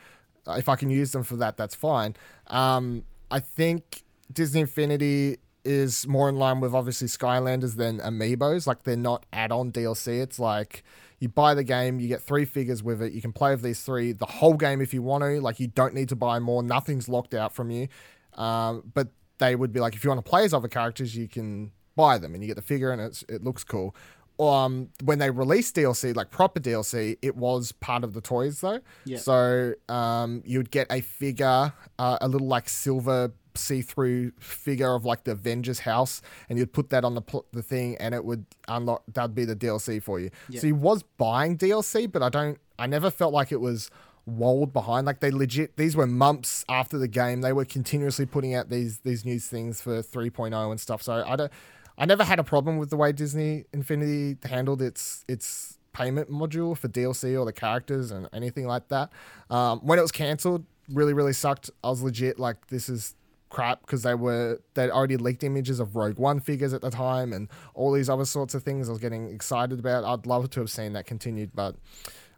uh, 0.47 0.53
if 0.53 0.69
I 0.69 0.75
can 0.75 0.89
use 0.89 1.11
them 1.11 1.23
for 1.23 1.35
that, 1.37 1.57
that's 1.57 1.75
fine. 1.75 2.15
Um, 2.47 3.03
I 3.29 3.39
think 3.39 4.03
Disney 4.31 4.61
Infinity 4.61 5.37
is 5.65 6.07
more 6.07 6.29
in 6.29 6.35
line 6.35 6.59
with 6.59 6.73
obviously 6.73 7.07
Skylanders 7.07 7.75
than 7.75 7.99
Amiibos. 7.99 8.67
Like 8.67 8.83
they're 8.83 8.97
not 8.97 9.25
add-on 9.31 9.71
DLC. 9.71 10.21
It's 10.21 10.39
like 10.39 10.83
you 11.19 11.29
buy 11.29 11.53
the 11.53 11.63
game, 11.63 11.99
you 11.99 12.07
get 12.07 12.21
three 12.21 12.45
figures 12.45 12.83
with 12.83 13.01
it. 13.01 13.13
You 13.13 13.21
can 13.21 13.31
play 13.31 13.51
with 13.51 13.61
these 13.61 13.81
three 13.81 14.11
the 14.11 14.25
whole 14.25 14.55
game 14.55 14.81
if 14.81 14.93
you 14.93 15.01
want 15.01 15.23
to. 15.23 15.39
Like 15.39 15.59
you 15.59 15.67
don't 15.67 15.93
need 15.93 16.09
to 16.09 16.15
buy 16.15 16.39
more. 16.39 16.61
Nothing's 16.63 17.07
locked 17.07 17.33
out 17.33 17.53
from 17.53 17.71
you. 17.71 17.87
Um, 18.33 18.83
but 18.93 19.09
they 19.37 19.55
would 19.55 19.71
be 19.71 19.79
like 19.79 19.95
if 19.95 20.03
you 20.03 20.09
want 20.09 20.23
to 20.23 20.29
play 20.29 20.43
as 20.43 20.53
other 20.53 20.67
characters, 20.67 21.15
you 21.15 21.27
can 21.27 21.71
buy 21.95 22.17
them 22.17 22.33
and 22.33 22.43
you 22.43 22.47
get 22.47 22.55
the 22.55 22.61
figure 22.61 22.91
and 22.91 23.01
it's 23.01 23.23
it 23.29 23.43
looks 23.43 23.63
cool. 23.63 23.95
Um, 24.39 24.89
when 25.03 25.19
they 25.19 25.29
released 25.29 25.75
DLC, 25.75 26.15
like 26.15 26.31
proper 26.31 26.59
DLC, 26.59 27.17
it 27.21 27.35
was 27.35 27.71
part 27.71 28.03
of 28.03 28.13
the 28.13 28.21
toys 28.21 28.61
though. 28.61 28.79
Yeah. 29.05 29.17
So 29.17 29.73
um, 29.89 30.41
you'd 30.45 30.71
get 30.71 30.87
a 30.91 31.01
figure, 31.01 31.71
uh, 31.99 32.17
a 32.19 32.27
little 32.27 32.47
like 32.47 32.67
silver 32.67 33.31
see-through 33.55 34.31
figure 34.39 34.95
of 34.95 35.05
like 35.05 35.23
the 35.25 35.31
Avengers 35.31 35.79
house, 35.79 36.21
and 36.49 36.57
you'd 36.57 36.73
put 36.73 36.89
that 36.89 37.05
on 37.05 37.13
the 37.13 37.21
pl- 37.21 37.45
the 37.51 37.61
thing, 37.61 37.95
and 37.99 38.15
it 38.15 38.25
would 38.25 38.45
unlock. 38.67 39.03
That'd 39.13 39.35
be 39.35 39.45
the 39.45 39.55
DLC 39.55 40.01
for 40.01 40.19
you. 40.19 40.31
Yeah. 40.49 40.61
So 40.61 40.67
he 40.67 40.73
was 40.73 41.03
buying 41.17 41.57
DLC, 41.57 42.11
but 42.11 42.23
I 42.23 42.29
don't. 42.29 42.57
I 42.79 42.87
never 42.87 43.11
felt 43.11 43.33
like 43.33 43.51
it 43.51 43.61
was 43.61 43.91
walled 44.25 44.73
behind. 44.73 45.05
Like 45.05 45.19
they 45.19 45.31
legit. 45.31 45.77
These 45.77 45.95
were 45.95 46.07
months 46.07 46.65
after 46.67 46.97
the 46.97 47.07
game. 47.07 47.41
They 47.41 47.53
were 47.53 47.65
continuously 47.65 48.25
putting 48.25 48.55
out 48.55 48.69
these 48.69 48.99
these 48.99 49.25
new 49.25 49.39
things 49.39 49.81
for 49.81 50.01
3.0 50.01 50.71
and 50.71 50.79
stuff. 50.79 51.01
So 51.01 51.23
I 51.25 51.35
don't. 51.35 51.51
I 51.97 52.05
never 52.05 52.23
had 52.23 52.39
a 52.39 52.43
problem 52.43 52.77
with 52.77 52.89
the 52.89 52.97
way 52.97 53.11
Disney 53.11 53.65
Infinity 53.73 54.37
handled 54.47 54.81
its 54.81 55.23
its 55.27 55.77
payment 55.93 56.29
module 56.29 56.75
for 56.75 56.87
DLC 56.87 57.39
or 57.39 57.45
the 57.45 57.53
characters 57.53 58.11
and 58.11 58.27
anything 58.33 58.65
like 58.65 58.87
that. 58.87 59.11
Um, 59.49 59.79
when 59.81 59.99
it 59.99 60.01
was 60.01 60.11
cancelled, 60.11 60.65
really 60.91 61.13
really 61.13 61.33
sucked. 61.33 61.69
I 61.83 61.89
was 61.89 62.01
legit 62.01 62.39
like 62.39 62.67
this 62.67 62.89
is 62.89 63.15
crap 63.49 63.81
because 63.81 64.01
they 64.01 64.15
were 64.15 64.59
they'd 64.73 64.89
already 64.89 65.15
leaked 65.15 65.43
images 65.43 65.79
of 65.79 65.95
Rogue 65.95 66.17
One 66.17 66.39
figures 66.39 66.73
at 66.73 66.81
the 66.81 66.89
time 66.89 67.31
and 67.31 67.47
all 67.75 67.91
these 67.91 68.09
other 68.09 68.25
sorts 68.25 68.55
of 68.55 68.63
things. 68.63 68.89
I 68.89 68.91
was 68.91 68.99
getting 68.99 69.29
excited 69.29 69.79
about. 69.79 70.03
I'd 70.03 70.25
love 70.25 70.49
to 70.51 70.59
have 70.59 70.71
seen 70.71 70.93
that 70.93 71.05
continued, 71.05 71.51
but 71.53 71.75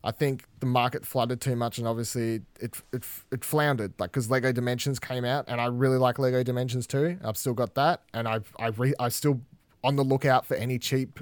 I 0.06 0.12
think 0.12 0.46
the 0.60 0.68
market 0.68 1.06
flooded 1.06 1.42
too 1.42 1.56
much, 1.56 1.78
and 1.80 1.88
obviously 1.88 2.42
it 2.62 2.82
it, 2.94 3.06
it 3.32 3.44
floundered. 3.44 3.94
Like 4.00 4.12
because 4.12 4.30
Lego 4.30 4.52
Dimensions 4.52 5.00
came 5.00 5.26
out, 5.26 5.46
and 5.48 5.60
I 5.60 5.66
really 5.66 5.98
like 5.98 6.20
Lego 6.20 6.44
Dimensions 6.44 6.86
too. 6.86 7.18
I've 7.24 7.38
still 7.38 7.54
got 7.56 7.74
that, 7.76 8.04
and 8.14 8.28
I've 8.28 8.54
I 8.60 8.68
re, 8.68 8.94
I 9.00 9.10
still 9.10 9.42
on 9.84 9.96
the 9.96 10.04
lookout 10.04 10.46
for 10.46 10.56
any 10.56 10.78
cheap 10.80 11.20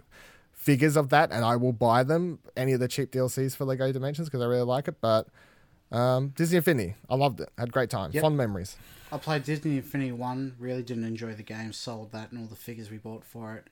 figures 0.51 0.95
of 0.97 1.09
that, 1.09 1.31
and 1.31 1.43
I 1.45 1.55
will 1.55 1.73
buy 1.73 2.03
them. 2.03 2.39
Any 2.57 2.73
of 2.73 2.79
the 2.81 2.87
cheap 2.87 3.11
DLCs 3.11 3.55
for 3.55 3.65
Lego 3.65 3.91
Dimensions 3.91 4.27
because 4.27 4.41
I 4.41 4.45
really 4.45 4.63
like 4.63 4.87
it. 4.89 4.95
But 5.01 5.27
um, 5.91 6.29
Disney 6.29 6.57
Infinity, 6.57 6.95
I 7.09 7.15
loved 7.15 7.39
it. 7.39 7.49
Had 7.57 7.69
a 7.69 7.71
great 7.71 7.89
time, 7.89 8.11
Yep. 8.13 8.21
fond 8.21 8.37
memories. 8.37 8.75
I 9.11 9.17
played 9.17 9.43
Disney 9.43 9.77
Infinity 9.77 10.11
1, 10.11 10.55
really 10.57 10.81
didn't 10.81 11.03
enjoy 11.03 11.33
the 11.35 11.43
game, 11.43 11.71
sold 11.71 12.11
that 12.13 12.31
and 12.31 12.41
all 12.41 12.47
the 12.47 12.55
figures 12.55 12.89
we 12.89 12.97
bought 12.97 13.23
for 13.23 13.53
it. 13.55 13.67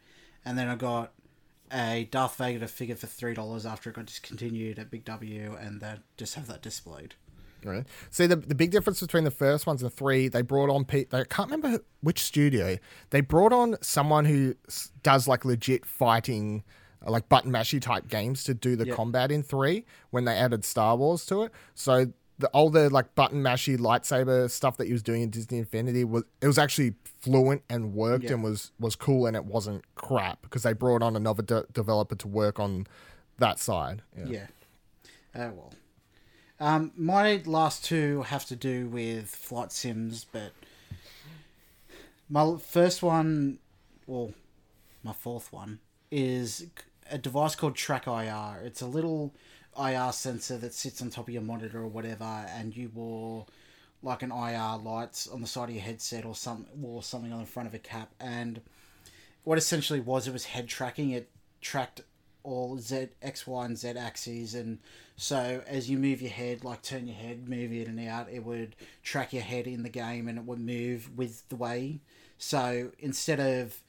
And 0.45 0.55
then 0.57 0.67
I 0.67 0.75
got 0.75 1.13
a 1.73 2.07
Darth 2.11 2.37
Vader 2.37 2.67
figure 2.67 2.95
for 2.95 3.07
$3 3.07 3.65
after 3.69 3.89
it 3.89 3.95
got 3.95 4.05
discontinued 4.05 4.79
at 4.79 4.91
Big 4.91 5.05
W 5.05 5.55
and 5.59 5.81
then 5.81 5.99
just 6.17 6.35
have 6.35 6.47
that 6.47 6.61
displayed. 6.61 7.15
Right. 7.63 7.85
See 8.09 8.25
the 8.25 8.37
the 8.37 8.55
big 8.55 8.71
difference 8.71 9.01
between 9.01 9.23
the 9.23 9.29
first 9.29 9.67
ones 9.67 9.83
and 9.83 9.91
the 9.91 9.95
three, 9.95 10.27
they 10.27 10.41
brought 10.41 10.71
on 10.71 10.83
Pete. 10.83 11.13
I 11.13 11.23
can't 11.25 11.51
remember 11.51 11.83
which 12.01 12.19
studio. 12.23 12.77
They 13.11 13.21
brought 13.21 13.53
on 13.53 13.77
someone 13.81 14.25
who 14.25 14.55
does 15.03 15.27
like 15.27 15.45
legit 15.45 15.85
fighting, 15.85 16.63
uh, 17.05 17.11
like 17.11 17.29
button 17.29 17.51
mashy 17.51 17.79
type 17.79 18.07
games 18.07 18.43
to 18.45 18.55
do 18.55 18.75
the 18.75 18.87
Yeah. 18.87 18.95
combat 18.95 19.31
in 19.31 19.43
three 19.43 19.85
when 20.09 20.25
they 20.25 20.33
added 20.35 20.65
Star 20.65 20.95
Wars 20.97 21.23
to 21.27 21.43
it. 21.43 21.51
So 21.75 22.07
the 22.39 22.47
all 22.47 22.71
the 22.71 22.89
like 22.89 23.13
button 23.13 23.43
mashy 23.43 23.77
lightsaber 23.77 24.49
stuff 24.49 24.77
that 24.77 24.87
he 24.87 24.93
was 24.93 25.03
doing 25.03 25.21
in 25.21 25.29
Disney 25.29 25.59
Infinity 25.59 26.03
was 26.03 26.23
it 26.41 26.47
was 26.47 26.57
actually 26.57 26.95
fluent 27.21 27.63
and 27.69 27.93
worked 27.93 28.25
Yeah. 28.25 28.33
and 28.33 28.43
was 28.43 28.71
was 28.79 28.95
cool 28.95 29.25
and 29.25 29.35
it 29.35 29.45
wasn't 29.45 29.83
crap 29.95 30.41
because 30.41 30.63
they 30.63 30.73
brought 30.73 31.01
on 31.03 31.15
another 31.15 31.43
de- 31.43 31.65
developer 31.71 32.15
to 32.15 32.27
work 32.27 32.59
on 32.59 32.87
that 33.37 33.59
side. 33.59 34.01
Yeah. 34.17 34.25
Yeah. 34.25 34.47
Oh, 35.35 35.49
well. 35.51 35.73
Um, 36.59 36.91
my 36.95 37.41
last 37.45 37.83
two 37.85 38.21
have 38.23 38.45
to 38.45 38.55
do 38.55 38.87
with 38.87 39.27
flight 39.29 39.71
sims, 39.71 40.25
but 40.31 40.51
my 42.29 42.57
first 42.57 43.01
one, 43.01 43.59
well, 44.07 44.33
my 45.03 45.13
fourth 45.13 45.51
one 45.51 45.79
is 46.11 46.67
a 47.09 47.17
device 47.17 47.55
called 47.55 47.75
TrackIR. 47.75 48.63
It's 48.63 48.81
a 48.81 48.85
little 48.87 49.33
IR 49.77 50.11
sensor 50.11 50.57
that 50.59 50.73
sits 50.73 51.01
on 51.01 51.09
top 51.09 51.27
of 51.27 51.33
your 51.33 51.41
monitor 51.41 51.79
or 51.79 51.87
whatever, 51.87 52.23
and 52.23 52.75
you 52.75 52.89
wore 52.93 53.45
like 54.03 54.23
an 54.23 54.31
IR 54.31 54.77
lights 54.77 55.27
on 55.27 55.41
the 55.41 55.47
side 55.47 55.69
of 55.69 55.75
your 55.75 55.83
headset 55.83 56.25
or 56.25 56.35
some 56.35 56.65
or 56.81 57.03
something 57.03 57.31
on 57.31 57.41
the 57.41 57.45
front 57.45 57.67
of 57.67 57.73
a 57.73 57.79
cap. 57.79 58.11
And 58.19 58.61
what 59.43 59.57
essentially 59.57 59.99
was 59.99 60.27
it 60.27 60.33
was 60.33 60.45
head 60.45 60.67
tracking. 60.67 61.11
It 61.11 61.29
tracked 61.61 62.01
all 62.43 62.79
Z, 62.79 63.09
X, 63.21 63.45
Y, 63.45 63.65
and 63.65 63.77
Z 63.77 63.89
axes, 63.89 64.55
and 64.55 64.79
so 65.15 65.61
as 65.67 65.89
you 65.89 65.99
move 65.99 66.21
your 66.21 66.31
head, 66.31 66.63
like 66.63 66.81
turn 66.81 67.05
your 67.05 67.15
head, 67.15 67.47
move 67.47 67.71
in 67.71 67.87
and 67.87 68.07
out, 68.07 68.27
it 68.31 68.43
would 68.43 68.75
track 69.03 69.33
your 69.33 69.43
head 69.43 69.67
in 69.67 69.83
the 69.83 69.89
game, 69.89 70.27
and 70.27 70.39
it 70.39 70.45
would 70.45 70.59
move 70.59 71.15
with 71.15 71.47
the 71.49 71.55
way. 71.55 71.99
So 72.39 72.91
instead 72.97 73.39
of 73.39 73.79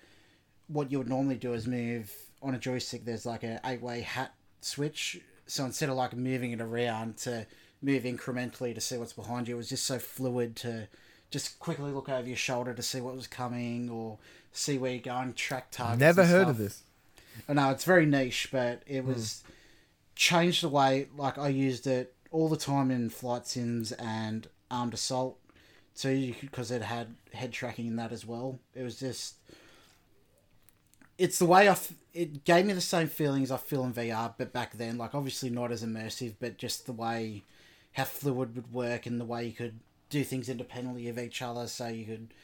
what 0.67 0.93
you 0.93 0.99
would 0.99 1.09
normally 1.09 1.37
do 1.37 1.55
is 1.55 1.67
move 1.67 2.13
on 2.43 2.55
a 2.55 2.59
joystick, 2.59 3.05
there's 3.05 3.25
like 3.25 3.43
a 3.45 3.61
eight 3.65 3.81
way 3.81 4.03
hat 4.03 4.35
switch. 4.61 5.21
So 5.47 5.65
instead 5.65 5.89
of 5.89 5.97
like 5.97 6.15
moving 6.15 6.53
it 6.53 6.61
around 6.61 7.17
to 7.19 7.47
move 7.83 8.05
incrementally 8.05 8.75
to 8.75 8.81
see 8.81 8.97
what's 8.97 9.13
behind 9.13 9.49
you, 9.49 9.55
it 9.55 9.59
was 9.59 9.69
just 9.69 9.85
so 9.85 9.99
fluid 9.99 10.57
to 10.57 10.89
just 11.31 11.59
quickly 11.59 11.91
look 11.91 12.09
over 12.09 12.27
your 12.27 12.37
shoulder 12.37 12.75
to 12.75 12.83
see 12.83 13.01
what 13.01 13.15
was 13.15 13.27
coming 13.27 13.91
or 13.91 14.19
see 14.53 14.79
where 14.79 14.93
you're 14.93 15.01
going, 15.01 15.33
track 15.33 15.71
targets. 15.71 16.01
Never 16.01 16.25
heard 16.25 16.43
stuff. 16.43 16.51
of 16.51 16.59
this. 16.59 16.83
I 17.49 17.55
know 17.55 17.71
it's 17.71 17.85
very 17.85 18.07
niche, 18.07 18.49
but 18.53 18.83
it 18.87 19.05
was 19.05 19.43
changed 20.15 20.63
the 20.63 20.69
way 20.69 21.09
like 21.17 21.39
I 21.39 21.49
used 21.49 21.87
it 21.87 22.15
all 22.31 22.49
the 22.49 22.57
time 22.57 22.91
in 22.91 23.09
flight 23.09 23.47
sims 23.47 23.93
and 23.93 24.47
armed 24.71 24.95
assault. 24.95 25.39
So 25.95 26.09
you 26.09 26.35
because 26.41 26.71
it 26.71 26.83
had 26.83 27.15
head 27.33 27.53
tracking 27.53 27.87
in 27.87 27.97
that 27.97 28.13
as 28.13 28.27
well. 28.27 28.59
It 28.75 28.83
was 28.83 28.99
just 28.99 29.37
it's 31.19 31.39
the 31.39 31.47
way 31.47 31.69
I 31.69 31.73
f- 31.73 31.93
it 32.15 32.45
gave 32.45 32.67
me 32.67 32.73
the 32.73 32.81
same 32.81 33.09
feelings 33.09 33.51
I 33.51 33.57
feel 33.57 33.85
in 33.85 33.93
VR, 33.93 34.35
but 34.37 34.53
back 34.53 34.77
then, 34.77 34.99
like 34.99 35.15
obviously 35.15 35.51
not 35.51 35.73
as 35.73 35.85
immersive, 35.85 36.35
but 36.41 36.59
just 36.59 36.87
the 36.87 36.93
way 36.93 37.43
how 37.93 38.05
fluid 38.05 38.55
would 38.55 38.73
work 38.73 39.07
and 39.07 39.21
the 39.21 39.25
way 39.25 39.47
you 39.47 39.53
could 39.53 39.81
do 40.11 40.25
things 40.25 40.49
independently 40.49 41.09
of 41.09 41.19
each 41.19 41.43
other, 41.43 41.67
so 41.67 41.89
you 41.89 42.05
could 42.05 42.35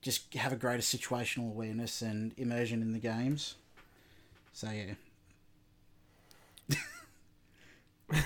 just 0.00 0.32
have 0.34 0.52
a 0.52 0.56
greater 0.56 0.82
situational 0.82 1.50
awareness 1.50 2.02
and 2.02 2.32
immersion 2.36 2.82
in 2.82 2.92
the 2.92 2.98
games. 2.98 3.56
So 4.52 4.70
yeah, 4.70 4.94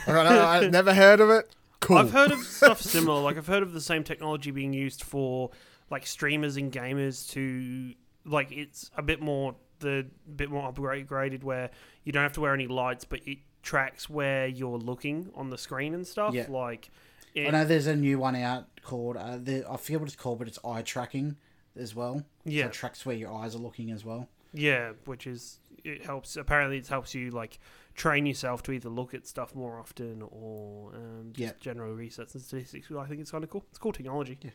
All 0.06 0.14
right, 0.14 0.24
no, 0.24 0.44
I've 0.44 0.70
never 0.70 0.94
heard 0.94 1.20
of 1.20 1.30
it. 1.30 1.54
Cool. 1.80 1.98
I've 1.98 2.12
heard 2.12 2.30
of 2.30 2.40
stuff 2.40 2.80
similar. 2.80 3.20
Like 3.20 3.36
I've 3.36 3.46
heard 3.46 3.62
of 3.62 3.72
the 3.72 3.80
same 3.80 4.04
technology 4.04 4.50
being 4.50 4.72
used 4.72 5.02
for 5.02 5.50
like 5.90 6.06
streamers 6.06 6.56
and 6.56 6.72
gamers 6.72 7.28
to 7.32 7.94
like 8.24 8.52
it's 8.52 8.90
a 8.96 9.02
bit 9.02 9.20
more 9.20 9.56
the 9.80 10.06
bit 10.36 10.48
more 10.48 10.72
upgraded 10.72 11.42
where 11.42 11.70
you 12.04 12.12
don't 12.12 12.22
have 12.22 12.32
to 12.34 12.40
wear 12.40 12.54
any 12.54 12.68
lights, 12.68 13.04
but 13.04 13.20
it 13.26 13.38
tracks 13.62 14.08
where 14.10 14.46
you're 14.46 14.78
looking 14.78 15.30
on 15.34 15.50
the 15.50 15.58
screen 15.58 15.94
and 15.94 16.06
stuff. 16.06 16.34
Yeah. 16.34 16.46
Like 16.48 16.90
I 17.36 17.50
know 17.50 17.64
there's 17.64 17.86
a 17.86 17.96
new 17.96 18.18
one 18.18 18.36
out 18.36 18.66
called 18.82 19.16
uh, 19.16 19.38
the, 19.40 19.64
I 19.70 19.76
forget 19.76 20.00
what 20.00 20.08
it's 20.08 20.16
called, 20.16 20.38
but 20.38 20.48
it's 20.48 20.58
eye 20.64 20.82
tracking 20.82 21.36
as 21.76 21.94
well. 21.94 22.24
Yeah. 22.44 22.64
so 22.64 22.66
it 22.68 22.72
tracks 22.74 23.06
where 23.06 23.16
your 23.16 23.32
eyes 23.32 23.54
are 23.54 23.58
looking 23.58 23.90
as 23.90 24.04
well. 24.04 24.28
yeah, 24.52 24.92
which 25.06 25.26
is 25.26 25.58
it 25.84 26.04
helps. 26.04 26.36
Apparently, 26.36 26.78
it 26.78 26.86
helps 26.86 27.14
you 27.14 27.30
like 27.30 27.58
train 27.94 28.24
yourself 28.26 28.62
to 28.64 28.72
either 28.72 28.88
look 28.88 29.14
at 29.14 29.26
stuff 29.26 29.54
more 29.54 29.78
often 29.80 30.22
or 30.30 30.94
um, 30.94 31.30
just 31.32 31.38
Yeah. 31.40 31.52
general 31.60 31.92
research 31.94 32.34
and 32.34 32.42
statistics. 32.42 32.88
I 32.96 33.04
think 33.06 33.20
it's 33.20 33.30
kind 33.30 33.42
of 33.44 33.50
cool. 33.50 33.64
It's 33.70 33.78
cool 33.78 33.92
technology. 33.92 34.38
Yeah, 34.42 34.50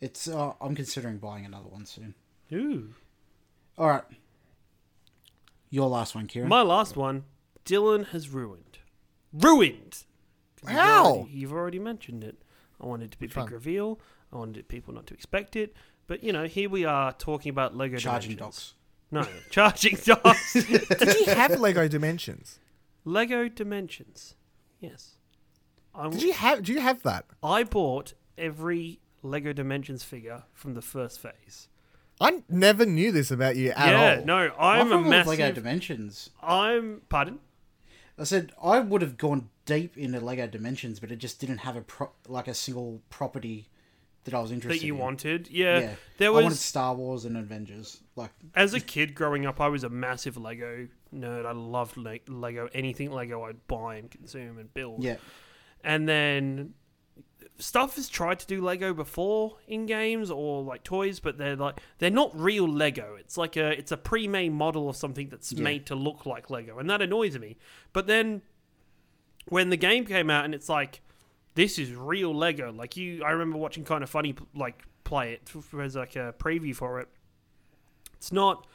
It's 0.00 0.26
uh, 0.28 0.52
I'm 0.60 0.74
considering 0.74 1.18
buying 1.18 1.44
another 1.44 1.68
one 1.68 1.84
soon. 1.86 2.14
Ooh. 2.52 2.94
All 3.76 3.88
right, 3.88 4.02
your 5.70 5.88
last 5.88 6.14
one, 6.14 6.26
Ciaran. 6.26 6.48
My 6.48 6.62
last 6.62 6.96
one, 6.96 7.24
Dylan 7.68 8.06
has 8.08 8.28
ruined. 8.30 8.78
Ruined! 9.32 10.04
'Cause 10.56 10.70
you've 10.70 10.78
How? 10.80 11.04
already- 11.04 11.30
You've 11.32 11.52
already 11.52 11.78
mentioned 11.78 12.24
it. 12.24 12.42
I 12.80 12.86
wanted 12.86 13.06
it 13.06 13.10
to 13.12 13.18
be 13.18 13.26
a 13.26 13.28
Which 13.28 13.34
big 13.34 13.44
one? 13.44 13.52
reveal. 13.52 14.00
I 14.32 14.36
wanted 14.36 14.66
people 14.68 14.94
not 14.94 15.06
to 15.08 15.14
expect 15.14 15.54
it. 15.56 15.74
But, 16.06 16.24
you 16.24 16.32
know, 16.32 16.44
here 16.46 16.70
we 16.70 16.84
are 16.84 17.12
talking 17.12 17.50
about 17.50 17.76
Lego 17.76 17.98
Charging 17.98 18.36
Dimensions. 18.36 18.74
docks. 19.10 19.28
No, 19.34 19.40
Charging 19.50 19.96
Docks. 20.04 20.52
Did 20.54 21.26
you 21.26 21.34
have 21.34 21.60
Lego 21.60 21.86
Dimensions? 21.88 22.58
Lego 23.04 23.48
Dimensions. 23.48 24.34
Yes. 24.80 25.16
I, 25.94 26.08
Did 26.08 26.22
you 26.22 26.32
have? 26.32 26.62
Do 26.62 26.72
you 26.72 26.80
have 26.80 27.02
that? 27.02 27.26
I 27.42 27.64
bought 27.64 28.14
every 28.38 29.00
Lego 29.22 29.52
Dimensions 29.52 30.02
figure 30.04 30.44
from 30.54 30.74
the 30.74 30.82
first 30.82 31.20
phase. 31.20 31.68
I 32.20 32.42
never 32.48 32.84
knew 32.84 33.12
this 33.12 33.30
about 33.30 33.56
you 33.56 33.70
at 33.70 33.88
yeah, 33.90 34.16
all. 34.18 34.24
no, 34.24 34.52
I'm 34.58 34.86
a 34.86 34.90
problem 34.90 35.08
with 35.08 35.26
Lego. 35.26 35.52
Dimensions. 35.52 36.30
I'm. 36.42 37.02
Pardon? 37.08 37.38
I 38.18 38.24
said 38.24 38.52
I 38.62 38.80
would 38.80 39.02
have 39.02 39.16
gone 39.16 39.48
deep 39.64 39.96
into 39.96 40.20
Lego 40.20 40.46
Dimensions, 40.46 40.98
but 41.00 41.10
it 41.12 41.16
just 41.16 41.40
didn't 41.40 41.58
have 41.58 41.76
a 41.76 41.82
pro- 41.82 42.10
like 42.26 42.48
a 42.48 42.54
single 42.54 43.00
property 43.10 43.68
that 44.24 44.34
I 44.34 44.40
was 44.40 44.50
interested 44.50 44.76
in. 44.76 44.80
That 44.80 44.86
you 44.86 44.94
in. 44.94 45.00
wanted. 45.00 45.48
Yeah. 45.50 45.78
Yeah, 45.78 45.94
There 46.18 46.28
I 46.28 46.32
was. 46.32 46.42
wanted 46.44 46.58
Star 46.58 46.94
Wars 46.94 47.24
and 47.24 47.36
Avengers. 47.36 48.00
Like 48.16 48.30
as 48.54 48.74
a 48.74 48.80
kid 48.80 49.14
growing 49.14 49.46
up, 49.46 49.60
I 49.60 49.68
was 49.68 49.84
a 49.84 49.88
massive 49.88 50.36
Lego 50.36 50.88
nerd. 51.14 51.46
I 51.46 51.52
loved 51.52 51.96
Le- 51.96 52.18
Lego. 52.26 52.68
Anything 52.74 53.10
Lego, 53.12 53.44
I'd 53.44 53.66
buy 53.68 53.96
and 53.96 54.10
consume 54.10 54.58
and 54.58 54.72
build. 54.74 55.02
yeah, 55.04 55.16
And 55.84 56.08
then 56.08 56.74
stuff 57.58 57.96
has 57.96 58.08
tried 58.08 58.38
to 58.38 58.46
do 58.46 58.60
Lego 58.62 58.94
before 58.94 59.56
in 59.66 59.86
games 59.86 60.30
or 60.30 60.62
like 60.62 60.84
toys, 60.84 61.18
but 61.20 61.38
they're 61.38 61.56
like 61.56 61.80
they're 61.98 62.10
not 62.10 62.30
real 62.38 62.68
Lego. 62.68 63.16
It's 63.18 63.36
like 63.36 63.56
a 63.56 63.70
it's 63.76 63.90
a 63.92 63.96
pre-made 63.96 64.52
model 64.52 64.88
of 64.88 64.96
something 64.96 65.28
that's 65.28 65.52
Yeah. 65.52 65.62
made 65.64 65.86
to 65.86 65.94
look 65.94 66.24
like 66.26 66.50
Lego, 66.50 66.78
and 66.78 66.88
that 66.90 67.02
annoys 67.02 67.36
me. 67.38 67.56
But 67.92 68.06
then 68.06 68.42
when 69.48 69.70
the 69.70 69.76
game 69.76 70.04
came 70.04 70.30
out 70.30 70.44
and 70.44 70.54
it's 70.54 70.68
like 70.68 71.00
this 71.54 71.78
is 71.78 71.92
real 71.94 72.32
Lego. 72.34 72.70
Like 72.70 72.96
you, 72.96 73.24
I 73.24 73.30
remember 73.30 73.58
watching 73.58 73.84
kind 73.84 74.04
of 74.04 74.10
funny 74.10 74.36
like 74.54 74.84
play 75.02 75.32
it 75.32 75.50
as 75.80 75.96
like 75.96 76.14
a 76.14 76.34
preview 76.38 76.74
for 76.76 77.00
it. 77.00 77.08
It's 78.14 78.30
not 78.30 78.66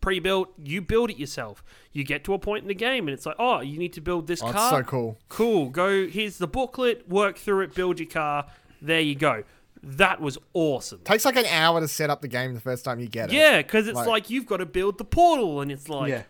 pre-built. 0.00 0.52
You 0.62 0.80
build 0.80 1.10
it 1.10 1.18
yourself. 1.18 1.62
You 1.92 2.04
get 2.04 2.24
to 2.24 2.34
a 2.34 2.38
point 2.38 2.62
in 2.62 2.68
the 2.68 2.74
game 2.74 3.08
and 3.08 3.14
it's 3.14 3.26
like, 3.26 3.36
oh, 3.38 3.60
you 3.60 3.78
need 3.78 3.92
to 3.94 4.00
build 4.00 4.26
this 4.26 4.42
Oh, 4.42 4.46
it's 4.48 4.56
car. 4.56 4.70
so 4.70 4.82
cool. 4.82 5.18
Cool. 5.28 5.70
Go. 5.70 6.06
Here's 6.06 6.38
the 6.38 6.46
booklet. 6.46 7.08
Work 7.08 7.36
through 7.38 7.60
it. 7.62 7.74
Build 7.74 7.98
your 8.00 8.08
car. 8.08 8.46
There 8.80 9.00
you 9.00 9.14
go. 9.14 9.44
That 9.82 10.20
was 10.20 10.36
awesome. 10.52 11.00
Takes 11.04 11.24
like 11.24 11.36
an 11.36 11.46
hour 11.46 11.80
to 11.80 11.88
set 11.88 12.10
up 12.10 12.20
the 12.20 12.28
game 12.28 12.54
the 12.54 12.60
first 12.60 12.84
time 12.84 13.00
you 13.00 13.08
get 13.08 13.30
it. 13.30 13.36
Yeah, 13.36 13.58
because 13.62 13.88
it's 13.88 13.96
Like- 13.96 14.06
like, 14.08 14.30
you've 14.30 14.46
got 14.46 14.58
to 14.58 14.66
build 14.66 14.98
the 14.98 15.04
portal, 15.04 15.62
and 15.62 15.72
it's 15.72 15.88
like, 15.88 16.10
yeah. 16.10 16.22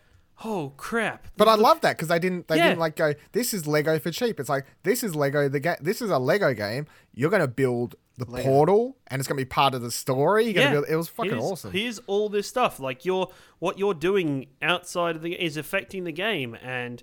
oh 0.44 0.72
crap. 0.76 1.26
But 1.36 1.48
I 1.48 1.56
love 1.56 1.80
that 1.80 1.96
because 1.96 2.08
they 2.08 2.20
didn't 2.20 2.46
they 2.48 2.56
Yeah. 2.58 2.68
didn't 2.68 2.78
like 2.78 2.94
go. 2.96 3.12
This 3.32 3.52
is 3.52 3.66
Lego 3.66 3.98
for 3.98 4.10
cheap. 4.12 4.38
It's 4.38 4.48
like 4.48 4.66
this 4.84 5.02
is 5.02 5.16
Lego 5.16 5.48
the 5.48 5.58
game. 5.60 5.76
This 5.80 6.00
is 6.00 6.10
a 6.10 6.18
Lego 6.18 6.54
game. 6.54 6.86
You're 7.12 7.30
gonna 7.30 7.48
build 7.48 7.96
the 8.20 8.30
Lego. 8.30 8.48
portal, 8.48 8.96
and 9.08 9.20
it's 9.20 9.28
gonna 9.28 9.36
be 9.36 9.44
part 9.44 9.74
of 9.74 9.82
the 9.82 9.90
story. 9.90 10.50
Yeah, 10.50 10.72
build. 10.72 10.86
It 10.88 10.96
was 10.96 11.08
fucking 11.08 11.32
here's, 11.32 11.42
awesome. 11.42 11.72
Here's 11.72 11.98
all 12.00 12.28
this 12.28 12.46
stuff. 12.46 12.78
Like 12.80 13.04
you're 13.04 13.28
what 13.58 13.78
you're 13.78 13.94
doing 13.94 14.46
outside 14.62 15.16
of 15.16 15.22
the 15.22 15.40
is 15.40 15.56
affecting 15.56 16.04
the 16.04 16.12
game, 16.12 16.56
and 16.62 17.02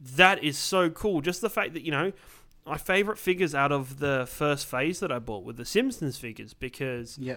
that 0.00 0.42
is 0.42 0.58
so 0.58 0.90
cool. 0.90 1.20
Just 1.20 1.40
the 1.40 1.50
fact 1.50 1.74
that 1.74 1.82
you 1.82 1.90
know. 1.90 2.12
My 2.66 2.78
favorite 2.78 3.18
figures 3.18 3.54
out 3.54 3.72
of 3.72 3.98
the 3.98 4.26
first 4.26 4.64
phase 4.64 4.98
that 5.00 5.12
I 5.12 5.18
bought 5.18 5.44
were 5.44 5.52
the 5.52 5.66
Simpsons 5.66 6.16
figures 6.16 6.54
because 6.54 7.18
yeah. 7.18 7.36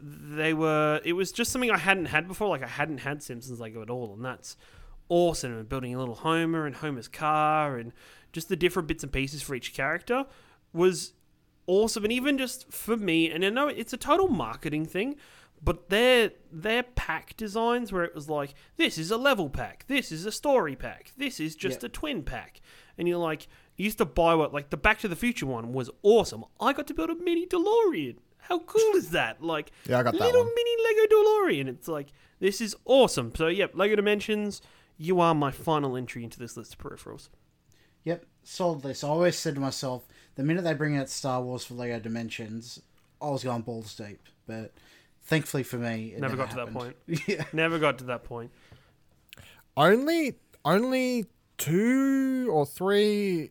they 0.00 0.54
were 0.54 1.02
it 1.04 1.12
was 1.12 1.30
just 1.30 1.52
something 1.52 1.70
I 1.70 1.76
hadn't 1.76 2.06
had 2.06 2.26
before. 2.26 2.48
Like 2.48 2.62
I 2.62 2.66
hadn't 2.66 3.00
had 3.00 3.22
Simpsons 3.22 3.60
Lego 3.60 3.82
at 3.82 3.90
all, 3.90 4.14
and 4.14 4.24
that's 4.24 4.56
awesome. 5.10 5.52
And 5.52 5.68
building 5.68 5.94
a 5.94 5.98
little 5.98 6.14
Homer 6.14 6.64
and 6.64 6.76
Homer's 6.76 7.06
car 7.06 7.76
and 7.76 7.92
just 8.32 8.48
the 8.48 8.56
different 8.56 8.88
bits 8.88 9.02
and 9.02 9.12
pieces 9.12 9.42
for 9.42 9.54
each 9.54 9.72
character 9.74 10.26
was 10.72 11.12
awesome. 11.66 12.04
And 12.04 12.12
even 12.12 12.38
just 12.38 12.72
for 12.72 12.96
me, 12.96 13.30
and 13.30 13.44
I 13.44 13.50
know 13.50 13.68
it's 13.68 13.92
a 13.92 13.96
total 13.98 14.28
marketing 14.28 14.86
thing, 14.86 15.16
but 15.62 15.88
their 15.88 16.32
their 16.52 16.82
pack 16.82 17.36
designs 17.36 17.92
where 17.92 18.04
it 18.04 18.14
was 18.14 18.28
like 18.28 18.54
this 18.76 18.98
is 18.98 19.10
a 19.10 19.16
level 19.16 19.48
pack, 19.48 19.84
this 19.88 20.12
is 20.12 20.26
a 20.26 20.32
story 20.32 20.76
pack, 20.76 21.12
this 21.16 21.40
is 21.40 21.56
just 21.56 21.82
Yeah. 21.82 21.86
a 21.86 21.90
twin 21.90 22.22
pack, 22.22 22.60
and 22.98 23.08
you're 23.08 23.18
like 23.18 23.48
you 23.76 23.84
used 23.84 23.98
to 23.98 24.04
buy 24.04 24.34
what 24.34 24.52
like 24.54 24.70
the 24.70 24.76
Back 24.76 24.98
to 25.00 25.08
the 25.08 25.16
Future 25.16 25.46
one 25.46 25.72
was 25.72 25.90
awesome. 26.02 26.44
I 26.60 26.72
got 26.72 26.86
to 26.88 26.94
build 26.94 27.10
a 27.10 27.14
mini 27.14 27.46
DeLorean. 27.46 28.16
How 28.38 28.60
cool 28.60 28.94
is 28.94 29.10
that? 29.10 29.42
Like 29.42 29.72
Yeah, 29.88 29.98
I 29.98 30.02
got 30.02 30.12
that 30.14 30.20
little 30.20 30.44
mini 30.44 30.70
Lego 30.84 31.14
DeLorean. 31.14 31.68
It's 31.68 31.88
like 31.88 32.08
this 32.38 32.60
is 32.60 32.76
awesome. 32.84 33.32
So 33.34 33.48
yep, 33.48 33.72
Lego 33.74 33.96
Dimensions. 33.96 34.62
You 34.98 35.20
are 35.20 35.34
my 35.34 35.50
final 35.50 35.94
entry 35.96 36.24
into 36.24 36.38
this 36.38 36.56
list 36.56 36.72
of 36.74 36.78
peripherals. 36.78 37.28
Yep, 38.04 38.24
solid 38.44 38.82
list. 38.84 39.04
I 39.04 39.08
always 39.08 39.36
said 39.36 39.54
to 39.56 39.60
myself, 39.60 40.06
the 40.36 40.44
minute 40.44 40.62
they 40.64 40.74
bring 40.74 40.96
out 40.96 41.08
Star 41.08 41.42
Wars 41.42 41.64
for 41.64 41.74
Lego 41.74 41.98
Dimensions, 41.98 42.80
I 43.20 43.30
was 43.30 43.42
going 43.42 43.62
balls 43.62 43.94
deep. 43.94 44.20
But 44.46 44.72
thankfully 45.24 45.62
for 45.62 45.76
me, 45.76 46.12
it 46.14 46.20
Never 46.20 46.36
never, 46.36 46.36
got 46.36 46.50
to 46.50 46.56
that 46.56 46.72
point. 46.72 46.96
yeah, 47.26 47.44
Never 47.52 47.78
got 47.78 47.98
to 47.98 48.04
that 48.04 48.24
point. 48.24 48.50
only 49.76 50.36
only 50.64 51.26
two 51.58 52.48
or 52.52 52.66
three 52.66 53.50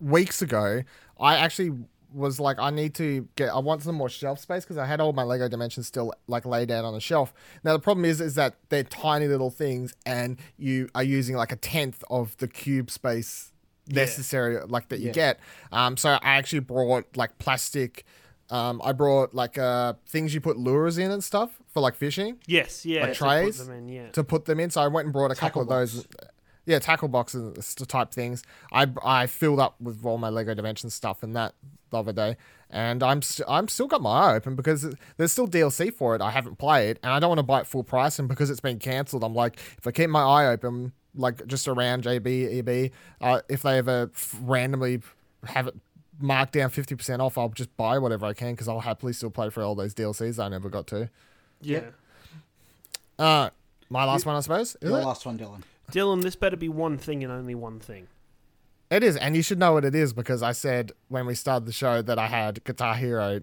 weeks 0.00 0.42
ago, 0.42 0.82
I 1.18 1.36
actually 1.36 1.72
was 2.12 2.40
like, 2.40 2.58
I 2.58 2.70
need 2.70 2.94
to 2.94 3.28
get, 3.36 3.50
I 3.50 3.58
want 3.58 3.82
some 3.82 3.94
more 3.96 4.08
shelf 4.08 4.38
space 4.38 4.64
because 4.64 4.78
I 4.78 4.86
had 4.86 5.00
all 5.00 5.12
my 5.12 5.22
Lego 5.22 5.48
Dimensions 5.48 5.86
still 5.86 6.12
like 6.28 6.46
laid 6.46 6.70
out 6.70 6.84
on 6.84 6.94
the 6.94 7.00
shelf. 7.00 7.34
Now 7.62 7.72
the 7.72 7.78
problem 7.78 8.04
is, 8.04 8.20
is 8.20 8.36
that 8.36 8.54
they're 8.68 8.84
tiny 8.84 9.26
little 9.26 9.50
things, 9.50 9.92
and 10.06 10.38
you 10.56 10.88
are 10.94 11.02
using 11.02 11.36
like 11.36 11.52
a 11.52 11.56
tenth 11.56 12.02
of 12.08 12.36
the 12.38 12.48
cube 12.48 12.90
space 12.90 13.52
necessary, 13.88 14.58
like 14.66 14.88
that 14.88 15.00
you 15.00 15.06
Yeah. 15.08 15.12
get. 15.12 15.40
Um, 15.72 15.96
so 15.96 16.10
I 16.10 16.18
actually 16.22 16.60
brought 16.60 17.16
like 17.16 17.38
plastic. 17.38 18.04
Um, 18.48 18.80
I 18.84 18.92
brought 18.92 19.34
like 19.34 19.58
uh 19.58 19.94
things 20.06 20.32
you 20.32 20.40
put 20.40 20.56
lures 20.56 20.98
in 20.98 21.10
and 21.10 21.22
stuff 21.24 21.50
for 21.68 21.80
like 21.80 21.96
fishing 21.96 22.38
Yes, 22.46 22.86
yeah. 22.86 23.00
Like 23.02 23.14
to 23.14 23.24
put 23.24 23.54
them 23.66 23.70
in, 23.76 23.88
yeah. 23.88 24.08
to 24.10 24.24
put 24.24 24.44
them 24.44 24.60
in. 24.60 24.70
So 24.70 24.80
I 24.80 24.86
went 24.88 25.06
and 25.06 25.12
brought 25.12 25.32
a 25.32 25.34
couple 25.34 25.62
Tackle 25.62 25.62
of 25.62 25.68
those. 25.68 26.06
Yeah, 26.64 26.80
tackle 26.80 27.06
boxes 27.08 27.74
type 27.76 28.10
things. 28.12 28.42
I 28.72 28.86
I 29.04 29.26
filled 29.26 29.60
up 29.60 29.80
with 29.80 30.04
all 30.04 30.18
my 30.18 30.28
Lego 30.30 30.52
Dimensions 30.54 30.94
stuff 30.94 31.22
and 31.22 31.34
that 31.36 31.54
the 31.90 31.98
other 31.98 32.12
day, 32.12 32.36
and 32.70 33.04
I'm 33.04 33.22
st- 33.22 33.48
I'm 33.48 33.68
still 33.68 33.86
got 33.86 34.00
my 34.02 34.10
eye 34.10 34.34
open 34.34 34.56
because 34.56 34.92
there's 35.16 35.30
still 35.30 35.46
DLC 35.46 35.92
for 35.92 36.16
it. 36.16 36.20
I 36.20 36.32
haven't 36.32 36.58
played, 36.58 36.98
and 37.04 37.12
I 37.12 37.20
don't 37.20 37.28
want 37.28 37.38
to 37.38 37.44
buy 37.44 37.60
it 37.60 37.68
full 37.68 37.84
price. 37.84 38.18
And 38.18 38.26
because 38.28 38.50
it's 38.50 38.58
been 38.60 38.80
cancelled, 38.80 39.22
I'm 39.22 39.34
like, 39.34 39.58
if 39.78 39.86
I 39.86 39.92
keep 39.92 40.10
my 40.10 40.22
eye 40.22 40.46
open, 40.46 40.92
like 41.16 41.46
just 41.46 41.66
around 41.66 42.04
JB 42.04 42.58
EB, 42.68 42.92
uh, 43.20 43.40
if 43.48 43.62
they 43.62 43.78
ever 43.78 44.10
f- 44.14 44.36
randomly 44.42 45.00
have 45.46 45.66
it 45.68 45.74
marked 46.20 46.52
down 46.52 46.70
fifty 46.70 46.94
percent 46.94 47.20
off, 47.22 47.36
I'll 47.38 47.48
just 47.48 47.76
buy 47.76 47.98
whatever 47.98 48.26
I 48.26 48.32
can 48.34 48.52
because 48.52 48.68
I'll 48.68 48.80
happily 48.80 49.12
still 49.12 49.30
play 49.30 49.50
for 49.50 49.62
all 49.62 49.74
those 49.74 49.94
DLCs 49.94 50.42
I 50.42 50.48
never 50.48 50.68
got 50.68 50.86
to. 50.88 51.10
yeah. 51.60 51.80
Uh, 53.18 53.50
my 53.88 54.04
last 54.04 54.26
one, 54.26 54.36
I 54.36 54.40
suppose. 54.40 54.76
Is 54.82 54.90
Your 54.90 55.00
it? 55.00 55.04
last 55.04 55.24
one, 55.24 55.38
Dylan. 55.38 55.62
Dylan, 55.90 56.22
this 56.22 56.36
better 56.36 56.56
be 56.56 56.68
one 56.68 56.98
thing 56.98 57.22
and 57.22 57.32
only 57.32 57.54
one 57.54 57.78
thing. 57.78 58.08
It 58.90 59.02
is, 59.02 59.16
and 59.16 59.34
you 59.34 59.42
should 59.42 59.58
know 59.58 59.72
what 59.72 59.84
it 59.84 59.94
is 59.94 60.12
because 60.12 60.42
I 60.42 60.52
said 60.52 60.92
when 61.08 61.26
we 61.26 61.34
started 61.34 61.66
the 61.66 61.72
show 61.72 62.02
that 62.02 62.18
I 62.18 62.26
had 62.26 62.62
Guitar 62.64 62.94
Hero, 62.94 63.40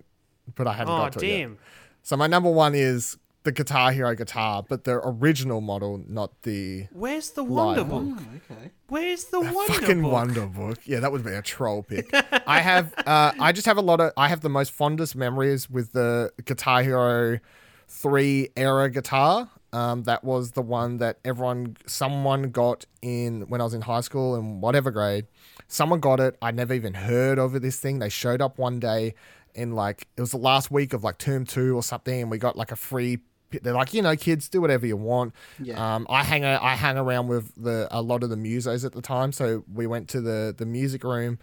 but 0.55 0.67
I 0.67 0.73
hadn't 0.73 0.93
Oh, 0.93 0.97
got 0.97 1.13
to 1.13 1.19
it 1.19 1.27
yet. 1.27 1.37
damn. 1.37 1.57
So 2.03 2.15
my 2.17 2.27
number 2.27 2.49
one 2.49 2.75
is 2.75 3.17
the 3.43 3.51
Guitar 3.51 3.91
Hero 3.91 4.15
guitar, 4.15 4.63
but 4.67 4.85
the 4.85 4.99
original 5.03 5.59
model, 5.61 6.01
not 6.07 6.43
the 6.43 6.87
Where's 6.91 7.31
the 7.31 7.43
Live. 7.43 7.89
Wonder 7.89 8.13
Book? 8.13 8.19
Oh, 8.19 8.53
okay. 8.53 8.71
Where's 8.87 9.25
the 9.25 9.41
Wonder 9.41 9.73
fucking 9.73 10.01
Book? 10.01 10.11
Wonder 10.11 10.45
Book. 10.47 10.79
Yeah, 10.85 11.01
that 11.01 11.11
would 11.11 11.23
be 11.25 11.31
a 11.33 11.41
troll 11.41 11.83
pick. 11.83 12.09
I 12.47 12.59
have, 12.61 12.93
uh, 13.05 13.33
I 13.39 13.51
just 13.51 13.65
have 13.65 13.77
a 13.77 13.81
lot 13.81 13.99
of, 13.99 14.13
I 14.15 14.29
have 14.29 14.41
the 14.41 14.49
most 14.49 14.71
fondest 14.71 15.15
memories 15.15 15.69
with 15.69 15.91
the 15.91 16.31
Guitar 16.45 16.83
Hero 16.83 17.39
three 17.87 18.49
era 18.55 18.89
guitar. 18.89 19.49
Um, 19.73 20.03
that 20.03 20.23
was 20.23 20.51
the 20.51 20.61
one 20.61 20.97
that 20.97 21.17
everyone, 21.25 21.77
someone 21.85 22.51
got 22.51 22.85
in 23.01 23.41
when 23.49 23.59
I 23.59 23.63
was 23.63 23.73
in 23.73 23.81
high 23.81 24.01
school 24.01 24.35
in 24.35 24.61
whatever 24.61 24.91
grade. 24.91 25.25
Someone 25.67 25.99
got 25.99 26.19
it. 26.19 26.37
I 26.41 26.51
never 26.51 26.73
even 26.75 26.93
heard 26.93 27.39
of 27.39 27.59
this 27.59 27.79
thing. 27.79 27.99
They 27.99 28.09
showed 28.09 28.39
up 28.41 28.59
one 28.59 28.79
day 28.79 29.15
in 29.55 29.73
like 29.73 30.07
it 30.15 30.21
was 30.21 30.31
the 30.31 30.37
last 30.37 30.71
week 30.71 30.93
of 30.93 31.03
like 31.03 31.17
term 31.17 31.45
two 31.45 31.75
or 31.75 31.83
something, 31.83 32.21
and 32.21 32.31
we 32.31 32.37
got 32.37 32.55
like 32.55 32.71
a 32.71 32.75
free. 32.75 33.19
They're 33.61 33.73
like, 33.73 33.93
you 33.93 34.01
know, 34.01 34.15
kids, 34.15 34.49
do 34.49 34.61
whatever 34.61 34.85
you 34.85 34.97
want. 34.97 35.33
Yeah. 35.61 35.95
Um, 35.95 36.07
I 36.09 36.23
hang 36.23 36.43
a, 36.43 36.59
I 36.61 36.75
hang 36.75 36.97
around 36.97 37.27
with 37.27 37.51
the 37.55 37.87
a 37.91 38.01
lot 38.01 38.23
of 38.23 38.29
the 38.29 38.35
musos 38.35 38.85
at 38.85 38.93
the 38.93 39.01
time, 39.01 39.31
so 39.31 39.63
we 39.71 39.87
went 39.87 40.09
to 40.09 40.21
the 40.21 40.53
the 40.57 40.65
music 40.65 41.03
room, 41.03 41.39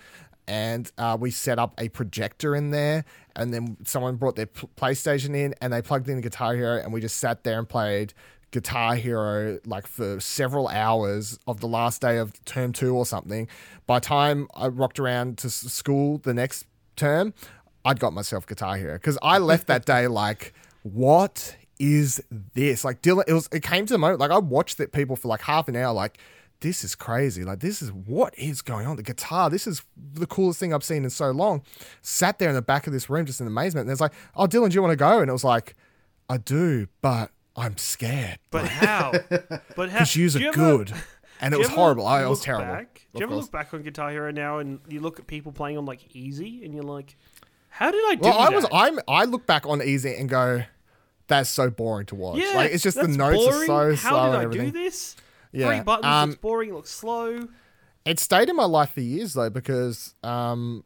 and 0.46 0.90
uh, 0.98 1.16
we 1.18 1.30
set 1.30 1.58
up 1.58 1.74
a 1.78 1.88
projector 1.90 2.56
in 2.56 2.70
there, 2.70 3.04
and 3.36 3.54
then 3.54 3.76
someone 3.84 4.16
brought 4.16 4.36
their 4.36 4.46
PlayStation 4.46 5.36
in, 5.36 5.54
and 5.60 5.72
they 5.72 5.82
plugged 5.82 6.08
in 6.08 6.20
Guitar 6.20 6.54
Hero, 6.54 6.76
and 6.76 6.92
we 6.92 7.00
just 7.00 7.18
sat 7.18 7.44
there 7.44 7.58
and 7.58 7.68
played 7.68 8.14
Guitar 8.50 8.96
Hero 8.96 9.60
like 9.64 9.86
for 9.86 10.18
several 10.20 10.68
hours 10.68 11.38
of 11.46 11.60
the 11.60 11.68
last 11.68 12.00
day 12.00 12.18
of 12.18 12.44
term 12.44 12.72
two 12.72 12.94
or 12.94 13.06
something. 13.06 13.48
By 13.86 14.00
the 14.00 14.06
time 14.06 14.48
I 14.54 14.68
rocked 14.68 14.98
around 14.98 15.38
to 15.38 15.50
school 15.50 16.18
the 16.18 16.34
next 16.34 16.66
term, 16.96 17.32
I'd 17.84 18.00
got 18.00 18.12
myself 18.12 18.46
Guitar 18.46 18.76
Hero 18.76 18.94
because 18.94 19.18
I 19.22 19.38
left 19.38 19.66
that 19.68 19.84
day 19.86 20.06
like, 20.08 20.52
what 20.82 21.56
is 21.80 22.22
this? 22.54 22.84
Like 22.84 23.02
Dylan, 23.02 23.24
it 23.26 23.32
was. 23.32 23.48
It 23.52 23.62
came 23.64 23.86
to 23.86 23.92
the 23.94 23.98
moment 23.98 24.20
like 24.20 24.30
I 24.30 24.38
watched 24.38 24.78
that 24.78 24.92
people 24.92 25.16
for 25.16 25.26
like 25.28 25.40
half 25.42 25.66
an 25.68 25.74
hour, 25.76 25.92
like. 25.92 26.18
This 26.62 26.84
is 26.84 26.94
crazy. 26.94 27.42
Like, 27.42 27.60
this 27.60 27.80
is 27.80 27.90
what 27.90 28.38
is 28.38 28.60
going 28.60 28.86
on. 28.86 28.96
The 28.96 29.02
guitar, 29.02 29.48
this 29.48 29.66
is 29.66 29.82
the 30.12 30.26
coolest 30.26 30.60
thing 30.60 30.74
I've 30.74 30.84
seen 30.84 31.04
in 31.04 31.08
so 31.08 31.30
long. 31.30 31.62
Sat 32.02 32.38
there 32.38 32.50
in 32.50 32.54
the 32.54 32.60
back 32.60 32.86
of 32.86 32.92
this 32.92 33.08
room 33.08 33.24
just 33.24 33.40
in 33.40 33.46
amazement. 33.46 33.84
And 33.84 33.88
there's 33.88 34.00
like, 34.02 34.12
oh, 34.36 34.44
Dylan, 34.46 34.68
do 34.68 34.74
you 34.74 34.82
want 34.82 34.92
to 34.92 34.96
go? 34.96 35.20
And 35.20 35.30
it 35.30 35.32
was 35.32 35.42
like, 35.42 35.74
I 36.28 36.36
do, 36.36 36.86
but 37.00 37.30
I'm 37.56 37.78
scared. 37.78 38.40
But 38.50 38.66
how? 38.68 39.12
But 39.30 39.88
how? 39.88 40.00
Because 40.00 40.16
yous 40.16 40.34
do 40.34 40.38
are 40.38 40.42
you 40.42 40.48
ever- 40.50 40.56
good. 40.58 40.92
And 41.40 41.54
it 41.54 41.56
was 41.56 41.68
horrible. 41.68 42.06
I, 42.06 42.24
it 42.24 42.28
was 42.28 42.42
terrible. 42.42 42.66
Back, 42.74 43.06
do 43.14 43.20
you 43.20 43.22
ever 43.24 43.32
course. 43.32 43.44
look 43.44 43.52
back 43.52 43.72
on 43.72 43.80
Guitar 43.82 44.10
Hero 44.10 44.30
now 44.30 44.58
and 44.58 44.80
you 44.86 45.00
look 45.00 45.18
at 45.18 45.26
people 45.26 45.52
playing 45.52 45.78
on 45.78 45.86
like 45.86 46.14
easy 46.14 46.62
and 46.62 46.74
you're 46.74 46.82
like, 46.84 47.16
how 47.70 47.90
did 47.90 48.04
I 48.06 48.16
do 48.16 48.20
Well, 48.28 48.38
I 48.38 48.50
that? 48.50 48.54
was 48.56 48.66
I'm 48.70 48.98
I 49.08 49.24
look 49.24 49.46
back 49.46 49.64
on 49.64 49.80
Easy 49.82 50.14
and 50.14 50.28
go, 50.28 50.62
that's 51.30 51.48
so 51.48 51.70
boring 51.70 52.04
to 52.06 52.14
watch. 52.14 52.38
yeah, 52.38 52.52
like 52.54 52.72
it's 52.72 52.82
just 52.82 53.00
the 53.00 53.08
notes 53.08 53.44
boring. 53.44 53.70
are 53.70 53.96
so 53.96 54.08
How 54.08 54.10
slow 54.10 54.20
did 54.26 54.28
and 54.28 54.36
I 54.36 54.42
everything. 54.44 54.70
do 54.70 54.82
this? 54.84 55.16
Yeah. 55.52 55.66
Three 55.68 55.80
buttons. 55.80 56.06
Um, 56.06 56.30
it's 56.30 56.38
boring. 56.38 56.68
It 56.68 56.74
looks 56.74 56.90
slow. 56.90 57.48
It 58.04 58.18
stayed 58.20 58.48
in 58.48 58.56
my 58.56 58.64
life 58.66 58.90
for 58.90 59.00
years 59.00 59.32
though, 59.34 59.50
because 59.50 60.14
um, 60.22 60.84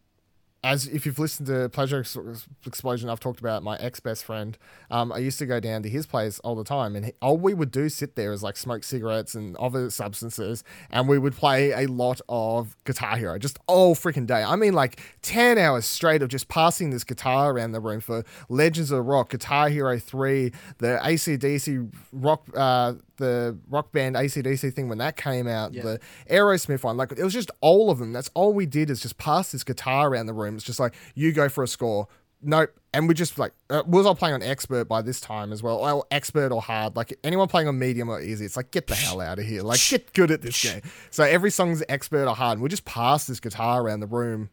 as 0.65 0.87
if 0.87 1.05
you've 1.05 1.19
listened 1.19 1.47
to 1.47 1.69
Pleasure 1.69 2.01
Ex- 2.01 2.49
Explosion, 2.67 3.11
I've 3.11 3.21
talked 3.21 3.39
about 3.39 3.63
my 3.63 3.77
ex 3.77 4.01
best 4.01 4.25
friend. 4.25 4.57
Um, 4.91 5.13
I 5.13 5.19
used 5.19 5.39
to 5.41 5.47
go 5.47 5.61
down 5.61 5.83
to 5.83 5.91
his 5.91 6.07
place 6.07 6.39
all 6.41 6.55
the 6.55 6.65
time, 6.65 6.97
and 6.97 7.05
he, 7.05 7.13
all 7.21 7.37
we 7.37 7.53
would 7.53 7.71
do 7.71 7.91
sit 7.91 8.17
there 8.17 8.33
is 8.33 8.43
like 8.43 8.57
smoke 8.57 8.83
cigarettes 8.83 9.35
and 9.35 9.57
other 9.57 9.91
substances, 9.91 10.65
and 10.91 11.07
we 11.07 11.19
would 11.19 11.35
play 11.35 11.73
a 11.73 11.87
lot 11.87 12.23
of 12.31 12.77
Guitar 12.85 13.19
Hero 13.19 13.39
just 13.39 13.59
all 13.67 13.95
freaking 13.95 14.27
day. 14.27 14.43
I 14.43 14.57
mean, 14.57 14.73
like 14.73 15.01
ten 15.21 15.59
hours 15.59 15.85
straight 15.85 16.23
of 16.23 16.31
just 16.31 16.49
passing 16.49 16.89
this 16.89 17.05
guitar 17.05 17.53
around 17.53 17.73
the 17.73 17.81
room 17.81 18.01
for 18.01 18.25
Legends 18.49 18.91
of 18.91 19.05
Rock, 19.05 19.29
Guitar 19.29 19.69
Hero 19.69 19.99
Three, 19.99 20.51
the 20.79 20.99
ACDC 21.03 21.93
rock. 22.11 22.43
Uh, 22.57 22.95
the 23.17 23.57
rock 23.69 23.93
band 23.93 24.17
ACDC 24.17 24.73
thing 24.73 24.89
when 24.89 24.99
that 24.99 25.17
came 25.17 25.47
out, 25.47 25.73
Yeah. 25.75 25.83
the 25.83 26.01
Aerosmith 26.31 26.83
one, 26.85 26.97
like 26.97 27.13
it 27.13 27.23
was 27.23 27.33
just 27.33 27.51
all 27.61 27.91
of 27.91 27.99
them. 27.99 28.13
That's 28.13 28.31
all 28.35 28.53
we 28.53 28.67
did 28.67 28.91
is 28.91 29.01
just 29.01 29.19
pass 29.19 29.53
this 29.53 29.65
guitar 29.65 30.09
around 30.09 30.27
the 30.27 30.33
room. 30.35 30.57
It's 30.57 30.65
just 30.65 30.81
like 30.81 30.95
you 31.15 31.33
go 31.33 31.49
for 31.49 31.63
a 31.65 31.69
score. 31.69 32.09
Nope. 32.47 32.71
And 32.93 33.09
we 33.09 33.15
just 33.15 33.39
like 33.39 33.53
uh, 33.71 33.83
we 33.87 33.97
was 33.97 34.07
all 34.07 34.15
playing 34.15 34.35
on 34.35 34.43
expert 34.43 34.85
by 34.85 35.01
this 35.03 35.19
time 35.21 35.51
as 35.53 35.63
well. 35.63 35.81
Well, 35.81 36.07
expert 36.11 36.53
or 36.53 36.61
hard. 36.61 36.95
Like 36.95 37.17
anyone 37.25 37.49
playing 37.49 37.69
on 37.69 37.79
medium 37.79 38.09
or 38.11 38.21
easy, 38.21 38.45
it's 38.45 38.57
like 38.57 38.71
get 38.71 38.87
the 38.87 38.95
hell 38.95 39.21
out 39.21 39.39
of 39.39 39.47
here. 39.47 39.63
Like 39.63 39.81
get 39.89 40.13
good 40.13 40.31
at 40.31 40.43
this 40.43 40.63
game. 40.63 40.83
So 41.11 41.25
every 41.25 41.51
song's 41.51 41.83
expert 41.89 42.29
or 42.29 42.35
hard. 42.37 42.59
And 42.59 42.63
we 42.63 42.69
just 42.69 42.85
pass 42.85 43.27
this 43.27 43.41
guitar 43.41 43.81
around 43.83 44.01
the 44.01 44.07
room. 44.07 44.51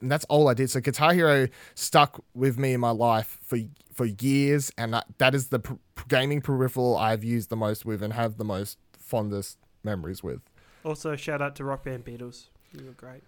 And 0.00 0.10
that's 0.10 0.24
all 0.26 0.48
I 0.48 0.54
did. 0.54 0.70
So 0.70 0.80
Guitar 0.80 1.12
Hero 1.12 1.48
stuck 1.74 2.22
with 2.34 2.58
me 2.58 2.72
in 2.72 2.80
my 2.80 2.90
life 2.90 3.38
for 3.42 3.58
for 3.92 4.06
years, 4.06 4.72
and 4.76 4.92
that, 4.94 5.06
that 5.18 5.34
is 5.34 5.48
the 5.48 5.60
pr- 5.60 5.74
gaming 6.08 6.40
peripheral 6.40 6.96
I've 6.96 7.22
used 7.22 7.48
the 7.48 7.56
most 7.56 7.84
with 7.84 8.02
and 8.02 8.12
have 8.12 8.38
the 8.38 8.44
most 8.44 8.76
fondest 8.98 9.56
memories 9.84 10.22
with. 10.22 10.40
Also, 10.84 11.14
shout 11.14 11.40
out 11.40 11.54
to 11.56 11.64
Rock 11.64 11.84
Band 11.84 12.04
Beatles. 12.04 12.46
You 12.72 12.86
were 12.86 12.92
great. 12.92 13.22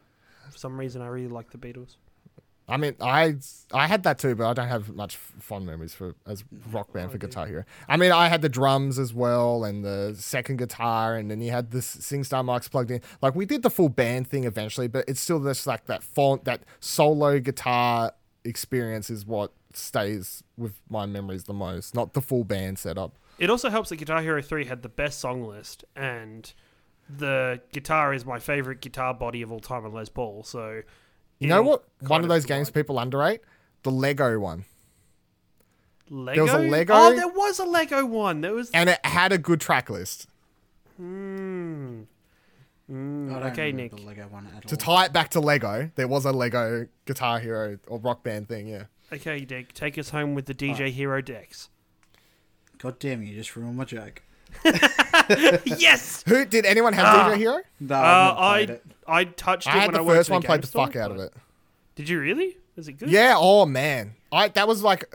For 0.51 0.59
some 0.59 0.79
reason, 0.79 1.03
I 1.03 1.07
really 1.07 1.29
like 1.29 1.51
the 1.51 1.59
Beatles. 1.59 1.97
I 2.69 2.77
mean, 2.77 2.97
I 3.01 3.37
I 3.73 3.87
had 3.87 4.03
that 4.03 4.19
too, 4.19 4.35
but 4.35 4.49
I 4.49 4.53
don't 4.53 4.69
have 4.69 4.93
much 4.95 5.17
fond 5.17 5.67
memories 5.67 5.95
for 5.95 6.15
as 6.27 6.43
rock 6.73 6.93
band 6.93 7.11
for 7.11 7.17
oh, 7.17 7.21
Guitar 7.21 7.47
Hero. 7.47 7.65
I 7.89 7.97
mean, 7.97 8.11
I 8.11 8.29
had 8.29 8.43
the 8.43 8.49
drums 8.49 8.99
as 8.99 9.15
well, 9.15 9.65
and 9.65 9.85
the 9.85 10.17
second 10.19 10.57
guitar, 10.57 11.15
and 11.15 11.31
then 11.31 11.41
you 11.41 11.53
had 11.53 11.71
the 11.71 11.79
SingStar 11.79 12.45
mics 12.45 12.69
plugged 12.71 12.91
in. 12.91 13.01
Like 13.23 13.37
we 13.37 13.47
did 13.47 13.63
the 13.63 13.71
full 13.71 13.89
band 13.89 14.29
thing 14.29 14.45
eventually, 14.45 14.89
but 14.89 15.05
it's 15.07 15.21
still 15.21 15.43
just 15.43 15.67
like 15.67 15.87
that 15.87 16.03
font, 16.03 16.45
that 16.45 16.63
solo 16.81 17.39
guitar 17.39 18.13
experience 18.45 19.11
is 19.11 19.25
what 19.27 19.53
stays 19.73 20.43
with 20.57 20.81
my 20.89 21.07
memories 21.07 21.45
the 21.45 21.55
most, 21.55 21.95
not 21.95 22.15
the 22.15 22.21
full 22.21 22.45
band 22.45 22.79
setup. 22.79 23.17
It 23.39 23.51
also 23.51 23.69
helps 23.69 23.91
that 23.91 23.97
Guitar 23.97 24.23
Hero 24.23 24.41
3 24.41 24.65
had 24.65 24.83
the 24.83 24.89
best 24.89 25.21
song 25.21 25.45
list, 25.45 25.85
and 25.95 26.53
the 27.09 27.61
guitar 27.73 28.15
is 28.15 28.25
my 28.25 28.39
favorite 28.39 28.81
guitar 28.81 29.13
body 29.13 29.43
of 29.43 29.53
all 29.53 29.61
time 29.61 29.85
on 29.85 29.93
Les 29.93 30.09
Paul. 30.09 30.43
So, 30.43 30.83
You 31.39 31.49
know 31.49 31.63
what? 31.63 31.85
One 32.01 32.23
of 32.23 32.29
those 32.29 32.45
games 32.47 32.71
people 32.71 32.99
underrate, 32.99 33.41
the 33.83 33.91
Lego 33.91 34.39
one, 34.39 34.65
Lego? 36.09 36.43
was 36.45 36.53
a 36.53 36.59
Lego- 36.59 36.95
Oh, 36.95 37.15
there 37.15 37.29
was 37.29 37.59
a 37.59 37.65
Lego 37.65 38.07
one. 38.07 38.41
There 38.41 38.55
was. 38.55 38.71
and 38.71 38.89
it 38.89 39.05
had 39.05 39.33
a 39.33 39.39
good 39.39 39.61
track 39.61 39.91
list. 39.91 40.29
Hmm. 40.97 42.03
Mm, 42.91 43.35
I 43.35 43.41
don't 43.41 43.53
okay, 43.53 43.73
Nick. 43.73 43.91
the 43.91 44.01
Lego 44.03 44.29
one 44.29 44.47
at 44.57 44.67
To 44.69 44.75
all. 44.77 44.79
tie 44.97 45.05
it 45.07 45.13
back 45.13 45.31
to 45.31 45.41
Lego, 45.41 45.91
there 45.97 46.07
was 46.07 46.25
a 46.25 46.31
Lego 46.33 46.87
Guitar 47.05 47.41
Hero 47.41 47.79
or 47.89 47.99
Rock 47.99 48.23
Band 48.23 48.49
thing. 48.49 48.69
Yeah. 48.69 48.85
Okay, 49.13 49.45
Nick. 49.49 49.73
Take 49.73 49.99
us 49.99 50.11
home 50.11 50.35
with 50.35 50.47
the 50.47 50.55
DJ 50.55 50.91
Hero 50.91 51.21
decks. 51.21 51.69
God 52.79 52.99
damn, 53.01 53.23
you 53.23 53.35
just 53.35 53.57
ruined 53.57 53.77
my 53.77 53.85
joke. 53.85 54.23
yes. 55.67 56.23
Who 56.27 56.45
did 56.45 56.67
anyone 56.67 56.93
have 56.93 57.07
Ah. 57.07 57.31
DJ 57.31 57.37
Hero? 57.39 57.59
No, 57.81 57.95
Uh, 57.95 57.99
I've 57.99 58.37
I 58.39 58.57
played 58.67 58.71
it. 58.71 58.85
I 59.09 59.25
touched 59.25 59.67
it 59.69 59.75
I 59.75 59.79
had 59.79 59.93
when 59.93 60.05
the 60.05 60.11
I 60.13 60.15
first 60.17 60.29
in 60.29 60.33
a 60.33 60.37
one, 60.37 60.43
played 60.43 60.55
game 60.57 60.61
the 60.63 60.67
store, 60.67 60.87
fuck 60.87 60.97
out 60.97 61.11
of 61.13 61.19
it. 61.19 61.33
Did 61.95 62.09
you 62.09 62.21
really? 62.21 62.57
Was 62.77 62.89
it 62.89 62.95
good? 62.95 63.09
Yeah. 63.11 63.35
Oh 63.37 63.65
man, 63.67 64.15
I 64.31 64.49
that 64.49 64.69
was 64.69 64.83
like 64.83 65.11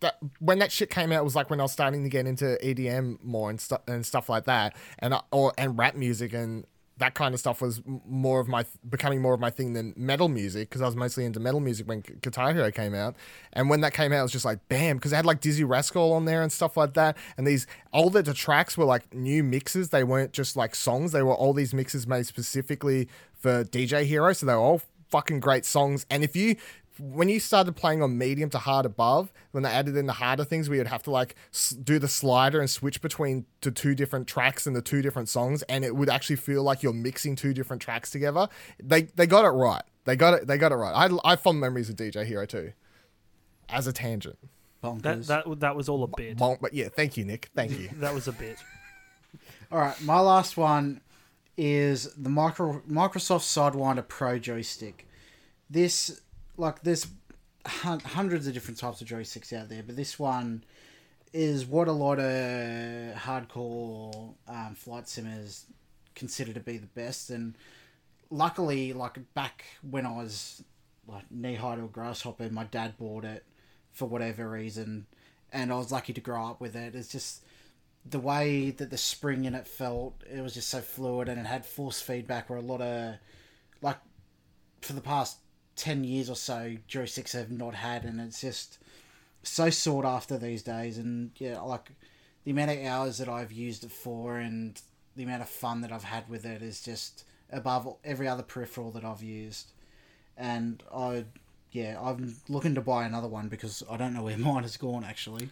that 0.00 0.16
when 0.40 0.58
that 0.58 0.70
shit 0.70 0.90
came 0.90 1.10
out 1.12 1.24
was 1.24 1.34
like 1.34 1.48
when 1.48 1.58
I 1.60 1.62
was 1.62 1.72
starting 1.72 2.02
to 2.02 2.08
get 2.10 2.26
into 2.26 2.58
EDM 2.62 3.18
more 3.24 3.48
and 3.48 3.60
stuff 3.60 3.80
and 3.86 4.04
stuff 4.04 4.28
like 4.28 4.44
that, 4.44 4.76
and 4.98 5.14
or 5.30 5.52
and 5.56 5.78
rap 5.78 5.94
music 5.94 6.32
and 6.34 6.66
that 6.98 7.14
kind 7.14 7.32
of 7.32 7.40
stuff 7.40 7.60
was 7.60 7.80
more 7.86 8.40
of 8.40 8.48
my 8.48 8.64
becoming 8.88 9.22
more 9.22 9.34
of 9.34 9.40
my 9.40 9.50
thing 9.50 9.72
than 9.72 9.94
metal 9.96 10.28
music 10.28 10.68
because 10.68 10.82
I 10.82 10.86
was 10.86 10.96
mostly 10.96 11.24
into 11.24 11.40
metal 11.40 11.60
music 11.60 11.86
when 11.86 12.00
Gu- 12.00 12.14
Guitar 12.20 12.52
Hero 12.52 12.70
came 12.70 12.94
out. 12.94 13.14
And 13.52 13.70
when 13.70 13.80
that 13.82 13.94
came 13.94 14.12
out, 14.12 14.20
it 14.20 14.22
was 14.22 14.32
just 14.32 14.44
like 14.44 14.68
bam 14.68 14.96
because 14.96 15.12
it 15.12 15.16
had 15.16 15.26
like 15.26 15.40
Dizzee 15.40 15.68
Rascal 15.68 16.12
on 16.12 16.24
there 16.24 16.42
and 16.42 16.50
stuff 16.50 16.76
like 16.76 16.94
that. 16.94 17.16
And 17.36 17.46
these 17.46 17.66
all 17.92 18.10
the 18.10 18.22
tracks 18.22 18.76
were 18.76 18.84
like 18.84 19.14
new 19.14 19.44
mixes. 19.44 19.90
They 19.90 20.04
weren't 20.04 20.32
just 20.32 20.56
like 20.56 20.74
songs. 20.74 21.12
They 21.12 21.22
were 21.22 21.34
all 21.34 21.52
these 21.52 21.72
mixes 21.72 22.06
made 22.06 22.26
specifically 22.26 23.08
for 23.32 23.64
DJ 23.64 24.04
Hero. 24.04 24.32
So 24.32 24.46
they 24.46 24.54
were 24.54 24.60
all 24.60 24.82
fucking 25.08 25.40
great 25.40 25.64
songs. 25.64 26.04
And 26.10 26.24
if 26.24 26.34
you 26.34 26.56
when 26.98 27.28
you 27.28 27.40
started 27.40 27.76
playing 27.76 28.02
on 28.02 28.18
medium 28.18 28.50
to 28.50 28.58
hard 28.58 28.86
above, 28.86 29.32
when 29.52 29.62
they 29.62 29.70
added 29.70 29.96
in 29.96 30.06
the 30.06 30.14
harder 30.14 30.44
things, 30.44 30.68
we 30.68 30.78
would 30.78 30.86
have 30.86 31.02
to 31.04 31.10
like 31.10 31.34
do 31.82 31.98
the 31.98 32.08
slider 32.08 32.60
and 32.60 32.68
switch 32.68 33.00
between 33.00 33.46
to 33.60 33.70
two 33.70 33.94
different 33.94 34.26
tracks 34.26 34.66
and 34.66 34.74
the 34.74 34.82
two 34.82 35.02
different 35.02 35.28
songs, 35.28 35.62
and 35.64 35.84
it 35.84 35.96
would 35.96 36.08
actually 36.08 36.36
feel 36.36 36.62
like 36.62 36.82
you're 36.82 36.92
mixing 36.92 37.36
two 37.36 37.54
different 37.54 37.82
tracks 37.82 38.10
together. 38.10 38.48
They 38.82 39.02
they 39.02 39.26
got 39.26 39.44
it 39.44 39.50
right. 39.50 39.82
They 40.04 40.16
got 40.16 40.34
it. 40.34 40.46
They 40.46 40.58
got 40.58 40.72
it 40.72 40.76
right. 40.76 40.92
I 40.92 41.08
I 41.24 41.30
have 41.30 41.40
fond 41.40 41.60
memories 41.60 41.88
of 41.88 41.96
DJ 41.96 42.24
Hero 42.24 42.46
too. 42.46 42.72
As 43.68 43.86
a 43.86 43.92
tangent, 43.92 44.38
Bonkers. 44.82 45.26
That 45.26 45.44
that 45.44 45.60
that 45.60 45.76
was 45.76 45.88
all 45.88 46.02
a 46.04 46.08
bit. 46.08 46.36
Bonk, 46.36 46.60
but 46.60 46.72
yeah, 46.72 46.88
thank 46.88 47.16
you, 47.16 47.24
Nick. 47.24 47.50
Thank 47.54 47.78
you. 47.78 47.90
That 47.96 48.14
was 48.14 48.28
a 48.28 48.32
bit. 48.32 48.58
All 49.70 49.78
right, 49.78 50.00
my 50.00 50.20
last 50.20 50.56
one 50.56 51.02
is 51.58 52.14
the 52.14 52.30
micro 52.30 52.80
Microsoft 52.88 53.42
Sidewinder 53.42 54.06
Pro 54.06 54.38
joystick. 54.38 55.06
This, 55.68 56.22
like, 56.58 56.82
there's 56.82 57.06
hun- 57.64 58.00
hundreds 58.00 58.46
of 58.46 58.52
different 58.52 58.78
types 58.78 59.00
of 59.00 59.08
joysticks 59.08 59.52
out 59.52 59.68
there, 59.68 59.82
but 59.82 59.96
this 59.96 60.18
one 60.18 60.64
is 61.32 61.64
what 61.64 61.88
a 61.88 61.92
lot 61.92 62.18
of 62.18 63.14
hardcore 63.14 64.34
um, 64.48 64.74
flight 64.74 65.08
simmers 65.08 65.66
consider 66.14 66.52
to 66.52 66.60
be 66.60 66.76
the 66.78 66.86
best. 66.88 67.30
And 67.30 67.54
luckily, 68.30 68.92
like 68.92 69.18
back 69.34 69.64
when 69.88 70.04
I 70.04 70.12
was 70.12 70.62
like 71.06 71.24
knee 71.30 71.54
high 71.54 71.76
to 71.76 71.84
a 71.84 71.88
grasshopper, 71.88 72.50
my 72.50 72.64
dad 72.64 72.98
bought 72.98 73.24
it 73.24 73.44
for 73.92 74.06
whatever 74.06 74.48
reason, 74.48 75.06
and 75.52 75.72
I 75.72 75.76
was 75.76 75.92
lucky 75.92 76.12
to 76.12 76.20
grow 76.20 76.46
up 76.46 76.60
with 76.60 76.76
it. 76.76 76.94
It's 76.94 77.08
just 77.08 77.42
the 78.08 78.18
way 78.18 78.70
that 78.70 78.90
the 78.90 78.96
spring 78.96 79.44
in 79.44 79.54
it 79.54 79.66
felt, 79.66 80.22
it 80.32 80.40
was 80.40 80.54
just 80.54 80.68
so 80.68 80.80
fluid 80.80 81.28
and 81.28 81.38
it 81.38 81.46
had 81.46 81.66
force 81.66 82.00
feedback 82.00 82.48
where 82.48 82.58
a 82.58 82.62
lot 82.62 82.80
of 82.80 83.16
like 83.82 83.98
for 84.80 84.92
the 84.92 85.00
past 85.00 85.38
10 85.78 86.04
years 86.04 86.28
or 86.28 86.36
so 86.36 86.76
joysticks 86.88 87.32
have 87.32 87.50
not 87.50 87.74
had 87.74 88.04
and 88.04 88.20
it's 88.20 88.40
just 88.40 88.78
so 89.42 89.70
sought 89.70 90.04
after 90.04 90.36
these 90.36 90.62
days 90.62 90.98
and 90.98 91.30
yeah 91.38 91.60
like 91.60 91.90
the 92.44 92.50
amount 92.50 92.70
of 92.70 92.84
hours 92.84 93.18
that 93.18 93.28
I've 93.28 93.52
used 93.52 93.84
it 93.84 93.90
for 93.90 94.38
and 94.38 94.80
the 95.16 95.22
amount 95.22 95.42
of 95.42 95.48
fun 95.48 95.80
that 95.80 95.92
I've 95.92 96.04
had 96.04 96.28
with 96.28 96.44
it 96.44 96.62
is 96.62 96.80
just 96.80 97.24
above 97.50 97.96
every 98.04 98.28
other 98.28 98.42
peripheral 98.42 98.90
that 98.92 99.04
I've 99.04 99.22
used 99.22 99.72
and 100.36 100.82
I 100.94 101.24
yeah 101.72 101.98
I'm 102.00 102.36
looking 102.48 102.74
to 102.74 102.80
buy 102.80 103.04
another 103.06 103.28
one 103.28 103.48
because 103.48 103.82
I 103.90 103.96
don't 103.96 104.12
know 104.12 104.24
where 104.24 104.38
mine 104.48 104.62
has 104.64 104.76
gone 104.76 105.04
actually 105.04 105.50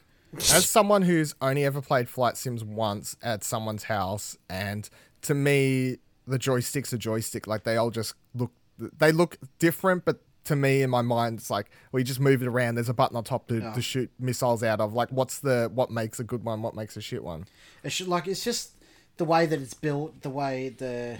As 0.52 0.68
someone 0.68 1.02
who's 1.02 1.34
only 1.40 1.64
ever 1.64 1.80
played 1.80 2.08
Flight 2.08 2.36
Sims 2.36 2.62
once 2.64 3.16
at 3.22 3.44
someone's 3.44 3.84
house, 3.84 4.36
and 4.48 4.88
to 5.22 5.34
me, 5.34 5.98
the 6.26 6.38
joystick's 6.38 6.92
a 6.92 6.98
joystick. 6.98 7.46
Like 7.46 7.64
they 7.64 7.76
all 7.76 7.90
just 7.90 8.14
look, 8.34 8.52
they 8.78 9.12
look 9.12 9.38
different, 9.58 10.04
but 10.04 10.20
to 10.44 10.54
me, 10.56 10.82
in 10.82 10.90
my 10.90 11.02
mind, 11.02 11.38
it's 11.40 11.50
like 11.50 11.70
we 11.92 12.04
just 12.04 12.20
move 12.20 12.40
it 12.42 12.46
around. 12.48 12.76
There's 12.76 12.88
a 12.88 12.94
button 12.94 13.16
on 13.16 13.24
top 13.24 13.48
to, 13.48 13.58
Yeah. 13.58 13.72
to 13.72 13.82
shoot 13.82 14.10
missiles 14.18 14.62
out 14.62 14.80
of. 14.80 14.92
Like, 14.94 15.10
what's 15.10 15.38
the 15.40 15.70
what 15.74 15.90
makes 15.90 16.20
a 16.20 16.24
good 16.24 16.44
one? 16.44 16.62
What 16.62 16.74
makes 16.74 16.96
a 16.96 17.00
shit 17.00 17.24
one? 17.24 17.46
It 17.82 17.90
should 17.90 18.08
like 18.08 18.26
it's 18.28 18.44
just 18.44 18.70
the 19.16 19.24
way 19.24 19.46
that 19.46 19.60
it's 19.60 19.74
built, 19.74 20.22
the 20.22 20.30
way 20.30 20.68
the 20.68 21.18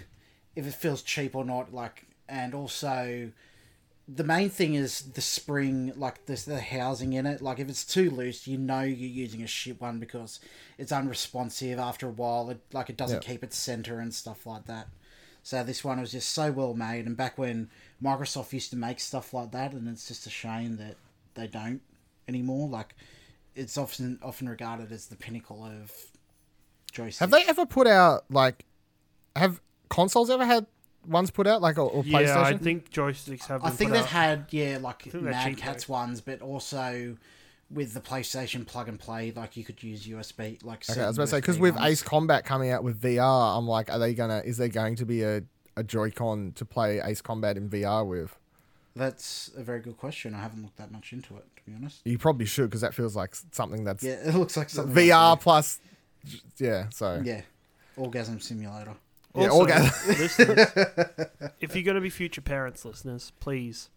if 0.55 0.67
it 0.67 0.75
feels 0.75 1.03
cheap 1.03 1.35
or 1.35 1.45
not, 1.45 1.75
like, 1.75 2.07
and 2.29 2.55
also 2.55 3.31
the 4.09 4.23
main 4.23 4.49
thing 4.49 4.75
is 4.75 5.01
the 5.01 5.21
spring, 5.21 5.93
like 5.97 6.27
the 6.27 6.35
the 6.47 6.61
housing 6.61 7.13
in 7.15 7.27
it. 7.27 7.43
Like 7.43 7.59
if 7.59 7.69
it's 7.69 7.85
too 7.85 8.09
loose, 8.11 8.47
you 8.47 8.57
know 8.59 8.83
you're 8.83 9.09
using 9.25 9.43
a 9.43 9.49
shit 9.49 9.81
one 9.81 9.99
because 9.99 10.39
it's 10.79 10.93
unresponsive 10.93 11.81
after 11.81 12.07
a 12.07 12.13
while. 12.13 12.49
It 12.51 12.61
like 12.73 12.89
it 12.91 12.97
doesn't 12.97 13.25
Yeah. 13.25 13.29
keep 13.33 13.43
its 13.43 13.57
center 13.59 13.99
and 13.99 14.15
stuff 14.15 14.47
like 14.47 14.67
that. 14.67 14.87
So 15.47 15.63
this 15.63 15.85
one 15.85 16.01
was 16.01 16.11
just 16.11 16.31
so 16.31 16.51
well 16.51 16.75
made, 16.75 17.07
and 17.07 17.17
back 17.17 17.39
when 17.39 17.71
Microsoft 18.03 18.53
used 18.53 18.71
to 18.71 18.77
make 18.77 18.99
stuff 18.99 19.33
like 19.33 19.53
that, 19.53 19.75
and 19.75 19.87
it's 19.87 20.09
just 20.09 20.27
a 20.27 20.29
shame 20.29 20.77
that 20.79 20.97
they 21.35 21.47
don't 21.47 21.81
anymore. 22.27 22.69
Like 22.69 22.97
it's 23.55 23.79
often 23.79 24.19
often 24.25 24.49
regarded 24.49 24.91
as 24.91 25.07
the 25.07 25.15
pinnacle 25.15 25.65
of 25.65 25.93
joystick. 26.91 27.21
Have 27.21 27.31
they 27.31 27.45
ever 27.45 27.65
put 27.65 27.87
out 27.87 28.25
like 28.29 28.65
have 29.37 29.61
consoles 29.89 30.31
ever 30.31 30.45
had 30.45 30.67
ones 31.07 31.31
put 31.31 31.47
out 31.47 31.63
like 31.63 31.79
or, 31.79 31.89
or 31.93 32.03
PlayStation? 32.03 32.27
Yeah, 32.27 32.41
I 32.43 32.57
think 32.57 32.91
joysticks 32.91 33.47
have. 33.47 33.63
I 33.63 33.71
think 33.71 33.91
put 33.91 33.99
they've 33.99 34.03
out. 34.03 34.09
had 34.09 34.47
yeah, 34.51 34.79
like 34.81 35.05
they're 35.05 35.21
Mad 35.21 35.51
cheap, 35.51 35.59
Cats 35.59 35.89
ones, 35.89 36.21
but 36.21 36.43
also 36.43 37.17
with 37.71 37.95
the 37.95 38.01
PlayStation 38.01 38.67
plug 38.67 38.89
and 38.89 38.99
play, 38.99 39.33
like 39.35 39.57
you 39.57 39.65
could 39.65 39.83
use 39.83 40.07
USB. 40.07 40.63
Like 40.65 40.85
Okay, 40.89 41.03
I 41.03 41.07
was 41.09 41.17
about 41.17 41.25
to 41.25 41.31
say 41.31 41.37
because 41.39 41.59
with 41.59 41.77
Ace 41.81 42.03
Combat 42.03 42.45
coming 42.45 42.71
out 42.71 42.85
with 42.85 43.01
VR, 43.01 43.59
I'm 43.59 43.67
like, 43.67 43.91
are 43.91 43.99
they 43.99 44.15
gonna? 44.15 44.43
Is 44.45 44.57
there 44.59 44.69
going 44.69 44.97
to 44.97 45.07
be 45.07 45.23
a 45.23 45.43
a 45.79 45.83
Joy-Con 45.85 46.53
to 46.57 46.65
play 46.65 47.01
Ace 47.03 47.21
Combat 47.21 47.57
in 47.57 47.69
VR 47.69 48.07
with? 48.07 48.37
that's 48.95 49.51
a 49.55 49.63
very 49.63 49.81
good 49.81 49.99
question. 49.99 50.35
I 50.35 50.41
haven't 50.41 50.63
looked 50.63 50.79
that 50.79 50.91
much 50.91 51.13
into 51.13 51.37
it 51.37 51.45
to 51.57 51.63
be 51.71 51.77
honest. 51.77 52.01
You 52.07 52.17
probably 52.17 52.47
should 52.47 52.71
because 52.71 52.81
that 52.81 52.95
feels 52.95 53.15
like 53.15 53.35
something 53.53 53.85
that's 53.85 54.03
Yeah, 54.03 54.13
it 54.27 54.35
looks 54.35 54.57
like 54.57 54.71
something 54.71 54.95
VR 54.95 55.33
like 55.33 55.41
plus. 55.41 55.81
Yeah, 56.57 56.89
so 56.91 57.21
yeah, 57.23 57.43
orgasm 57.97 58.41
simulator. 58.41 58.95
yeah, 59.35 59.49
Also, 59.49 59.67
orga- 59.67 60.09
listeners, 60.19 61.51
if 61.61 61.75
you're 61.75 61.85
going 61.85 61.97
to 61.97 62.01
be 62.01 62.09
future 62.09 62.41
parents, 62.41 62.85
listeners, 62.87 63.33
please 63.39 63.91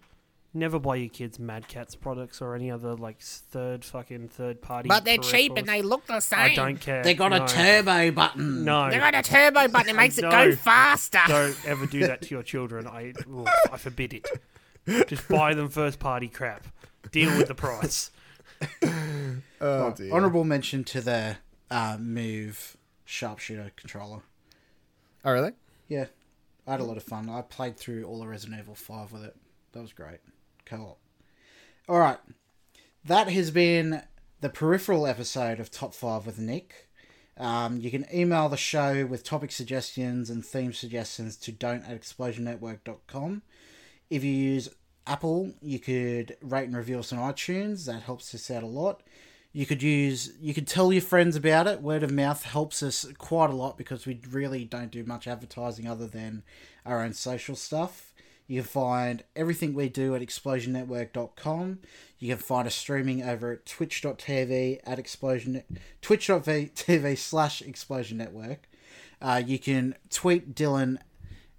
never 0.53 0.79
buy 0.79 0.95
your 0.95 1.09
kids 1.09 1.39
Mad 1.39 1.67
Catz 1.67 1.95
products 1.95 2.41
or 2.41 2.55
any 2.55 2.71
other 2.71 2.95
like 2.95 3.19
third 3.21 3.85
fucking 3.85 4.29
third 4.29 4.61
party. 4.61 4.89
But 4.89 5.05
they're 5.05 5.17
cheap 5.17 5.53
and 5.57 5.67
they 5.67 5.81
look 5.81 6.05
the 6.07 6.19
same. 6.19 6.39
I 6.39 6.55
don't 6.55 6.79
care. 6.79 7.03
They 7.03 7.13
got 7.13 7.31
no. 7.31 7.43
a 7.43 7.47
turbo 7.47 8.11
button. 8.11 8.63
No, 8.63 8.89
They 8.89 8.97
got 8.97 9.15
a 9.15 9.21
turbo 9.21 9.67
button. 9.67 9.89
It 9.89 9.95
makes 9.95 10.17
it 10.17 10.21
go 10.21 10.55
faster. 10.55 11.19
don't 11.27 11.57
ever 11.65 11.85
do 11.85 11.99
that 12.07 12.21
to 12.23 12.29
your 12.29 12.43
children. 12.43 12.87
I, 12.87 13.13
oh, 13.29 13.45
I 13.71 13.77
forbid 13.77 14.13
it. 14.13 14.27
Just 15.07 15.27
buy 15.27 15.53
them 15.53 15.69
first 15.69 15.99
party 15.99 16.27
crap. 16.27 16.67
Deal 17.11 17.35
with 17.37 17.47
the 17.47 17.55
price. 17.55 18.11
oh 19.61 19.93
dear. 19.95 20.13
honorable 20.13 20.43
mention 20.43 20.83
to 20.83 21.01
the 21.01 21.37
uh, 21.71 21.97
Move 21.99 22.75
sharpshooter 23.05 23.71
controller. 23.75 24.21
Oh 25.23 25.31
really? 25.31 25.53
Yeah, 25.87 26.05
I 26.67 26.71
had 26.71 26.79
a 26.81 26.83
lot 26.83 26.97
of 26.97 27.03
fun. 27.03 27.29
I 27.29 27.41
played 27.41 27.77
through 27.77 28.03
all 28.05 28.19
the 28.19 28.27
Resident 28.27 28.59
Evil 28.59 28.75
5 28.75 29.11
with 29.11 29.23
it. 29.23 29.35
That 29.71 29.81
was 29.81 29.93
great. 29.93 30.19
Co 30.69 30.77
op. 30.77 30.99
Alright. 31.89 32.19
That 33.03 33.29
has 33.29 33.49
been 33.49 34.03
the 34.41 34.49
peripheral 34.49 35.07
episode 35.07 35.59
of 35.59 35.71
Top 35.71 35.95
5 35.95 36.27
with 36.27 36.37
Nick. 36.37 36.89
Um, 37.37 37.77
you 37.77 37.89
can 37.89 38.05
email 38.13 38.49
the 38.49 38.57
show 38.57 39.05
with 39.05 39.23
topic 39.23 39.51
suggestions 39.51 40.29
and 40.29 40.45
theme 40.45 40.73
suggestions 40.73 41.37
to 41.37 41.51
don't 41.51 41.83
at 41.85 41.99
explosionnetwork.com. 41.99 43.41
If 44.11 44.23
you 44.23 44.31
use 44.31 44.69
Apple, 45.07 45.53
you 45.59 45.79
could 45.79 46.37
rate 46.41 46.65
and 46.65 46.77
review 46.77 46.99
us 46.99 47.11
on 47.11 47.17
iTunes. 47.17 47.85
That 47.85 48.03
helps 48.03 48.35
us 48.35 48.51
out 48.51 48.61
a 48.61 48.67
lot. 48.67 49.01
You 49.51 49.65
could 49.65 49.81
use, 49.81 50.33
you 50.39 50.53
could 50.53 50.67
tell 50.67 50.93
your 50.93 51.01
friends 51.01 51.35
about 51.35 51.65
it. 51.65 51.81
Word 51.81 52.03
of 52.03 52.11
mouth 52.11 52.43
helps 52.43 52.83
us 52.83 53.07
quite 53.17 53.49
a 53.49 53.55
lot 53.55 53.75
because 53.75 54.05
we 54.05 54.21
really 54.29 54.65
don't 54.65 54.91
do 54.91 55.03
much 55.03 55.25
advertising 55.25 55.87
other 55.87 56.05
than 56.05 56.43
our 56.85 57.01
own 57.01 57.13
social 57.13 57.55
stuff. 57.55 58.08
You 58.49 58.61
can 58.63 58.67
find 58.69 59.23
everything 59.35 59.75
we 59.75 59.89
do 59.89 60.15
at 60.15 60.23
explosionnetwork.com. 60.23 61.79
You 62.17 62.29
can 62.29 62.37
find 62.43 62.65
us 62.67 62.73
streaming 62.73 63.21
over 63.21 63.51
at 63.53 63.65
twitch.tv 63.67 64.79
at 64.83 64.97
explosion 64.97 65.61
twitch.tv 66.01 67.17
slash 67.19 67.61
explosion 67.61 68.17
network. 68.17 68.67
Uh, 69.21 69.41
you 69.45 69.59
can 69.59 69.93
tweet 70.09 70.55
Dylan 70.55 70.97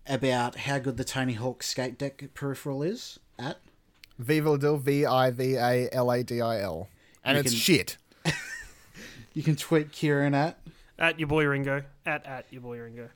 about 0.05 0.57
how 0.57 0.81
good 0.81 0.97
the 0.97 1.05
Tony 1.05 1.35
Hawk 1.35 1.63
skate 1.63 1.97
deck 1.97 2.25
peripheral 2.35 2.83
is 2.83 3.21
at 3.39 3.59
Viva 4.19 4.59
Dil, 4.59 4.79
V 4.79 5.07
I 5.07 5.31
V 5.31 5.55
A 5.55 5.89
L 5.93 6.11
A 6.11 6.25
D 6.25 6.41
I 6.41 6.61
L, 6.61 6.89
and 7.25 7.37
You 7.37 7.41
it's 7.43 7.51
can- 7.53 7.59
shit. 7.59 7.97
you 9.33 9.45
can 9.45 9.55
tweet 9.55 9.93
Ciaran 9.93 10.35
at 10.35 10.59
At 10.99 11.21
your 11.21 11.29
boy 11.29 11.45
Ringo. 11.47 11.85
At 12.05 12.27
at 12.27 12.47
your 12.51 12.63
boy 12.63 12.79
Ringo. 12.81 13.11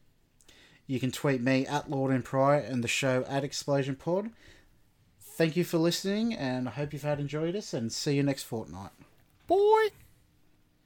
You 0.87 1.01
can 1.01 1.11
tweet 1.11 1.41
me 1.41 1.67
at 1.67 1.91
Lord 1.91 2.13
and 2.13 2.25
Prior 2.25 2.59
and 2.59 2.85
the 2.85 2.89
show 2.89 3.25
at 3.29 3.45
Explosion 3.45 3.97
Pod. 3.97 4.31
Thank 5.21 5.57
you 5.57 5.65
for 5.65 5.79
listening, 5.79 6.35
and 6.35 6.69
I 6.69 6.73
hope 6.73 6.93
you've 6.93 7.03
had 7.03 7.19
enjoyed 7.19 7.57
us, 7.57 7.73
and 7.75 7.93
see 7.93 8.17
you 8.17 8.23
next 8.23 8.45
fortnight. 8.45 8.91
Boy. 9.47 9.89